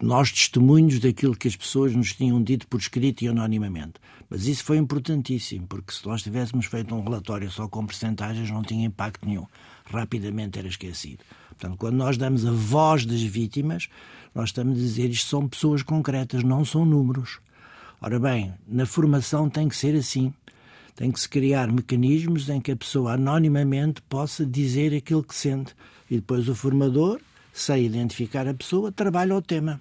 nós 0.00 0.32
testemunhos 0.32 0.98
daquilo 0.98 1.36
que 1.36 1.48
as 1.48 1.56
pessoas 1.56 1.94
nos 1.94 2.12
tinham 2.12 2.42
dito 2.42 2.66
por 2.66 2.80
escrito 2.80 3.22
e 3.22 3.28
anonimamente. 3.28 3.94
Mas 4.28 4.46
isso 4.46 4.64
foi 4.64 4.78
importantíssimo, 4.78 5.66
porque 5.66 5.92
se 5.92 6.06
nós 6.06 6.22
tivéssemos 6.22 6.66
feito 6.66 6.94
um 6.94 7.02
relatório 7.02 7.50
só 7.50 7.68
com 7.68 7.86
percentagens 7.86 8.50
não 8.50 8.62
tinha 8.62 8.86
impacto 8.86 9.26
nenhum. 9.26 9.46
Rapidamente 9.84 10.58
era 10.58 10.68
esquecido. 10.68 11.22
Portanto, 11.50 11.76
quando 11.76 11.96
nós 11.96 12.16
damos 12.16 12.44
a 12.46 12.50
voz 12.50 13.06
das 13.06 13.22
vítimas, 13.22 13.88
nós 14.34 14.48
estamos 14.48 14.78
a 14.78 14.80
dizer 14.80 15.10
isto 15.10 15.28
são 15.28 15.48
pessoas 15.48 15.82
concretas, 15.82 16.42
não 16.42 16.64
são 16.64 16.84
números. 16.84 17.38
Ora 18.00 18.18
bem, 18.18 18.52
na 18.66 18.84
formação 18.86 19.48
tem 19.48 19.68
que 19.68 19.76
ser 19.76 19.94
assim. 19.94 20.32
Tem 20.94 21.10
que 21.10 21.20
se 21.20 21.28
criar 21.28 21.72
mecanismos 21.72 22.48
em 22.48 22.60
que 22.60 22.72
a 22.72 22.76
pessoa 22.76 23.14
anonimamente 23.14 24.02
possa 24.02 24.44
dizer 24.44 24.94
aquilo 24.94 25.22
que 25.22 25.34
sente. 25.34 25.74
E 26.10 26.16
depois 26.16 26.48
o 26.48 26.54
formador, 26.54 27.20
sem 27.52 27.84
identificar 27.84 28.46
a 28.46 28.54
pessoa, 28.54 28.92
trabalha 28.92 29.34
o 29.34 29.42
tema. 29.42 29.80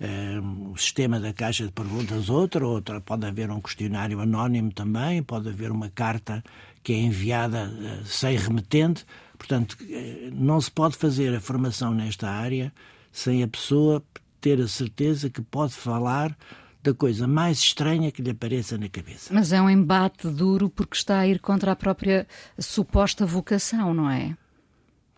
Um, 0.00 0.72
o 0.72 0.76
sistema 0.76 1.20
da 1.20 1.32
caixa 1.32 1.64
de 1.64 1.70
perguntas 1.70 2.28
outra, 2.28 2.66
outra 2.66 3.00
pode 3.00 3.24
haver 3.24 3.50
um 3.50 3.60
questionário 3.60 4.18
anónimo 4.18 4.72
também, 4.72 5.22
pode 5.22 5.48
haver 5.48 5.70
uma 5.70 5.90
carta 5.90 6.42
que 6.82 6.92
é 6.92 6.96
enviada 6.96 7.70
uh, 7.70 8.04
sem 8.04 8.36
remetente. 8.36 9.06
Portanto, 9.38 9.76
uh, 9.80 10.30
não 10.32 10.60
se 10.60 10.70
pode 10.70 10.96
fazer 10.96 11.32
a 11.34 11.40
formação 11.40 11.94
nesta 11.94 12.28
área 12.28 12.72
sem 13.12 13.44
a 13.44 13.48
pessoa 13.48 14.02
ter 14.40 14.60
a 14.60 14.66
certeza 14.66 15.30
que 15.30 15.40
pode 15.40 15.74
falar 15.74 16.36
da 16.82 16.92
coisa 16.92 17.28
mais 17.28 17.58
estranha 17.58 18.10
que 18.10 18.20
lhe 18.20 18.30
apareça 18.30 18.76
na 18.76 18.88
cabeça. 18.88 19.32
Mas 19.32 19.52
é 19.52 19.62
um 19.62 19.70
embate 19.70 20.28
duro 20.28 20.68
porque 20.68 20.96
está 20.96 21.20
a 21.20 21.28
ir 21.28 21.38
contra 21.40 21.72
a 21.72 21.76
própria 21.76 22.26
suposta 22.58 23.24
vocação, 23.24 23.94
não 23.94 24.10
é? 24.10 24.36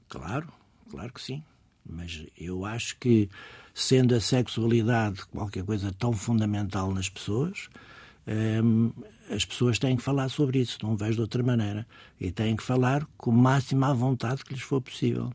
Claro, 0.09 0.53
claro 0.91 1.13
que 1.13 1.23
sim. 1.23 1.43
Mas 1.89 2.27
eu 2.39 2.65
acho 2.65 2.97
que, 2.99 3.29
sendo 3.75 4.15
a 4.15 4.21
sexualidade 4.21 5.25
qualquer 5.27 5.65
coisa 5.65 5.93
tão 5.99 6.13
fundamental 6.13 6.93
nas 6.93 7.09
pessoas, 7.09 7.69
hum, 8.63 8.91
as 9.31 9.45
pessoas 9.45 9.79
têm 9.79 9.97
que 9.97 10.03
falar 10.03 10.29
sobre 10.29 10.61
isso, 10.61 10.79
não 10.83 10.97
vejo 10.97 11.15
de 11.15 11.21
outra 11.23 11.43
maneira. 11.43 11.87
E 12.21 12.31
têm 12.31 12.57
que 12.57 12.63
falar 12.63 13.07
com 13.17 13.31
máxima 13.31 13.93
vontade 13.95 14.45
que 14.45 14.53
lhes 14.53 14.63
for 14.63 14.83
possível. 14.83 15.33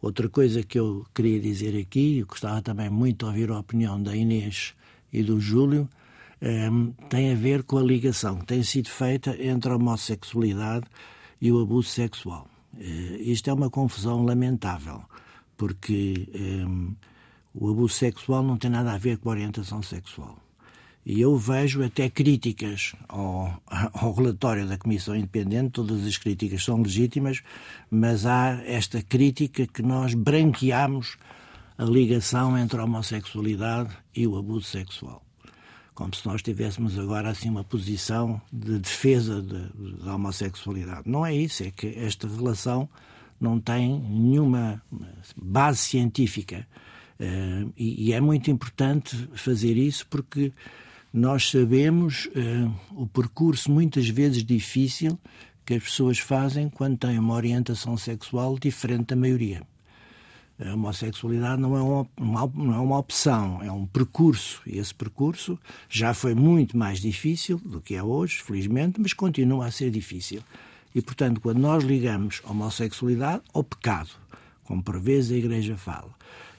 Outra 0.00 0.28
coisa 0.28 0.62
que 0.62 0.78
eu 0.78 1.06
queria 1.14 1.38
dizer 1.38 1.78
aqui, 1.78 2.18
e 2.18 2.22
gostava 2.22 2.62
também 2.62 2.88
muito 2.88 3.18
de 3.18 3.24
ouvir 3.26 3.50
a 3.50 3.58
opinião 3.58 4.02
da 4.02 4.16
Inês 4.16 4.74
e 5.12 5.22
do 5.22 5.40
Júlio 5.40 5.88
um, 6.42 6.92
tem 7.08 7.32
a 7.32 7.34
ver 7.34 7.62
com 7.62 7.78
a 7.78 7.82
ligação 7.82 8.38
que 8.38 8.46
tem 8.46 8.62
sido 8.62 8.88
feita 8.88 9.36
entre 9.42 9.70
a 9.70 9.76
homossexualidade 9.76 10.86
e 11.40 11.52
o 11.52 11.60
abuso 11.60 11.88
sexual. 11.88 12.48
Uh, 12.74 13.20
isto 13.20 13.50
é 13.50 13.52
uma 13.52 13.68
confusão 13.68 14.24
lamentável, 14.24 15.02
porque 15.56 16.28
um, 16.34 16.94
o 17.54 17.70
abuso 17.70 17.94
sexual 17.94 18.42
não 18.42 18.56
tem 18.56 18.70
nada 18.70 18.92
a 18.92 18.98
ver 18.98 19.18
com 19.18 19.28
a 19.28 19.32
orientação 19.32 19.82
sexual. 19.82 20.38
E 21.04 21.20
eu 21.20 21.36
vejo 21.36 21.82
até 21.82 22.08
críticas 22.10 22.94
ao, 23.08 23.60
ao, 23.92 24.12
relatório 24.12 24.66
da 24.66 24.78
Comissão 24.78 25.16
Independente, 25.16 25.72
todas 25.72 26.06
as 26.06 26.16
críticas 26.16 26.64
são 26.64 26.80
legítimas, 26.80 27.42
mas 27.90 28.26
há 28.26 28.62
esta 28.64 29.02
crítica 29.02 29.66
que 29.66 29.82
nós 29.82 30.14
branqueamos 30.14 31.16
a 31.80 31.84
ligação 31.84 32.58
entre 32.58 32.78
a 32.78 32.84
homossexualidade 32.84 33.96
e 34.14 34.26
o 34.26 34.36
abuso 34.36 34.66
sexual. 34.66 35.24
Como 35.94 36.14
se 36.14 36.26
nós 36.26 36.42
tivéssemos 36.42 36.98
agora 36.98 37.30
assim 37.30 37.48
uma 37.48 37.64
posição 37.64 38.38
de 38.52 38.78
defesa 38.78 39.40
de, 39.40 40.04
da 40.04 40.14
homossexualidade. 40.14 41.08
Não 41.08 41.24
é 41.24 41.34
isso, 41.34 41.62
é 41.62 41.70
que 41.70 41.86
esta 41.96 42.28
relação 42.28 42.86
não 43.40 43.58
tem 43.58 43.98
nenhuma 43.98 44.82
base 45.34 45.78
científica. 45.78 46.68
Uh, 47.18 47.72
e, 47.74 48.08
e, 48.08 48.12
é 48.12 48.20
muito 48.20 48.50
importante 48.50 49.16
fazer 49.34 49.78
isso 49.78 50.06
porque 50.08 50.52
nós 51.10 51.50
sabemos 51.50 52.26
uh, 52.26 52.74
o 52.94 53.06
percurso 53.06 53.70
muitas 53.70 54.06
vezes 54.06 54.44
difícil 54.44 55.18
que 55.64 55.72
as 55.74 55.82
pessoas 55.82 56.18
fazem 56.18 56.68
quando 56.68 56.98
têm 56.98 57.18
uma 57.18 57.34
orientação 57.34 57.96
sexual 57.96 58.58
diferente 58.58 59.06
da 59.06 59.16
maioria. 59.16 59.69
A 60.62 60.74
homossexualidade 60.74 61.60
não 61.60 61.74
é 61.74 61.80
uma, 61.80 62.06
uma, 62.18 62.52
não 62.54 62.74
é 62.74 62.78
uma 62.78 62.98
opção, 62.98 63.62
é 63.62 63.72
um 63.72 63.86
percurso. 63.86 64.60
E 64.66 64.78
esse 64.78 64.94
percurso 64.94 65.58
já 65.88 66.12
foi 66.12 66.34
muito 66.34 66.76
mais 66.76 67.00
difícil 67.00 67.58
do 67.64 67.80
que 67.80 67.94
é 67.94 68.02
hoje, 68.02 68.42
felizmente, 68.42 69.00
mas 69.00 69.14
continua 69.14 69.66
a 69.66 69.70
ser 69.70 69.90
difícil. 69.90 70.42
E, 70.94 71.00
portanto, 71.00 71.40
quando 71.40 71.58
nós 71.58 71.82
ligamos 71.82 72.42
homossexualidade 72.44 73.42
ao 73.54 73.64
pecado, 73.64 74.10
como 74.64 74.82
por 74.82 75.00
vezes 75.00 75.32
a 75.32 75.36
Igreja 75.36 75.76
fala, 75.76 76.10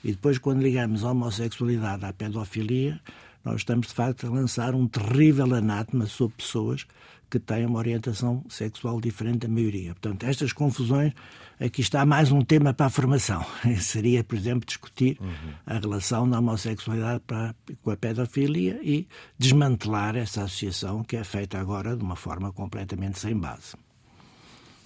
e 0.03 0.11
depois 0.11 0.39
quando 0.39 0.63
ligamos 0.63 1.03
a 1.03 1.11
homossexualidade 1.11 2.03
à 2.03 2.11
pedofilia, 2.11 2.99
nós 3.43 3.57
estamos, 3.57 3.87
de 3.87 3.93
facto, 3.93 4.25
a 4.25 4.29
lançar 4.29 4.73
um 4.73 4.87
terrível 4.87 5.53
anátema 5.53 6.05
sobre 6.05 6.37
pessoas 6.37 6.87
que 7.29 7.39
têm 7.39 7.65
uma 7.65 7.79
orientação 7.79 8.43
sexual 8.49 8.99
diferente 8.99 9.39
da 9.39 9.47
maioria. 9.47 9.93
Portanto, 9.93 10.25
estas 10.25 10.51
confusões, 10.51 11.13
aqui 11.61 11.81
está 11.81 12.05
mais 12.05 12.31
um 12.31 12.43
tema 12.43 12.73
para 12.73 12.87
a 12.87 12.89
formação. 12.89 13.45
Seria, 13.79 14.23
por 14.23 14.35
exemplo, 14.35 14.65
discutir 14.65 15.17
uhum. 15.21 15.53
a 15.65 15.77
relação 15.77 16.27
da 16.27 16.39
homossexualidade 16.39 17.21
para, 17.25 17.55
com 17.83 17.91
a 17.91 17.95
pedofilia 17.97 18.79
e 18.81 19.07
desmantelar 19.37 20.15
essa 20.15 20.43
associação 20.43 21.03
que 21.03 21.15
é 21.15 21.23
feita 21.23 21.59
agora 21.59 21.95
de 21.95 22.03
uma 22.03 22.15
forma 22.15 22.51
completamente 22.51 23.19
sem 23.19 23.37
base. 23.37 23.75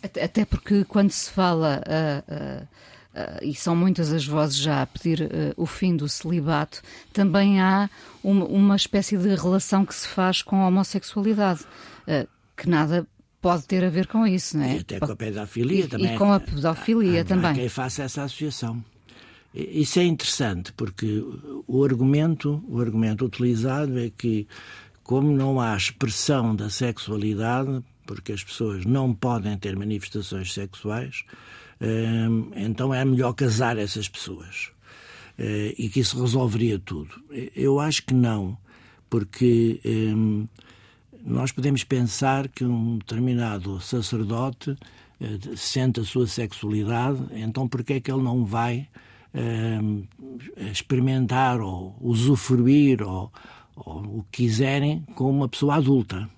Até 0.04 0.46
porque 0.46 0.84
quando 0.84 1.12
se 1.12 1.32
fala. 1.32 1.82
Uh, 1.88 2.62
uh 2.64 2.96
Uh, 3.16 3.40
e 3.42 3.56
são 3.56 3.74
muitas 3.74 4.12
as 4.12 4.26
vozes 4.26 4.58
já 4.58 4.82
a 4.82 4.86
pedir 4.86 5.30
o 5.56 5.66
fim 5.66 5.96
do 5.96 6.06
celibato, 6.10 6.82
também 7.14 7.62
há 7.62 7.90
uma, 8.22 8.44
uma, 8.44 8.76
espécie 8.76 9.18
de 9.18 9.34
relação 9.36 9.86
que 9.86 9.96
se 9.96 10.06
faz 10.06 10.42
com 10.42 10.62
a 10.62 10.68
homossexualidade, 10.68 11.62
que 12.58 12.68
nada 12.68 13.08
pode 13.46 13.68
ter 13.68 13.84
a 13.84 13.92
ver 13.92 14.08
com 14.08 14.26
isso, 14.26 14.58
não 14.58 14.66
é? 14.66 14.78
E 14.78 14.80
até 14.80 15.00
com 15.00 15.12
a 15.12 15.16
pedofilia 15.16 15.86
e, 15.86 15.88
também. 15.88 16.16
E 16.16 16.18
com 16.18 16.34
a 16.34 16.40
pedofilia 16.40 17.22
há, 17.22 17.26
também. 17.26 17.52
Há 17.52 17.54
quem 17.54 17.70
faça 17.70 18.02
essa 18.02 18.24
associação. 18.24 18.84
Isso 19.54 20.00
é 20.00 20.04
interessante, 20.04 20.74
porque 20.74 21.24
o 21.68 21.84
argumento, 21.84 22.64
o 22.68 22.82
argumento 22.82 23.24
utilizado 23.24 24.00
é 24.00 24.10
que, 24.10 24.48
como 25.04 25.32
não 25.32 25.62
há 25.62 25.78
expressão 25.78 26.56
da 26.56 26.72
sexualidade, 26.72 27.84
porque 28.08 28.32
as 28.32 28.44
pessoas 28.44 28.84
não 28.84 29.14
podem 29.14 29.56
ter 29.60 29.76
manifestações 29.76 30.52
sexuais, 30.52 31.24
então 32.56 32.92
é 32.92 33.06
melhor 33.06 33.34
casar 33.34 33.78
essas 33.78 34.10
pessoas 34.10 34.72
eh, 35.38 35.76
e 35.78 35.88
que 35.88 36.00
isso 36.00 36.20
resolveria 36.20 36.80
tudo. 36.80 37.12
Eu 37.56 37.80
acho 37.80 38.04
que 38.08 38.14
não, 38.14 38.58
porque 39.08 39.80
nós 41.26 41.52
podemos 41.52 41.84
pensar 41.84 42.48
que 42.48 42.64
um 42.64 42.98
determinado 43.00 43.82
sacerdote 43.82 44.78
eh, 45.20 45.40
sente 45.56 46.00
a 46.00 46.04
sua 46.06 46.28
sexualidade, 46.28 47.20
então 47.34 47.68
por 47.68 47.84
que 47.84 47.94
é 47.94 48.00
que 48.00 48.12
ele 48.12 48.22
não 48.24 48.46
vai 48.46 48.88
experimentar 50.72 51.60
ou 51.60 51.94
usufruir 52.00 53.02
ou, 53.02 53.30
ou 53.76 54.20
o 54.20 54.26
que 54.32 54.44
quiserem 54.44 55.02
com 55.14 55.30
uma 55.30 55.50
pessoa 55.50 55.76
adulta? 55.76 56.30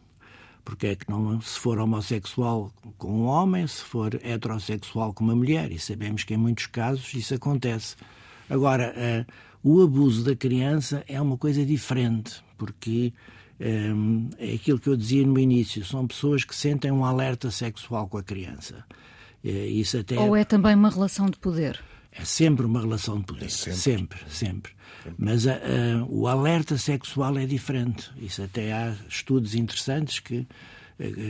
Porque 0.66 0.88
é 0.88 0.96
que 0.96 1.08
não 1.10 1.40
se 1.40 1.60
for 1.60 1.78
homossexual 1.78 2.72
com 2.98 3.22
um 3.22 3.26
homem, 3.26 3.68
se 3.68 3.84
for 3.84 4.16
heterossexual 4.16 5.14
com 5.14 5.24
uma 5.24 5.36
mulher, 5.36 5.72
e 5.72 5.78
sabemos 5.78 6.24
que 6.24 6.34
em 6.34 6.38
muitos 6.38 6.66
casos 6.66 7.14
isso 7.14 7.36
acontece. 7.36 7.96
Agora, 8.50 8.94
uh, 8.98 9.32
o 9.64 9.82
abuso 9.82 10.24
da 10.24 10.36
criança 10.36 11.04
é 11.08 11.22
uma 11.22 11.38
coisa 11.38 11.66
diferente, 11.66 12.42
porque 12.58 13.14
eh, 13.14 13.37
é 13.60 14.54
aquilo 14.54 14.80
que 14.80 14.88
eu 14.88 14.96
dizia 14.96 15.26
no 15.26 15.40
início, 15.40 15.84
são 15.84 16.06
pessoas 16.06 16.44
que 16.44 16.56
sentem 16.56 16.92
um 16.92 17.04
alerta 17.04 17.50
sexual 17.50 18.08
com 18.08 18.18
a 18.18 18.24
criança. 18.24 18.86
Uh, 19.44 19.50
isso 19.50 19.98
até... 19.98 20.20
Ou 20.20 20.36
é 20.36 20.44
também 20.44 20.76
uma 20.76 20.90
relação 20.90 21.28
de 21.28 21.38
poder? 21.38 21.80
É 22.12 22.24
sempre 22.24 22.66
uma 22.66 22.82
relação 22.82 23.20
de 23.20 23.26
poder. 23.26 23.46
É 23.46 23.50
sempre. 23.50 23.78
sempre, 23.78 24.20
sempre. 24.30 24.72
Mas 25.18 25.46
uh, 25.46 25.50
o 26.10 26.28
alerta 26.28 26.78
sexual 26.78 27.38
é 27.38 27.46
diferente. 27.46 28.12
Isso 28.18 28.44
até 28.44 28.74
há 28.74 28.96
estudos 29.08 29.56
interessantes 29.56 30.20
que, 30.20 30.46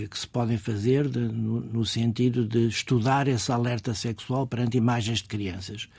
que 0.10 0.18
se 0.18 0.28
podem 0.28 0.58
fazer 0.58 1.08
de, 1.08 1.20
no, 1.20 1.60
no, 1.60 1.86
sentido 1.86 2.48
de 2.48 2.68
estudar 2.68 3.28
esse 3.28 3.52
alerta 3.52 3.94
sexual 3.94 4.48
perante 4.48 4.78
imagens 4.78 5.20
de 5.20 5.26
crianças. 5.26 5.90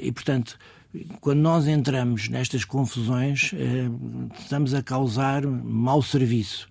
E, 0.00 0.12
portanto, 0.12 0.56
quando 1.20 1.40
nós 1.40 1.68
entramos 1.68 2.28
nestas 2.28 2.64
confusões, 2.64 3.52
estamos 4.40 4.74
a 4.74 4.82
causar 4.82 5.46
mau 5.46 6.02
serviço. 6.02 6.68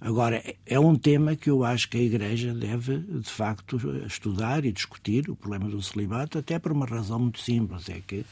Agora, 0.00 0.42
é 0.66 0.78
um 0.78 0.94
tema 0.94 1.34
que 1.34 1.48
eu 1.48 1.64
acho 1.64 1.88
que 1.88 1.96
a 1.96 2.02
Igreja 2.02 2.52
deve, 2.52 2.98
de 2.98 3.30
facto, 3.30 3.78
estudar 4.06 4.64
e 4.64 4.70
discutir, 4.70 5.30
o 5.30 5.34
problema 5.34 5.68
do 5.68 5.80
celibato, 5.80 6.38
até 6.38 6.58
por 6.58 6.70
uma 6.70 6.84
razão 6.84 7.18
muito 7.18 7.40
simples, 7.40 7.88
é 7.88 8.00
que 8.06 8.24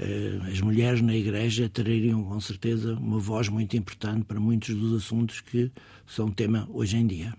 eh, 0.00 0.40
as 0.50 0.60
mulheres 0.60 1.00
na 1.00 1.14
Igreja 1.14 1.68
terariam, 1.68 2.24
com 2.24 2.40
certeza, 2.40 2.94
uma 2.94 3.20
voz 3.20 3.48
muito 3.48 3.76
importante 3.76 4.24
para 4.24 4.40
muitos 4.40 4.74
dos 4.74 5.04
assuntos 5.04 5.40
que 5.40 5.70
são 6.06 6.28
tema 6.28 6.68
hoje 6.72 6.96
em 6.96 7.06
dia. 7.06 7.34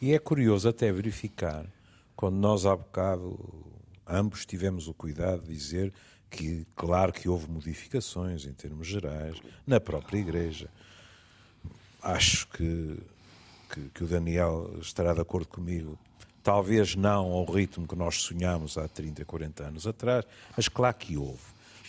E 0.00 0.12
é 0.12 0.18
curioso 0.18 0.68
até 0.68 0.92
verificar, 0.92 1.66
quando 2.14 2.36
nós 2.36 2.66
há 2.66 2.76
bocado 2.76 3.38
ambos 4.06 4.44
tivemos 4.44 4.86
o 4.88 4.94
cuidado 4.94 5.42
de 5.42 5.54
dizer 5.54 5.92
que, 6.30 6.66
claro 6.76 7.12
que 7.12 7.28
houve 7.28 7.50
modificações 7.50 8.44
em 8.46 8.52
termos 8.52 8.86
gerais, 8.86 9.36
na 9.66 9.80
própria 9.80 10.18
Igreja. 10.18 10.68
Acho 12.02 12.46
que, 12.48 12.98
que, 13.70 13.80
que 13.94 14.04
o 14.04 14.06
Daniel 14.06 14.78
estará 14.80 15.12
de 15.12 15.20
acordo 15.20 15.48
comigo 15.48 15.98
Talvez 16.42 16.96
não 16.96 17.32
ao 17.32 17.44
ritmo 17.44 17.86
que 17.86 17.94
nós 17.94 18.22
sonhámos 18.22 18.78
há 18.78 18.88
30, 18.88 19.24
40 19.24 19.64
anos 19.64 19.86
atrás, 19.86 20.24
mas 20.56 20.68
claro 20.68 20.96
que 20.96 21.16
houve. 21.16 21.42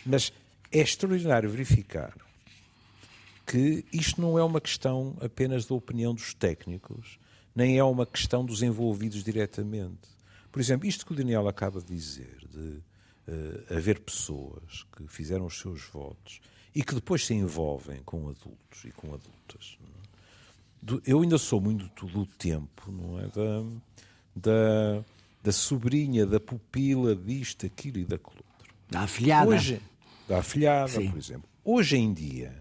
Mas 0.06 0.34
é 0.72 0.80
extraordinário 0.80 1.50
verificar 1.50 2.14
que 3.46 3.86
isto 3.94 4.20
não 4.20 4.38
é 4.38 4.44
uma 4.44 4.60
questão 4.60 5.16
apenas 5.22 5.66
da 5.66 5.74
opinião 5.74 6.14
dos 6.14 6.34
técnicos, 6.34 7.18
nem 7.56 7.78
é 7.78 7.84
uma 7.84 8.06
questão 8.06 8.46
dos 8.46 8.62
envolvidos 8.62 9.24
diretamente. 9.24 10.10
Por 10.52 10.60
exemplo, 10.60 10.88
isto 10.88 11.06
que 11.06 11.14
o 11.14 11.16
Daniel 11.16 11.48
acaba 11.48 11.80
de 11.80 11.94
dizer, 11.94 12.38
de 12.50 12.82
uh, 13.32 13.76
haver 13.76 14.00
pessoas 14.00 14.86
que 14.96 15.08
fizeram 15.08 15.46
os 15.46 15.58
seus 15.60 15.84
votos 15.84 16.42
e 16.76 16.84
que 16.84 16.94
depois 16.94 17.26
se 17.26 17.34
envolvem 17.34 18.02
com 18.04 18.30
adultos 18.30 18.86
e 18.86 18.92
com 18.92 19.08
adultas. 19.14 19.78
É? 19.82 21.02
Eu 21.06 21.22
ainda 21.22 21.38
sou 21.38 21.62
muito 21.62 22.06
do 22.08 22.26
tempo, 22.26 22.92
não 22.92 23.20
é? 23.20 23.28
Da, 23.28 23.64
da, 24.36 25.06
da 25.44 25.52
sobrinha, 25.52 26.26
da 26.26 26.40
pupila, 26.40 27.16
disto, 27.16 27.66
aquilo 27.66 28.00
e 28.00 28.06
daquilo 28.06 28.44
outro. 28.58 28.74
Da 28.90 29.02
afilhada. 29.02 29.50
Hoje, 29.50 29.82
da 30.28 30.40
afilhada, 30.40 30.88
Sim. 30.88 31.12
por 31.12 31.18
exemplo. 31.18 31.50
Hoje 31.64 31.98
em 31.98 32.12
dia, 32.12 32.56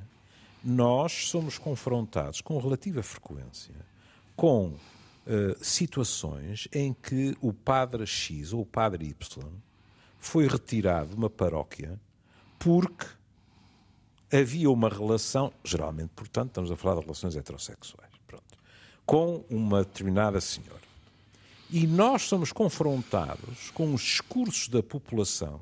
nós 0.63 1.29
somos 1.29 1.57
confrontados 1.57 2.41
com 2.41 2.59
relativa 2.59 3.03
frequência 3.03 3.75
com 4.37 4.69
uh, 4.69 4.77
situações 5.65 6.69
em 6.73 6.93
que 6.93 7.37
o 7.41 7.53
padre 7.53 8.07
X 8.07 8.53
ou 8.53 8.63
o 8.63 8.67
padre 8.67 9.07
Y 9.07 9.51
foi 10.21 10.47
retirado 10.47 11.17
uma 11.17 11.31
paróquia 11.31 11.99
porque 12.59 13.07
havia 14.33 14.71
uma 14.71 14.89
relação, 14.89 15.53
geralmente, 15.65 16.11
portanto, 16.15 16.49
estamos 16.49 16.71
a 16.71 16.77
falar 16.77 16.97
de 16.97 17.01
relações 17.01 17.35
heterossexuais, 17.35 18.13
pronto, 18.27 18.45
com 19.05 19.45
uma 19.51 19.83
determinada 19.83 20.41
senhora. 20.41 20.81
E 21.71 21.87
nós 21.87 22.23
somos 22.23 22.53
confrontados 22.53 23.71
com 23.71 23.95
os 23.95 24.03
discursos 24.03 24.69
da 24.69 24.83
população 24.83 25.61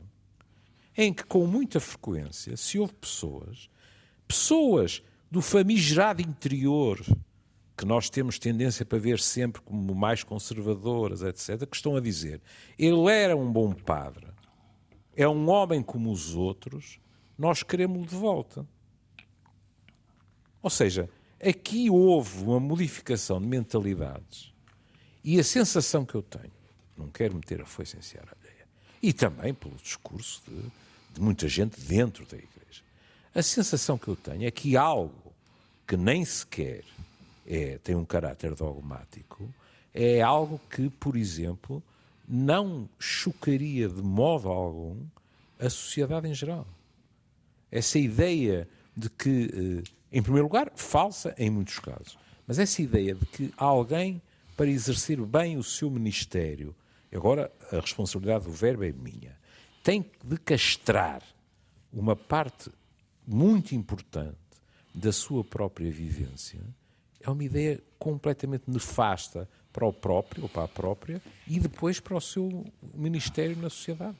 em 0.96 1.12
que, 1.12 1.22
com 1.22 1.46
muita 1.46 1.78
frequência, 1.78 2.56
se 2.56 2.78
houve 2.78 2.92
pessoas, 2.94 3.70
pessoas 4.26 5.02
do 5.30 5.40
famigerado 5.40 6.20
interior, 6.20 7.00
que 7.76 7.84
nós 7.86 8.10
temos 8.10 8.38
tendência 8.38 8.84
para 8.84 8.98
ver 8.98 9.20
sempre 9.20 9.62
como 9.62 9.94
mais 9.94 10.24
conservadoras, 10.24 11.22
etc., 11.22 11.64
que 11.64 11.76
estão 11.76 11.94
a 11.94 12.00
dizer: 12.00 12.40
ele 12.76 13.08
era 13.10 13.36
um 13.36 13.52
bom 13.52 13.72
padre, 13.72 14.26
é 15.18 15.28
um 15.28 15.50
homem 15.50 15.82
como 15.82 16.12
os 16.12 16.36
outros, 16.36 17.00
nós 17.36 17.64
queremos-lo 17.64 18.06
de 18.06 18.14
volta. 18.14 18.64
Ou 20.62 20.70
seja, 20.70 21.10
aqui 21.44 21.90
houve 21.90 22.44
uma 22.44 22.60
modificação 22.60 23.40
de 23.40 23.46
mentalidades 23.48 24.52
e 25.24 25.40
a 25.40 25.44
sensação 25.44 26.06
que 26.06 26.14
eu 26.14 26.22
tenho, 26.22 26.52
não 26.96 27.08
quero 27.08 27.34
meter 27.34 27.60
a 27.60 27.66
foice 27.66 27.96
em 27.96 28.00
seara 28.00 28.28
alheia, 28.40 28.64
e 29.02 29.12
também 29.12 29.52
pelo 29.52 29.74
discurso 29.74 30.40
de, 30.46 30.62
de 31.14 31.20
muita 31.20 31.48
gente 31.48 31.80
dentro 31.80 32.24
da 32.24 32.36
Igreja, 32.36 32.84
a 33.34 33.42
sensação 33.42 33.98
que 33.98 34.06
eu 34.06 34.14
tenho 34.14 34.46
é 34.46 34.52
que 34.52 34.76
algo 34.76 35.34
que 35.84 35.96
nem 35.96 36.24
sequer 36.24 36.84
é, 37.44 37.76
tem 37.78 37.96
um 37.96 38.04
caráter 38.04 38.54
dogmático 38.54 39.52
é 39.92 40.22
algo 40.22 40.60
que, 40.70 40.88
por 40.88 41.16
exemplo, 41.16 41.82
não 42.28 42.88
chocaria 42.98 43.88
de 43.88 44.02
modo 44.02 44.48
algum 44.48 45.06
a 45.58 45.70
sociedade 45.70 46.28
em 46.28 46.34
geral. 46.34 46.66
Essa 47.70 47.98
ideia 47.98 48.68
de 48.94 49.08
que, 49.08 49.82
eh, 49.84 49.90
em 50.12 50.22
primeiro 50.22 50.46
lugar, 50.46 50.70
falsa 50.76 51.34
em 51.38 51.48
muitos 51.48 51.78
casos, 51.78 52.18
mas 52.46 52.58
essa 52.58 52.82
ideia 52.82 53.14
de 53.14 53.24
que 53.26 53.52
alguém, 53.56 54.20
para 54.56 54.68
exercer 54.68 55.20
bem 55.24 55.56
o 55.56 55.62
seu 55.62 55.90
ministério, 55.90 56.74
agora 57.12 57.50
a 57.72 57.80
responsabilidade 57.80 58.44
do 58.44 58.52
verbo 58.52 58.84
é 58.84 58.92
minha, 58.92 59.36
tem 59.82 60.04
de 60.22 60.36
castrar 60.36 61.22
uma 61.92 62.14
parte 62.14 62.70
muito 63.26 63.74
importante 63.74 64.36
da 64.94 65.12
sua 65.12 65.44
própria 65.44 65.90
vivência, 65.90 66.60
é 67.20 67.30
uma 67.30 67.44
ideia 67.44 67.82
completamente 67.98 68.64
nefasta 68.68 69.48
para 69.72 69.86
o 69.86 69.92
próprio 69.92 70.44
ou 70.44 70.48
para 70.48 70.64
a 70.64 70.68
própria 70.68 71.22
e 71.46 71.60
depois 71.60 72.00
para 72.00 72.16
o 72.16 72.20
seu 72.20 72.64
ministério 72.94 73.56
na 73.56 73.70
sociedade. 73.70 74.16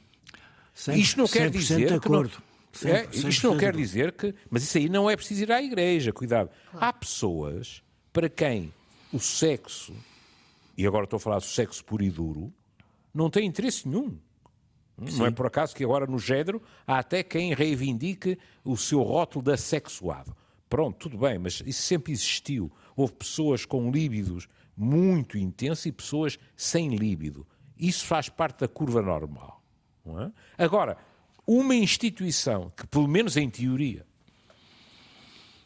isto 0.95 1.17
não 1.17 1.27
quer 1.27 1.49
dizer 1.49 1.99
que 1.99 2.09
não, 2.09 2.23
é, 2.85 3.07
isto 3.11 3.47
não 3.47 3.57
quer 3.57 3.75
dizer 3.75 4.11
que, 4.11 4.33
mas 4.49 4.63
isso 4.63 4.77
aí 4.77 4.87
não 4.87 5.09
é 5.09 5.15
preciso 5.15 5.43
ir 5.43 5.51
à 5.51 5.61
igreja, 5.61 6.13
cuidado. 6.13 6.49
Claro. 6.71 6.85
Há 6.85 6.93
pessoas 6.93 7.81
para 8.13 8.29
quem 8.29 8.73
o 9.11 9.19
sexo, 9.19 9.93
e 10.77 10.85
agora 10.85 11.05
estou 11.05 11.17
a 11.17 11.19
falar 11.19 11.39
do 11.39 11.45
sexo 11.45 11.83
puro 11.83 12.03
e 12.03 12.09
duro, 12.09 12.53
não 13.13 13.29
tem 13.29 13.45
interesse 13.45 13.87
nenhum. 13.87 14.17
Sim. 15.07 15.17
Não 15.17 15.25
é 15.25 15.31
por 15.31 15.45
acaso 15.45 15.75
que 15.75 15.83
agora 15.83 16.05
no 16.05 16.19
género 16.19 16.61
há 16.85 16.99
até 16.99 17.23
quem 17.23 17.53
reivindique 17.53 18.37
o 18.63 18.75
seu 18.75 19.01
rótulo 19.01 19.43
de 19.43 19.53
assexuado. 19.53 20.35
Pronto, 20.69 20.97
tudo 20.97 21.17
bem, 21.17 21.39
mas 21.39 21.63
isso 21.65 21.81
sempre 21.81 22.11
existiu. 22.11 22.71
Houve 22.95 23.13
pessoas 23.13 23.65
com 23.65 23.89
líbidos 23.89 24.47
muito 24.79 25.37
intensos 25.37 25.85
e 25.85 25.91
pessoas 25.91 26.39
sem 26.55 26.95
líbido. 26.95 27.45
Isso 27.77 28.05
faz 28.05 28.29
parte 28.29 28.61
da 28.61 28.67
curva 28.67 29.01
normal. 29.01 29.61
É? 30.05 30.63
Agora, 30.63 30.97
uma 31.45 31.75
instituição 31.75 32.71
que, 32.75 32.87
pelo 32.87 33.07
menos 33.07 33.35
em 33.35 33.49
teoria, 33.49 34.05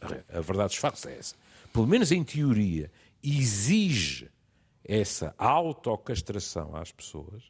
a 0.02 0.42
verdade 0.42 0.70
dos 0.70 0.78
factos 0.78 1.06
é 1.06 1.18
essa, 1.18 1.36
pelo 1.72 1.88
menos 1.88 2.12
em 2.12 2.24
teoria, 2.24 2.92
exige 3.24 4.30
essa 4.84 5.34
autocastração 5.38 6.76
às 6.76 6.92
pessoas, 6.92 7.44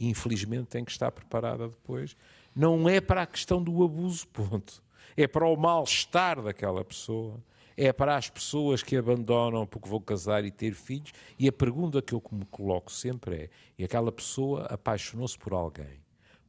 infelizmente 0.00 0.66
tem 0.68 0.84
que 0.84 0.90
estar 0.90 1.12
preparada 1.12 1.68
depois. 1.68 2.16
Não 2.56 2.88
é 2.88 3.00
para 3.00 3.22
a 3.22 3.26
questão 3.26 3.62
do 3.62 3.84
abuso, 3.84 4.26
ponto 4.28 4.82
é 5.16 5.26
para 5.26 5.46
o 5.46 5.56
mal-estar 5.56 6.42
daquela 6.42 6.84
pessoa, 6.84 7.42
é 7.76 7.92
para 7.92 8.16
as 8.16 8.28
pessoas 8.30 8.82
que 8.82 8.96
abandonam 8.96 9.66
porque 9.66 9.88
vão 9.88 10.00
casar 10.00 10.44
e 10.44 10.50
ter 10.50 10.74
filhos. 10.74 11.12
E 11.38 11.48
a 11.48 11.52
pergunta 11.52 12.00
que 12.00 12.12
eu 12.12 12.22
me 12.32 12.44
coloco 12.46 12.90
sempre 12.90 13.36
é: 13.36 13.50
e 13.78 13.84
aquela 13.84 14.12
pessoa 14.12 14.66
apaixonou-se 14.66 15.38
por 15.38 15.52
alguém, 15.52 16.00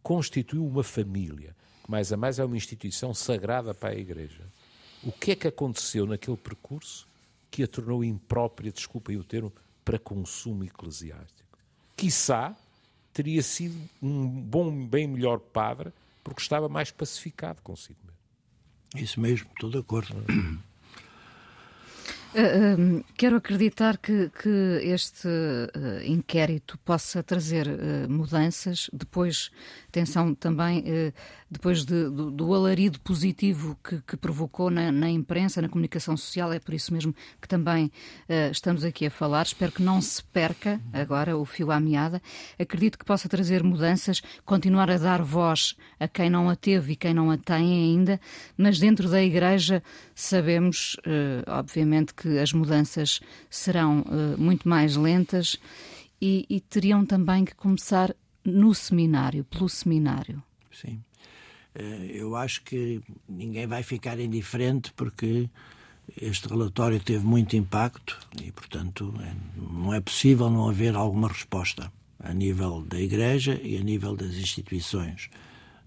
constituiu 0.03 0.65
uma 0.65 0.83
família, 0.83 1.55
que 1.83 1.91
mais 1.91 2.11
a 2.11 2.17
mais 2.17 2.39
é 2.39 2.45
uma 2.45 2.57
instituição 2.57 3.13
sagrada 3.13 3.73
para 3.73 3.89
a 3.89 3.97
Igreja. 3.97 4.43
O 5.03 5.11
que 5.11 5.31
é 5.31 5.35
que 5.35 5.47
aconteceu 5.47 6.05
naquele 6.05 6.37
percurso 6.37 7.07
que 7.51 7.63
a 7.63 7.67
tornou 7.67 8.03
imprópria, 8.03 8.71
desculpem 8.71 9.17
o 9.17 9.23
termo, 9.23 9.53
para 9.83 9.99
consumo 9.99 10.63
eclesiástico? 10.63 11.57
Quiçá 11.95 12.55
teria 13.13 13.41
sido 13.41 13.79
um 14.01 14.27
bom, 14.27 14.85
bem 14.85 15.07
melhor 15.07 15.39
padre 15.39 15.93
porque 16.21 16.41
estava 16.41 16.67
mais 16.67 16.91
pacificado 16.91 17.61
consigo 17.61 17.99
mesmo. 18.03 19.03
Isso 19.05 19.21
mesmo, 19.21 19.47
estou 19.53 19.69
de 19.69 19.77
acordo. 19.77 20.13
Uh, 22.35 23.01
quero 23.15 23.37
acreditar 23.37 23.97
que, 23.97 24.29
que 24.29 24.81
este 24.83 25.25
uh, 25.25 26.03
inquérito 26.03 26.77
possa 26.79 27.23
trazer 27.23 27.65
uh, 27.65 28.11
mudanças, 28.11 28.89
depois, 28.91 29.49
atenção 29.87 30.35
também, 30.35 30.83
depois 31.49 31.85
de, 31.85 32.09
do, 32.09 32.29
do, 32.29 32.53
alarido 32.53 32.99
positivo 32.99 33.77
que, 33.81 34.01
que 34.01 34.17
provocou 34.17 34.69
na, 34.69 34.91
na, 34.91 35.09
imprensa, 35.09 35.61
na 35.61 35.69
comunicação 35.69 36.17
social, 36.17 36.51
é 36.51 36.59
por 36.59 36.73
isso 36.73 36.93
mesmo 36.93 37.15
que 37.41 37.47
também 37.47 37.89
estamos 38.51 38.83
aqui 38.83 39.05
a 39.05 39.11
falar. 39.11 39.45
Espero 39.45 39.71
que 39.71 39.81
não 39.81 40.01
se 40.01 40.21
perca 40.21 40.81
agora 40.91 41.37
o 41.37 41.45
fio 41.45 41.71
à 41.71 41.79
meada. 41.79 42.21
Acredito 42.59 42.99
que 42.99 43.05
possa 43.05 43.29
trazer 43.29 43.63
mudanças, 43.63 44.21
continuar 44.43 44.91
a 44.91 44.97
dar 44.97 45.21
voz 45.21 45.77
a 45.97 46.09
quem 46.09 46.29
não 46.29 46.49
a 46.49 46.55
teve 46.57 46.93
e 46.93 46.95
quem 46.97 47.13
não 47.13 47.31
a 47.31 47.37
tem 47.37 47.73
ainda, 47.73 48.19
mas 48.57 48.77
dentro 48.77 49.07
da 49.09 49.23
Igreja 49.23 49.81
sabemos, 50.15 50.95
obviamente, 51.45 52.13
que 52.13 52.39
as 52.39 52.53
mudanças 52.53 53.19
serão 53.49 54.01
uh, 54.01 54.41
muito 54.41 54.67
mais 54.67 54.95
lentas 54.95 55.59
e, 56.21 56.45
e, 56.49 56.61
teriam 56.61 57.05
também 57.05 57.43
que 57.43 57.53
começar 57.53 58.15
no 58.43 58.73
seminário, 58.73 59.43
pelo 59.43 59.67
seminário. 59.67 60.41
Sim. 60.71 61.01
Eh, 61.75 62.11
eu 62.13 62.35
acho 62.35 62.63
que 62.63 63.01
ninguém 63.27 63.67
vai 63.67 63.83
ficar 63.83 64.17
indiferente 64.19 64.93
porque 64.93 65.49
este 66.21 66.47
relatório 66.47 66.99
teve 66.99 67.25
muito 67.25 67.55
impacto 67.55 68.17
e, 68.41 68.51
portanto, 68.51 69.13
é, 69.19 69.35
não 69.57 69.93
é 69.93 69.99
possível 69.99 70.49
não 70.49 70.69
haver 70.69 70.95
alguma 70.95 71.27
resposta 71.27 71.91
a 72.19 72.33
nível 72.33 72.81
da 72.81 72.99
Igreja 72.99 73.59
e 73.61 73.77
a 73.77 73.81
nível 73.81 74.15
das 74.15 74.35
instituições. 74.35 75.29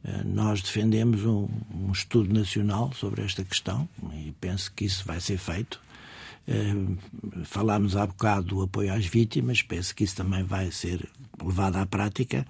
Eh, 0.09 0.25
nós 0.25 0.63
defendemos 0.63 1.25
um, 1.25 1.49
um, 1.75 1.93
estudo 1.93 2.33
nacional 2.33 2.91
sobre 2.95 3.23
esta 3.23 3.45
questão 3.45 3.87
e 4.15 4.33
penso 4.41 4.73
que 4.73 4.87
isso 4.87 5.05
vai 5.05 5.21
ser 5.21 5.37
feito. 5.37 5.81
Eh, 6.47 6.75
falámos 7.45 7.95
há 7.95 8.07
bocado 8.07 8.47
do 8.47 8.63
apoio 8.63 8.93
às 8.93 9.05
vítimas, 9.05 9.61
penso 9.61 9.95
que 9.95 10.05
isso 10.05 10.17
também 10.17 10.43
vai 10.43 10.71
ser 10.71 11.07
levado 11.43 11.77
à 11.77 11.85
prática. 11.85 12.47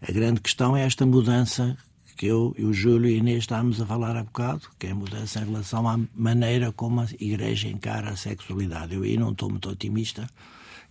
A 0.00 0.10
grande 0.10 0.40
questão 0.40 0.76
é 0.76 0.84
esta 0.84 1.04
mudança 1.04 1.76
que 2.16 2.26
eu 2.26 2.54
e 2.58 2.64
o 2.64 2.72
Júlio 2.72 3.10
e 3.10 3.18
Inês 3.18 3.40
estávamos 3.40 3.80
a 3.80 3.86
falar 3.86 4.16
há 4.16 4.24
bocado, 4.24 4.62
que 4.78 4.86
é 4.86 4.90
a 4.90 4.94
mudança 4.94 5.40
em 5.40 5.44
relação 5.44 5.88
à 5.88 5.98
maneira 6.14 6.72
como 6.72 7.00
a 7.00 7.06
Igreja 7.20 7.68
encara 7.68 8.10
a 8.10 8.16
sexualidade. 8.16 8.94
Eu 8.94 9.02
aí 9.02 9.16
não 9.16 9.32
estou 9.32 9.50
muito 9.50 9.68
otimista, 9.68 10.26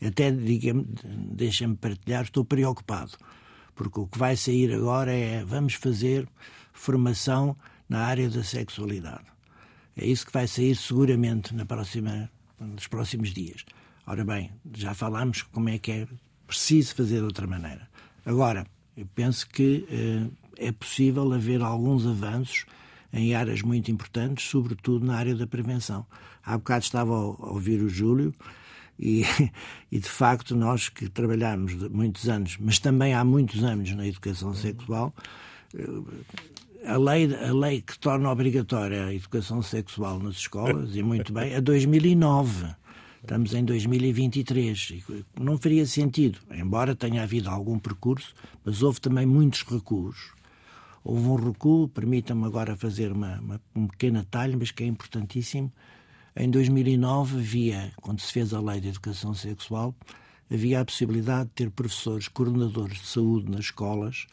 até 0.06 0.32
deixem-me 0.32 1.76
partilhar, 1.76 2.24
estou 2.24 2.44
preocupado, 2.44 3.12
porque 3.82 4.00
o 4.00 4.06
que 4.06 4.20
vai 4.20 4.38
sair 4.38 4.72
agora 4.72 5.12
é 5.12 5.44
vamos 5.44 5.74
fazer 5.74 6.28
formação 6.72 7.58
na 7.89 8.06
área 8.06 8.30
da 8.30 8.44
sexualidade. 8.44 9.26
É 9.98 10.06
isso 10.06 10.28
que 10.28 10.32
vai 10.32 10.48
sair 10.48 10.76
seguramente 10.76 11.56
na 11.56 11.65
próxima 11.65 12.30
nos 12.60 12.86
próximos 12.86 13.34
dias. 13.34 13.65
Ora 14.06 14.24
bem, 14.24 14.52
já 14.72 14.94
falámos 14.94 15.41
como 15.41 15.67
é 15.70 15.80
que 15.80 15.91
é 15.91 16.08
preciso 16.46 16.94
fazer 16.94 17.17
de 17.17 17.24
outra 17.24 17.48
maneira. 17.48 17.89
Agora, 18.24 18.67
eu 18.96 19.08
penso 19.15 19.50
que 19.50 19.84
eh, 19.89 20.67
é 20.67 20.72
possível 20.72 21.34
haver 21.34 21.63
alguns 21.63 22.06
avanços 22.06 22.67
em 23.12 23.34
áreas 23.34 23.63
muito 23.63 23.89
importantes, 23.89 24.48
sobretudo 24.48 25.03
na 25.03 25.16
área 25.16 25.34
da 25.34 25.47
prevenção. 25.47 26.06
Há 26.43 26.56
bocado 26.56 26.84
estava 26.84 27.14
a 27.14 27.49
ouvir 27.51 27.82
o 27.82 27.89
Júlio 27.89 28.32
e, 29.00 29.24
e 29.92 30.00
de 30.00 30.10
facto 30.10 30.56
nós 30.56 30.89
que 30.89 31.10
trabalhamos 31.10 31.74
muitos 31.89 32.30
anos, 32.30 32.58
mas 32.60 32.80
também 32.80 33.14
há 33.14 33.24
muitos 33.24 33.64
anos 33.64 33.94
na 33.96 34.08
educação 34.08 34.54
sexual, 34.54 35.14
eh, 35.76 35.86
a 36.86 36.98
lei, 36.98 37.36
a 37.36 37.54
lei 37.54 37.82
que 37.82 37.98
torna 38.00 38.32
obrigatória 38.32 39.06
a 39.06 39.14
educação 39.14 39.62
sexual 39.62 40.20
nas 40.20 40.36
escolas, 40.36 40.96
e 40.96 41.04
muito 41.04 41.32
bem, 41.32 41.54
é 41.54 41.62
2009. 41.62 42.76
Estamos 43.22 43.54
em 43.54 43.64
2023. 43.64 44.94
Não 45.39 45.56
faria 45.56 45.86
sentido, 45.86 46.39
embora 46.52 46.96
tenha 46.96 47.22
havido 47.22 47.50
algum 47.50 47.78
percurso, 47.78 48.34
mas 48.66 48.82
houve 48.82 49.00
também 49.00 49.28
muitos 49.28 49.62
recuos. 49.62 50.32
Houve 51.04 51.28
um 51.28 51.36
recuo, 51.36 51.88
permitam-me 51.88 52.46
agora 52.46 52.76
fazer 52.76 53.12
uma, 53.12 53.39
uma, 53.39 53.62
um 53.76 53.88
pequeno 53.88 54.20
atalho, 54.20 54.58
mas 54.58 54.72
que 54.72 54.84
é 54.84 54.88
importantíssimo. 54.88 55.72
Em 56.34 56.50
2009 56.50 57.40
havia, 57.40 57.92
quando 57.98 58.22
se 58.22 58.32
fez 58.32 58.54
a 58.54 58.62
lei 58.62 58.80
de 58.80 58.88
educação 58.88 59.34
sexual, 59.34 59.94
havia 60.50 60.80
a 60.80 60.86
possibilidade 60.86 61.50
de 61.50 61.56
ter 61.56 61.70
professores, 61.70 62.30
coordenadores 62.30 63.00
de 63.00 63.08
saúde 63.08 63.52
nas 63.52 63.66
escolas, 63.66 64.28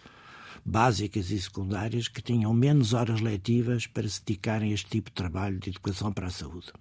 básicas 0.64 1.32
e 1.32 1.40
secundárias 1.40 2.06
que 2.06 2.22
tinham 2.22 2.54
menos 2.54 2.92
horas 2.92 3.20
letivas 3.20 3.88
para 3.88 4.08
se 4.08 4.20
dedicarem 4.24 4.70
a 4.70 4.74
este 4.74 4.88
tipo 4.90 5.10
de 5.10 5.14
trabalho 5.14 5.58
de 5.58 5.70
educação 5.70 6.12
para 6.12 6.28
a 6.28 6.30
saúde. 6.30 6.72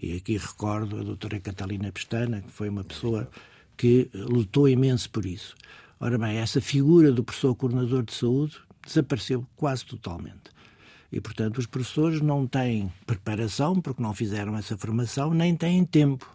E 0.00 0.12
aqui 0.12 0.36
recordo 0.36 1.00
a 1.00 1.02
doutora 1.02 1.40
Catalina 1.40 1.90
Pestana, 1.90 2.40
que 2.40 2.52
foi 2.52 2.68
uma 2.68 2.84
pessoa 2.84 3.28
que 3.76 4.08
lutou 4.14 4.68
imenso 4.68 5.10
por 5.10 5.26
isso. 5.26 5.56
Ora 5.98 6.16
bem, 6.18 6.36
essa 6.36 6.60
figura 6.60 7.10
do 7.10 7.24
professor 7.24 7.54
coordenador 7.56 8.04
de 8.04 8.14
saúde 8.14 8.56
desapareceu 8.86 9.44
quase 9.56 9.84
totalmente. 9.84 10.55
E, 11.12 11.20
portanto, 11.20 11.58
os 11.58 11.66
professores 11.66 12.20
não 12.20 12.46
têm 12.46 12.92
preparação, 13.06 13.80
porque 13.80 14.02
não 14.02 14.12
fizeram 14.12 14.56
essa 14.56 14.76
formação, 14.76 15.32
nem 15.32 15.54
têm 15.54 15.84
tempo. 15.84 16.28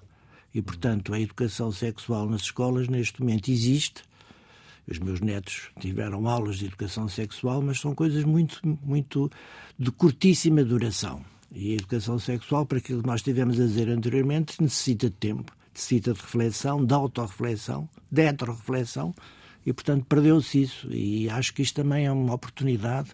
E, 0.53 0.61
portanto, 0.61 1.13
a 1.13 1.19
educação 1.19 1.71
sexual 1.71 2.27
nas 2.29 2.41
escolas, 2.41 2.87
neste 2.87 3.21
momento, 3.21 3.49
existe. 3.49 4.03
Os 4.87 4.99
meus 4.99 5.21
netos 5.21 5.69
tiveram 5.79 6.27
aulas 6.27 6.57
de 6.57 6.65
educação 6.65 7.07
sexual, 7.07 7.61
mas 7.61 7.79
são 7.79 7.93
coisas 7.93 8.23
muito, 8.23 8.59
muito 8.83 9.29
de 9.77 9.91
curtíssima 9.91 10.63
duração. 10.63 11.23
E 11.53 11.71
a 11.71 11.75
educação 11.75 12.17
sexual, 12.17 12.65
para 12.65 12.77
aquilo 12.77 13.01
que 13.01 13.07
nós 13.07 13.21
tivemos 13.21 13.59
a 13.59 13.65
dizer 13.65 13.89
anteriormente, 13.89 14.61
necessita 14.61 15.09
de 15.09 15.15
tempo, 15.15 15.51
necessita 15.73 16.13
de 16.13 16.19
reflexão, 16.19 16.83
de 16.83 16.93
autorreflexão, 16.93 17.89
de 18.09 18.21
heteroreflexão, 18.21 19.13
e, 19.65 19.71
portanto, 19.71 20.05
perdeu-se 20.05 20.61
isso. 20.61 20.91
E 20.91 21.29
acho 21.29 21.53
que 21.53 21.61
isto 21.61 21.75
também 21.75 22.05
é 22.05 22.11
uma 22.11 22.33
oportunidade 22.33 23.11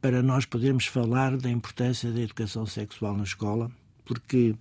para 0.00 0.22
nós 0.22 0.44
podermos 0.44 0.86
falar 0.86 1.36
da 1.36 1.50
importância 1.50 2.10
da 2.10 2.20
educação 2.20 2.66
sexual 2.66 3.16
na 3.16 3.24
escola, 3.24 3.70
porque 4.04 4.54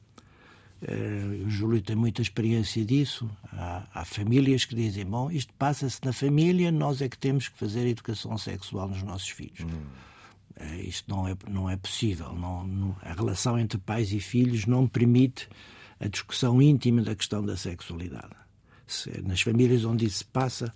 eh, 0.81 1.43
o 1.45 1.49
Júlio 1.49 1.81
tem 1.81 1.95
muita 1.95 2.21
experiência 2.21 2.85
disso. 2.85 3.29
Há, 3.51 3.83
há 3.93 4.05
famílias 4.05 4.65
que 4.65 4.75
dizem: 4.75 5.05
bom, 5.05 5.29
isto 5.29 5.53
passa-se 5.53 5.99
na 6.03 6.13
família, 6.13 6.71
nós 6.71 7.01
é 7.01 7.09
que 7.09 7.17
temos 7.17 7.47
que 7.47 7.57
fazer 7.57 7.81
a 7.81 7.89
educação 7.89 8.37
sexual 8.37 8.87
nos 8.87 9.03
nossos 9.03 9.29
filhos. 9.29 9.61
Hum. 9.61 9.81
Eh, 10.55 10.81
isto 10.83 11.09
não 11.09 11.27
é, 11.27 11.35
não 11.49 11.69
é 11.69 11.75
possível. 11.75 12.33
Não, 12.33 12.65
não, 12.65 12.95
a 13.01 13.13
relação 13.13 13.59
entre 13.59 13.77
pais 13.77 14.13
e 14.13 14.19
filhos 14.19 14.65
não 14.65 14.87
permite 14.87 15.49
a 15.99 16.07
discussão 16.07 16.61
íntima 16.61 17.01
da 17.01 17.15
questão 17.15 17.45
da 17.45 17.57
sexualidade. 17.57 18.35
Se, 18.87 19.21
nas 19.21 19.41
famílias 19.41 19.83
onde 19.83 20.05
isso 20.05 20.19
se 20.19 20.25
passa, 20.25 20.73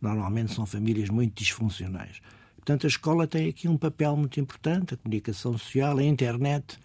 normalmente 0.00 0.52
são 0.52 0.66
famílias 0.66 1.08
muito 1.08 1.34
disfuncionais. 1.38 2.20
Portanto, 2.66 2.84
a 2.84 2.88
escola 2.88 3.28
tem 3.28 3.48
aqui 3.48 3.68
um 3.68 3.76
papel 3.76 4.16
muito 4.16 4.40
importante, 4.40 4.92
a 4.92 4.96
comunicação 4.96 5.56
social, 5.56 5.98
a 5.98 6.02
internet. 6.02 6.76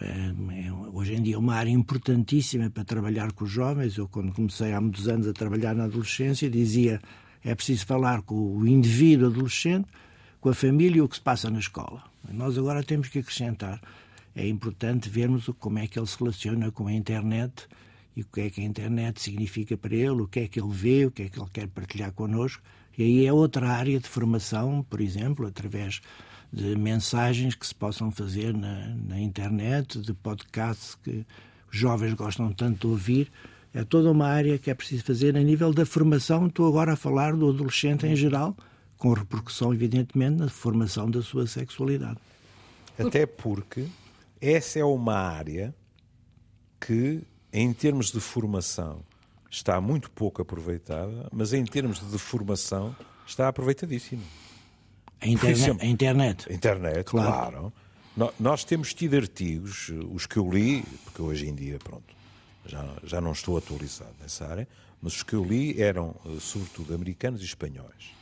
É, 0.00 0.66
é, 0.66 0.72
hoje 0.92 1.14
em 1.14 1.22
dia 1.22 1.36
é 1.36 1.38
uma 1.38 1.54
área 1.54 1.70
importantíssima 1.70 2.68
para 2.68 2.82
trabalhar 2.82 3.30
com 3.30 3.44
os 3.44 3.50
jovens. 3.50 3.96
Eu, 3.96 4.08
quando 4.08 4.32
comecei 4.32 4.72
há 4.72 4.80
muitos 4.80 5.06
anos 5.06 5.28
a 5.28 5.32
trabalhar 5.32 5.72
na 5.72 5.84
adolescência, 5.84 6.50
dizia 6.50 7.00
é 7.44 7.54
preciso 7.54 7.86
falar 7.86 8.22
com 8.22 8.34
o 8.34 8.66
indivíduo 8.66 9.28
adolescente, 9.28 9.86
com 10.40 10.48
a 10.48 10.54
família 10.54 10.98
e 10.98 11.00
o 11.00 11.08
que 11.08 11.14
se 11.14 11.22
passa 11.22 11.48
na 11.48 11.60
escola. 11.60 12.02
Nós 12.32 12.58
agora 12.58 12.82
temos 12.82 13.06
que 13.06 13.20
acrescentar. 13.20 13.80
É 14.34 14.48
importante 14.48 15.08
vermos 15.08 15.48
como 15.60 15.78
é 15.78 15.86
que 15.86 15.96
ele 15.96 16.08
se 16.08 16.18
relaciona 16.18 16.72
com 16.72 16.88
a 16.88 16.92
internet 16.92 17.68
e 18.16 18.22
o 18.22 18.24
que 18.24 18.40
é 18.40 18.50
que 18.50 18.60
a 18.60 18.64
internet 18.64 19.22
significa 19.22 19.76
para 19.76 19.94
ele, 19.94 20.22
o 20.22 20.26
que 20.26 20.40
é 20.40 20.48
que 20.48 20.58
ele 20.58 20.72
vê, 20.72 21.06
o 21.06 21.12
que 21.12 21.22
é 21.22 21.28
que 21.28 21.38
ele 21.38 21.50
quer 21.52 21.68
partilhar 21.68 22.10
connosco 22.10 22.60
e 22.98 23.04
aí 23.04 23.26
é 23.26 23.32
outra 23.32 23.68
área 23.68 24.00
de 24.00 24.08
formação, 24.08 24.84
por 24.90 25.00
exemplo, 25.00 25.46
através 25.46 26.00
de 26.52 26.74
mensagens 26.74 27.54
que 27.54 27.64
se 27.64 27.74
possam 27.74 28.10
fazer 28.10 28.52
na, 28.52 28.88
na 28.88 29.20
internet, 29.20 30.00
de 30.00 30.12
podcasts 30.12 30.96
que 30.96 31.24
os 31.72 31.78
jovens 31.78 32.14
gostam 32.14 32.52
tanto 32.52 32.80
de 32.80 32.86
ouvir. 32.88 33.30
É 33.72 33.84
toda 33.84 34.10
uma 34.10 34.26
área 34.26 34.58
que 34.58 34.68
é 34.68 34.74
preciso 34.74 35.04
fazer 35.04 35.36
a 35.36 35.40
nível 35.40 35.72
da 35.72 35.86
formação. 35.86 36.48
Estou 36.48 36.66
agora 36.66 36.94
a 36.94 36.96
falar 36.96 37.36
do 37.36 37.48
adolescente 37.48 38.04
em 38.04 38.16
geral, 38.16 38.56
com 38.96 39.12
repercussão, 39.12 39.72
evidentemente, 39.72 40.36
na 40.36 40.48
formação 40.48 41.08
da 41.08 41.22
sua 41.22 41.46
sexualidade. 41.46 42.18
Até 42.98 43.26
porque 43.26 43.86
essa 44.40 44.80
é 44.80 44.84
uma 44.84 45.14
área 45.14 45.72
que, 46.80 47.22
em 47.52 47.72
termos 47.72 48.10
de 48.10 48.18
formação, 48.18 49.04
está 49.50 49.80
muito 49.80 50.10
pouco 50.10 50.42
aproveitada, 50.42 51.28
mas 51.32 51.52
em 51.52 51.64
termos 51.64 52.00
de 52.00 52.18
formação 52.18 52.94
está 53.26 53.48
aproveitadíssima. 53.48 54.22
A 55.20 55.26
internet? 55.26 55.60
Exemplo, 55.60 55.86
a 55.86 55.86
internet, 55.86 56.50
a 56.50 56.54
internet 56.54 57.04
claro. 57.04 57.72
claro. 58.16 58.32
Nós 58.38 58.64
temos 58.64 58.92
tido 58.94 59.16
artigos, 59.16 59.92
os 60.10 60.26
que 60.26 60.38
eu 60.38 60.50
li, 60.50 60.82
porque 61.04 61.22
hoje 61.22 61.48
em 61.48 61.54
dia, 61.54 61.78
pronto, 61.78 62.14
já, 62.66 62.84
já 63.04 63.20
não 63.20 63.32
estou 63.32 63.56
atualizado 63.56 64.14
nessa 64.20 64.46
área, 64.46 64.68
mas 65.00 65.14
os 65.16 65.22
que 65.22 65.34
eu 65.34 65.44
li 65.44 65.80
eram, 65.80 66.14
eh, 66.26 66.40
sobretudo, 66.40 66.94
americanos 66.94 67.40
e 67.42 67.44
espanhóis, 67.44 68.12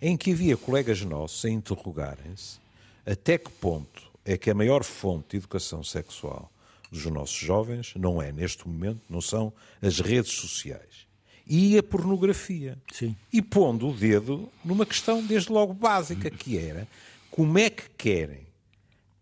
em 0.00 0.16
que 0.16 0.32
havia 0.32 0.56
colegas 0.56 1.02
nossos 1.02 1.42
a 1.44 1.48
interrogarem-se 1.48 2.60
até 3.06 3.38
que 3.38 3.50
ponto 3.50 4.10
é 4.24 4.36
que 4.36 4.50
a 4.50 4.54
maior 4.54 4.84
fonte 4.84 5.30
de 5.30 5.36
educação 5.38 5.82
sexual 5.82 6.52
dos 6.92 7.06
nossos 7.06 7.38
jovens 7.38 7.94
não 7.96 8.20
é, 8.20 8.30
neste 8.30 8.68
momento, 8.68 9.00
não 9.08 9.22
são 9.22 9.50
as 9.80 9.98
redes 9.98 10.32
sociais. 10.32 11.06
E 11.46 11.76
a 11.78 11.82
pornografia. 11.82 12.78
Sim. 12.92 13.16
E 13.32 13.40
pondo 13.40 13.88
o 13.88 13.94
dedo 13.94 14.48
numa 14.62 14.84
questão 14.84 15.24
desde 15.24 15.50
logo 15.50 15.72
básica, 15.72 16.30
que 16.30 16.58
era 16.58 16.86
como 17.30 17.58
é 17.58 17.70
que 17.70 17.88
querem 17.96 18.46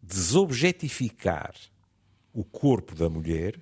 desobjetificar 0.02 1.54
o 2.34 2.42
corpo 2.42 2.94
da 2.94 3.08
mulher 3.08 3.58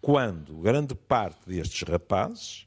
quando 0.00 0.56
grande 0.56 0.94
parte 0.94 1.38
destes 1.46 1.88
rapazes 1.88 2.66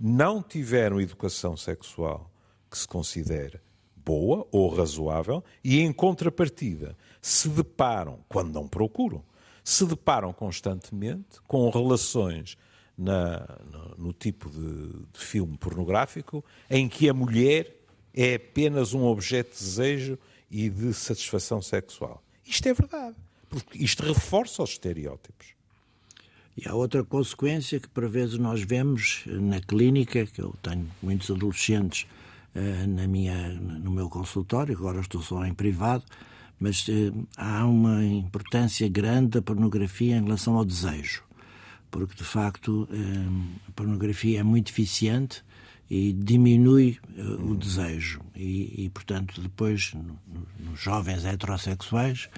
não 0.00 0.42
tiveram 0.42 1.00
educação 1.00 1.56
sexual 1.56 2.30
que 2.70 2.78
se 2.78 2.88
considera 2.88 3.62
boa 3.94 4.46
ou 4.50 4.68
razoável 4.74 5.44
e, 5.62 5.80
em 5.80 5.92
contrapartida, 5.92 6.96
se 7.20 7.48
deparam, 7.48 8.20
quando 8.28 8.52
não 8.52 8.68
procuram, 8.68 9.22
se 9.66 9.84
deparam 9.84 10.32
constantemente 10.32 11.40
com 11.48 11.68
relações 11.70 12.56
na, 12.96 13.58
no, 13.68 14.06
no, 14.06 14.12
tipo 14.12 14.48
de, 14.48 14.92
de, 15.12 15.18
filme 15.18 15.58
pornográfico 15.58 16.44
em 16.70 16.88
que 16.88 17.08
a 17.08 17.12
mulher 17.12 17.74
é 18.14 18.36
apenas 18.36 18.94
um 18.94 19.02
objeto 19.02 19.50
de 19.50 19.64
desejo 19.64 20.16
e 20.48 20.70
de 20.70 20.94
satisfação 20.94 21.60
sexual. 21.60 22.22
Isto 22.46 22.68
é 22.68 22.74
verdade, 22.74 23.16
porque 23.50 23.82
isto 23.82 24.04
reforça 24.04 24.62
os 24.62 24.70
estereótipos. 24.70 25.48
E 26.56 26.68
há 26.68 26.72
outra 26.72 27.02
consequência 27.02 27.80
que 27.80 27.88
por 27.88 28.08
vezes 28.08 28.38
nós 28.38 28.62
vemos 28.62 29.24
na 29.26 29.60
clínica, 29.60 30.24
que 30.26 30.40
eu 30.40 30.54
tenho 30.62 30.88
muitos 31.02 31.28
adolescentes 31.28 32.06
uh, 32.54 32.86
na 32.86 33.08
minha, 33.08 33.48
no 33.48 33.90
meu 33.90 34.08
consultório, 34.08 34.76
agora 34.76 35.00
estou 35.00 35.20
só 35.20 35.44
em 35.44 35.52
privado, 35.52 36.04
mas 36.58 36.86
eh, 36.88 37.12
há 37.36 37.66
uma 37.66 38.04
importância 38.04 38.88
grande 38.88 39.30
da 39.30 39.42
pornografia 39.42 40.16
em 40.16 40.22
relação 40.22 40.56
ao 40.56 40.64
desejo, 40.64 41.22
porque 41.90 42.14
de 42.14 42.24
facto 42.24 42.88
eh, 42.90 43.68
a 43.68 43.72
pornografia 43.72 44.40
é 44.40 44.42
muito 44.42 44.70
eficiente 44.70 45.44
e 45.90 46.12
diminui 46.12 46.98
eh, 47.16 47.22
o 47.22 47.54
desejo. 47.54 48.20
E, 48.34 48.84
e 48.84 48.90
portanto, 48.90 49.40
depois, 49.40 49.92
no, 49.94 50.02
no, 50.02 50.70
nos 50.70 50.80
jovens 50.80 51.24
heterossexuais, 51.24 52.28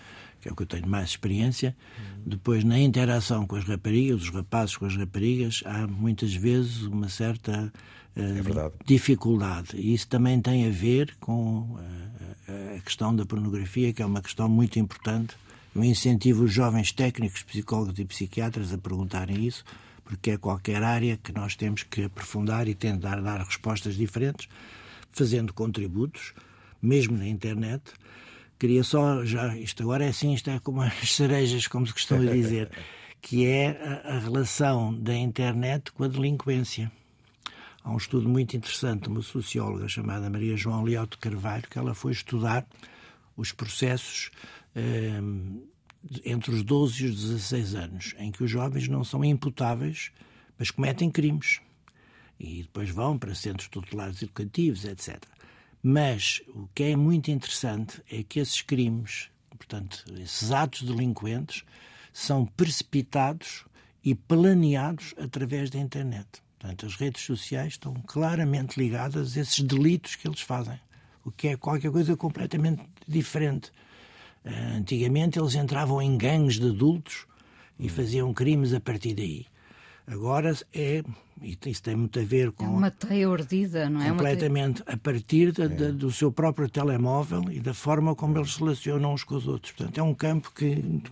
que 0.41 0.49
é 0.49 0.53
o 0.53 0.57
que 0.57 0.63
eu 0.63 0.67
tenho 0.67 0.89
mais 0.89 1.11
experiência, 1.11 1.77
depois 2.27 2.65
na 2.65 2.79
interação 2.79 3.47
com 3.47 3.57
as 3.57 3.65
raparigas, 3.65 4.23
os 4.23 4.31
rapazes 4.31 4.77
com 4.77 4.87
as 4.87 4.97
raparigas, 4.97 5.63
há 5.65 5.87
muitas 5.87 6.35
vezes 6.35 6.83
uma 6.83 7.09
certa 7.09 7.73
é 8.17 8.73
dificuldade. 8.85 9.77
E 9.77 9.95
isso 9.95 10.09
também 10.09 10.41
tem 10.41 10.67
a 10.67 10.71
ver 10.71 11.17
com 11.21 11.79
a 12.77 12.81
questão 12.81 13.15
da 13.15 13.27
pornografia, 13.27 13.93
que 13.93 14.03
é 14.03 14.07
uma 14.07 14.23
questão 14.23 14.49
muito 14.49 14.79
importante. 14.79 15.37
Eu 15.75 15.85
incentivo 15.85 16.45
os 16.45 16.53
jovens 16.53 16.93
técnicos, 16.93 17.43
psicólogos 17.43 17.99
e 17.99 18.05
psiquiatras 18.05 18.73
a 18.73 18.79
perguntarem 18.79 19.47
isso, 19.47 19.65
porque 20.05 20.33
é 20.33 20.39
qualquer 20.39 20.83
área 20.83 21.19
que 21.19 21.33
nós 21.33 21.55
temos 21.55 21.83
que 21.83 22.05
aprofundar 22.05 22.67
e 22.67 22.75
tentar 22.75 23.21
dar 23.21 23.41
respostas 23.43 23.95
diferentes, 23.95 24.49
fazendo 25.11 25.53
contributos, 25.53 26.33
mesmo 26.81 27.17
na 27.17 27.29
internet. 27.29 27.83
Queria 28.59 28.83
só, 28.83 29.25
já, 29.25 29.57
isto 29.57 29.83
agora 29.83 30.05
é 30.05 30.09
assim, 30.09 30.33
isto 30.33 30.51
é 30.51 30.59
como 30.59 30.81
as 30.81 31.15
cerejas, 31.15 31.67
como 31.67 31.87
se 31.87 31.93
costuma 31.93 32.33
dizer, 32.33 32.71
que 33.21 33.47
é 33.47 34.03
a, 34.05 34.17
a 34.17 34.19
relação 34.19 34.95
da 34.95 35.15
internet 35.15 35.93
com 35.93 36.05
a 36.05 36.09
delinquência. 36.09 36.91
Há 37.89 37.91
um 37.91 37.97
estudo 37.97 38.29
muito 38.29 38.55
interessante 38.55 39.05
de 39.05 39.09
uma 39.09 39.23
socióloga 39.23 39.89
chamada 39.89 40.29
Maria 40.29 40.55
João 40.59 40.83
Leal 40.85 41.07
de 41.07 41.17
Carvalho, 41.17 41.67
que 41.71 41.79
ela 41.79 41.95
foi 41.95 42.13
estudar 42.13 42.67
os 43.35 43.51
processos 43.51 44.31
eh, 44.77 45.19
entre 46.23 46.51
os 46.51 46.63
12 46.63 47.03
e 47.03 47.09
os 47.09 47.23
16 47.23 47.75
anos, 47.75 48.15
em 48.19 48.31
que 48.31 48.45
os 48.45 48.51
jovens 48.51 48.89
não 48.89 49.03
são 49.03 49.25
imputáveis, 49.25 50.11
mas 50.59 50.71
cometem 50.71 51.11
crimes. 51.11 51.63
E 52.39 52.63
depois 52.63 52.91
vão 52.91 53.17
para 53.17 53.35
centros 53.35 53.69
tutelares 53.69 54.21
educativos, 54.21 54.85
etc. 54.85 55.25
Mas 55.83 56.43
o 56.49 56.69
que 56.75 56.83
é 56.83 56.95
muito 56.95 57.31
interessante 57.31 58.03
é 58.11 58.23
que 58.23 58.39
esses 58.39 58.61
crimes, 58.61 59.31
portanto, 59.49 60.05
esses 60.19 60.53
atos 60.53 60.83
delinquentes, 60.83 61.65
são 62.13 62.45
precipitados 62.45 63.65
e 64.05 64.15
planeados 64.15 65.15
através 65.17 65.71
da 65.71 65.79
internet. 65.79 66.47
Portanto, 66.59 66.87
as 66.87 66.97
redes 66.97 67.23
sociais 67.23 67.75
estão 67.75 67.95
claramente 68.07 68.79
ligadas 68.79 69.37
a 69.37 69.41
esses 69.41 69.61
delitos 69.61 70.17
que 70.17 70.27
eles 70.27 70.41
fazem. 70.41 70.79
o 71.25 71.31
que 71.31 71.49
é 71.49 71.57
qualquer 71.57 71.91
coisa 71.91 72.17
completamente 72.17 72.83
diferente. 73.07 73.71
Uh, 74.45 74.79
antigamente 74.79 75.39
eles 75.39 75.55
entravam 75.55 76.01
em 76.01 76.17
gangues 76.17 76.59
de 76.59 76.69
adultos 76.69 77.27
e 77.79 77.89
faziam 77.89 78.33
crimes 78.33 78.73
a 78.73 78.81
partir 78.81 79.15
daí. 79.15 79.47
Agora 80.07 80.57
é, 80.73 81.05
e 81.43 81.59
isso 81.67 81.83
tem 81.83 81.95
muito 81.95 82.19
a 82.19 82.23
ver 82.23 82.51
com. 82.53 82.65
É 82.65 82.69
uma 82.69 82.91
teia 82.91 83.29
ordida, 83.29 83.89
não 83.89 84.03
é? 84.03 84.09
Completamente, 84.09 84.83
a 84.87 84.97
partir 84.97 85.53
de, 85.53 85.69
de, 85.69 85.93
do 85.93 86.11
seu 86.11 86.33
próprio 86.33 86.69
telemóvel 86.69 87.45
e 87.51 87.61
da 87.61 87.75
forma 87.75 88.15
como 88.15 88.39
eles 88.39 88.55
se 88.55 88.61
relacionam 88.61 89.13
uns 89.13 89.23
com 89.23 89.35
os 89.35 89.47
outros. 89.47 89.73
Portanto, 89.73 89.99
é 89.99 90.03
um 90.03 90.15
campo 90.15 90.51
que 90.55 91.03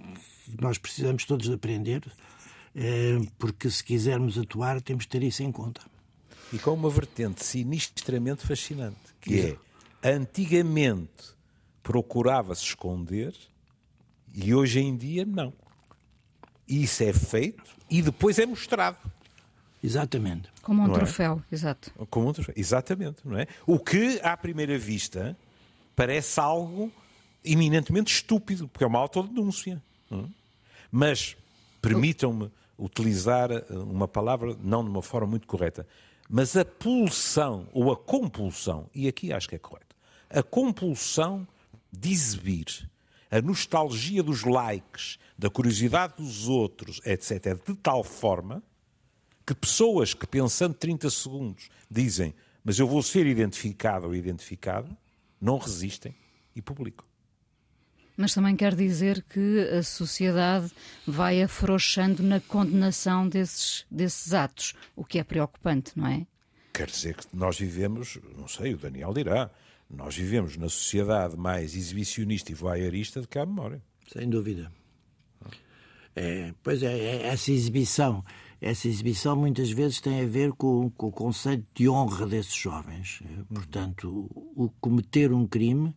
nós 0.60 0.78
precisamos 0.78 1.24
todos 1.24 1.50
aprender, 1.50 2.02
eh, 2.06 2.10
porque 3.38 3.70
se 3.70 3.82
quisermos 3.82 4.38
atuar, 4.38 4.80
temos 4.80 5.04
de 5.04 5.08
ter 5.08 5.22
isso 5.22 5.42
em 5.42 5.50
conta. 5.50 5.80
E 6.52 6.58
com 6.58 6.72
uma 6.72 6.90
vertente 6.90 7.44
sinistramente 7.44 8.46
fascinante, 8.46 8.96
que 9.20 9.58
é 10.02 10.12
antigamente 10.14 11.34
procurava-se 11.82 12.62
esconder 12.62 13.34
e 14.34 14.54
hoje 14.54 14.80
em 14.80 14.96
dia 14.96 15.24
não. 15.24 15.52
Isso 16.68 17.02
é 17.02 17.12
feito 17.12 17.64
e 17.90 18.02
depois 18.02 18.38
é 18.38 18.46
mostrado. 18.46 18.98
Exatamente. 19.82 20.48
Como 20.62 20.82
um 20.82 20.86
não 20.86 20.94
é? 20.94 20.98
troféu, 20.98 21.42
é? 21.50 21.54
exato. 21.54 21.92
Como 22.10 22.28
um 22.28 22.32
troféu, 22.32 22.54
exatamente, 22.56 23.18
não 23.24 23.38
é? 23.38 23.46
O 23.66 23.78
que, 23.78 24.20
à 24.22 24.36
primeira 24.36 24.76
vista, 24.78 25.36
parece 25.94 26.40
algo 26.40 26.92
eminentemente 27.44 28.12
estúpido, 28.12 28.66
porque 28.68 28.82
é 28.84 28.86
uma 28.86 28.98
autodenúncia. 28.98 29.80
É? 30.10 30.24
Mas, 30.90 31.36
permitam-me 31.80 32.50
utilizar 32.78 33.50
eh, 33.50 33.64
uma 33.70 34.08
palavra, 34.08 34.56
não 34.62 34.84
de 34.84 34.90
uma 34.90 35.02
forma 35.02 35.26
muito 35.26 35.46
correta, 35.46 35.86
mas 36.28 36.56
a 36.56 36.64
pulsão 36.64 37.68
ou 37.72 37.92
a 37.92 37.96
compulsão, 37.96 38.90
e 38.94 39.06
aqui 39.08 39.32
acho 39.32 39.48
que 39.48 39.54
é 39.54 39.58
correto, 39.58 39.94
a 40.28 40.42
compulsão 40.42 41.46
de 41.92 42.10
exibir 42.10 42.90
a 43.30 43.40
nostalgia 43.40 44.22
dos 44.22 44.44
likes, 44.44 45.18
da 45.36 45.50
curiosidade 45.50 46.14
dos 46.16 46.48
outros, 46.48 47.00
etc., 47.04 47.58
de 47.66 47.74
tal 47.74 48.04
forma 48.04 48.62
que 49.44 49.54
pessoas 49.54 50.14
que, 50.14 50.26
pensando 50.26 50.74
30 50.74 51.10
segundos, 51.10 51.68
dizem 51.90 52.34
mas 52.66 52.80
eu 52.80 52.86
vou 52.88 53.00
ser 53.00 53.28
identificado 53.28 54.08
ou 54.08 54.14
identificada, 54.14 54.90
não 55.40 55.56
resistem 55.56 56.12
e 56.52 56.60
publicam. 56.60 57.06
Mas 58.16 58.32
também 58.32 58.56
quer 58.56 58.74
dizer 58.74 59.24
que 59.28 59.60
a 59.76 59.82
sociedade 59.82 60.70
vai 61.06 61.42
afrouxando 61.42 62.22
na 62.22 62.40
condenação 62.40 63.28
desses, 63.28 63.84
desses 63.90 64.32
atos, 64.32 64.74
o 64.94 65.04
que 65.04 65.18
é 65.18 65.24
preocupante, 65.24 65.92
não 65.94 66.06
é? 66.06 66.26
Quer 66.72 66.86
dizer 66.86 67.14
que 67.16 67.26
nós 67.32 67.58
vivemos, 67.58 68.18
não 68.36 68.48
sei, 68.48 68.74
o 68.74 68.78
Daniel 68.78 69.12
dirá, 69.12 69.50
nós 69.88 70.16
vivemos 70.16 70.56
na 70.56 70.68
sociedade 70.68 71.36
mais 71.36 71.74
exibicionista 71.74 72.50
e 72.50 72.54
voyeurista 72.54 73.20
do 73.20 73.28
que 73.28 73.38
a 73.38 73.46
memória. 73.46 73.82
Sem 74.12 74.28
dúvida. 74.28 74.72
É, 76.14 76.54
pois 76.62 76.82
é, 76.82 76.98
é, 76.98 77.26
essa 77.26 77.52
exibição, 77.52 78.24
essa 78.60 78.88
exibição 78.88 79.36
muitas 79.36 79.70
vezes 79.70 80.00
tem 80.00 80.22
a 80.22 80.26
ver 80.26 80.52
com, 80.52 80.90
com 80.90 81.08
o 81.08 81.12
conceito 81.12 81.64
de 81.74 81.88
honra 81.88 82.26
desses 82.26 82.54
jovens. 82.54 83.22
Portanto, 83.52 84.08
o, 84.34 84.64
o 84.64 84.70
cometer 84.80 85.32
um 85.32 85.46
crime 85.46 85.94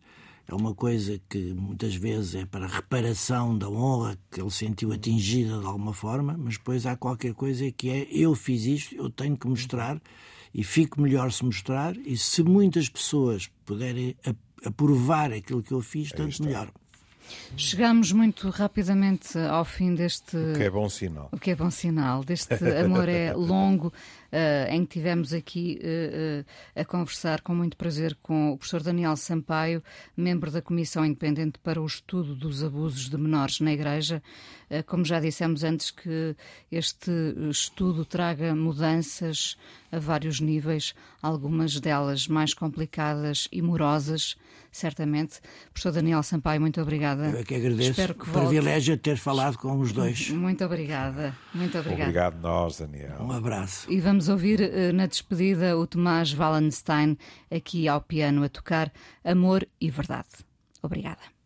é 0.50 0.54
uma 0.54 0.74
coisa 0.74 1.20
que 1.28 1.54
muitas 1.54 1.94
vezes 1.94 2.34
é 2.34 2.44
para 2.44 2.66
reparação 2.66 3.56
da 3.56 3.68
honra 3.68 4.18
que 4.30 4.40
ele 4.40 4.50
sentiu 4.50 4.92
atingida 4.92 5.60
de 5.60 5.64
alguma 5.64 5.92
forma, 5.92 6.36
mas 6.36 6.58
depois 6.58 6.86
há 6.86 6.96
qualquer 6.96 7.34
coisa 7.34 7.70
que 7.70 7.88
é 7.88 8.08
eu 8.10 8.34
fiz 8.34 8.64
isto, 8.64 8.96
eu 8.96 9.08
tenho 9.08 9.36
que 9.36 9.46
mostrar 9.46 10.02
e 10.52 10.64
fico 10.64 11.00
melhor 11.00 11.30
se 11.30 11.44
mostrar 11.44 11.96
e 11.96 12.16
se 12.16 12.42
muitas 12.42 12.88
pessoas 12.88 13.48
puderem 13.64 14.16
aprovar 14.64 15.32
aquilo 15.32 15.62
que 15.62 15.72
eu 15.72 15.80
fiz, 15.80 16.10
tanto 16.10 16.42
melhor. 16.42 16.72
Chegamos 17.56 18.12
muito 18.12 18.48
rapidamente 18.48 19.38
ao 19.38 19.64
fim 19.64 19.94
deste. 19.94 20.36
O 20.36 20.54
que 20.54 20.62
é 20.62 20.70
bom 20.70 20.88
sinal. 20.88 21.28
O 21.32 21.38
que 21.38 21.50
é 21.50 21.54
bom 21.54 21.70
sinal. 21.70 22.24
Deste 22.24 22.54
amor 22.84 23.08
é 23.08 23.32
longo, 23.34 23.88
uh, 23.88 24.70
em 24.70 24.84
que 24.84 24.94
tivemos 24.94 25.32
aqui 25.32 25.80
uh, 25.82 26.40
uh, 26.40 26.80
a 26.80 26.84
conversar 26.84 27.40
com 27.40 27.54
muito 27.54 27.76
prazer 27.76 28.16
com 28.22 28.52
o 28.52 28.56
professor 28.56 28.82
Daniel 28.82 29.16
Sampaio, 29.16 29.82
membro 30.16 30.50
da 30.50 30.62
Comissão 30.62 31.04
Independente 31.04 31.58
para 31.58 31.80
o 31.80 31.86
Estudo 31.86 32.34
dos 32.34 32.62
Abusos 32.62 33.08
de 33.08 33.16
Menores 33.16 33.60
na 33.60 33.72
Igreja. 33.72 34.22
como 34.86 35.04
já 35.04 35.18
dissemos 35.20 35.64
antes, 35.64 35.90
que 35.90 36.36
este 36.70 37.10
estudo 37.50 38.04
traga 38.04 38.54
mudanças 38.54 39.56
a 39.90 39.98
vários 39.98 40.40
níveis, 40.40 40.94
algumas 41.20 41.80
delas 41.80 42.28
mais 42.28 42.54
complicadas 42.54 43.48
e 43.50 43.60
morosas 43.60 44.36
certamente. 44.70 45.40
Professor 45.72 45.92
Daniel 45.92 46.22
Sampaio, 46.22 46.60
muito 46.60 46.80
obrigada. 46.80 47.30
Eu 47.30 47.40
é 47.40 47.44
que 47.44 47.54
agradeço. 47.54 47.90
Espero 47.90 48.14
que 48.14 48.28
o 48.28 48.32
privilégio 48.32 48.96
de 48.96 49.02
ter 49.02 49.16
falado 49.16 49.56
com 49.58 49.78
os 49.78 49.92
dois. 49.92 50.30
Muito 50.40 50.64
obrigada. 50.64 51.36
Muito 51.54 51.78
obrigada. 51.78 52.02
Obrigado 52.04 52.40
nós, 52.40 52.78
Daniel. 52.78 53.16
Um 53.20 53.32
abraço. 53.32 53.90
E 53.90 54.00
vamos 54.00 54.28
ouvir 54.28 54.60
eh, 54.60 54.92
na 54.92 55.06
despedida 55.06 55.76
o 55.76 55.86
Tomás 55.86 56.32
Wallenstein 56.32 57.16
aqui 57.50 57.88
ao 57.88 58.00
piano 58.00 58.44
a 58.44 58.48
tocar 58.48 58.92
Amor 59.24 59.66
e 59.80 59.90
Verdade. 59.90 60.28
Obrigada. 60.82 61.39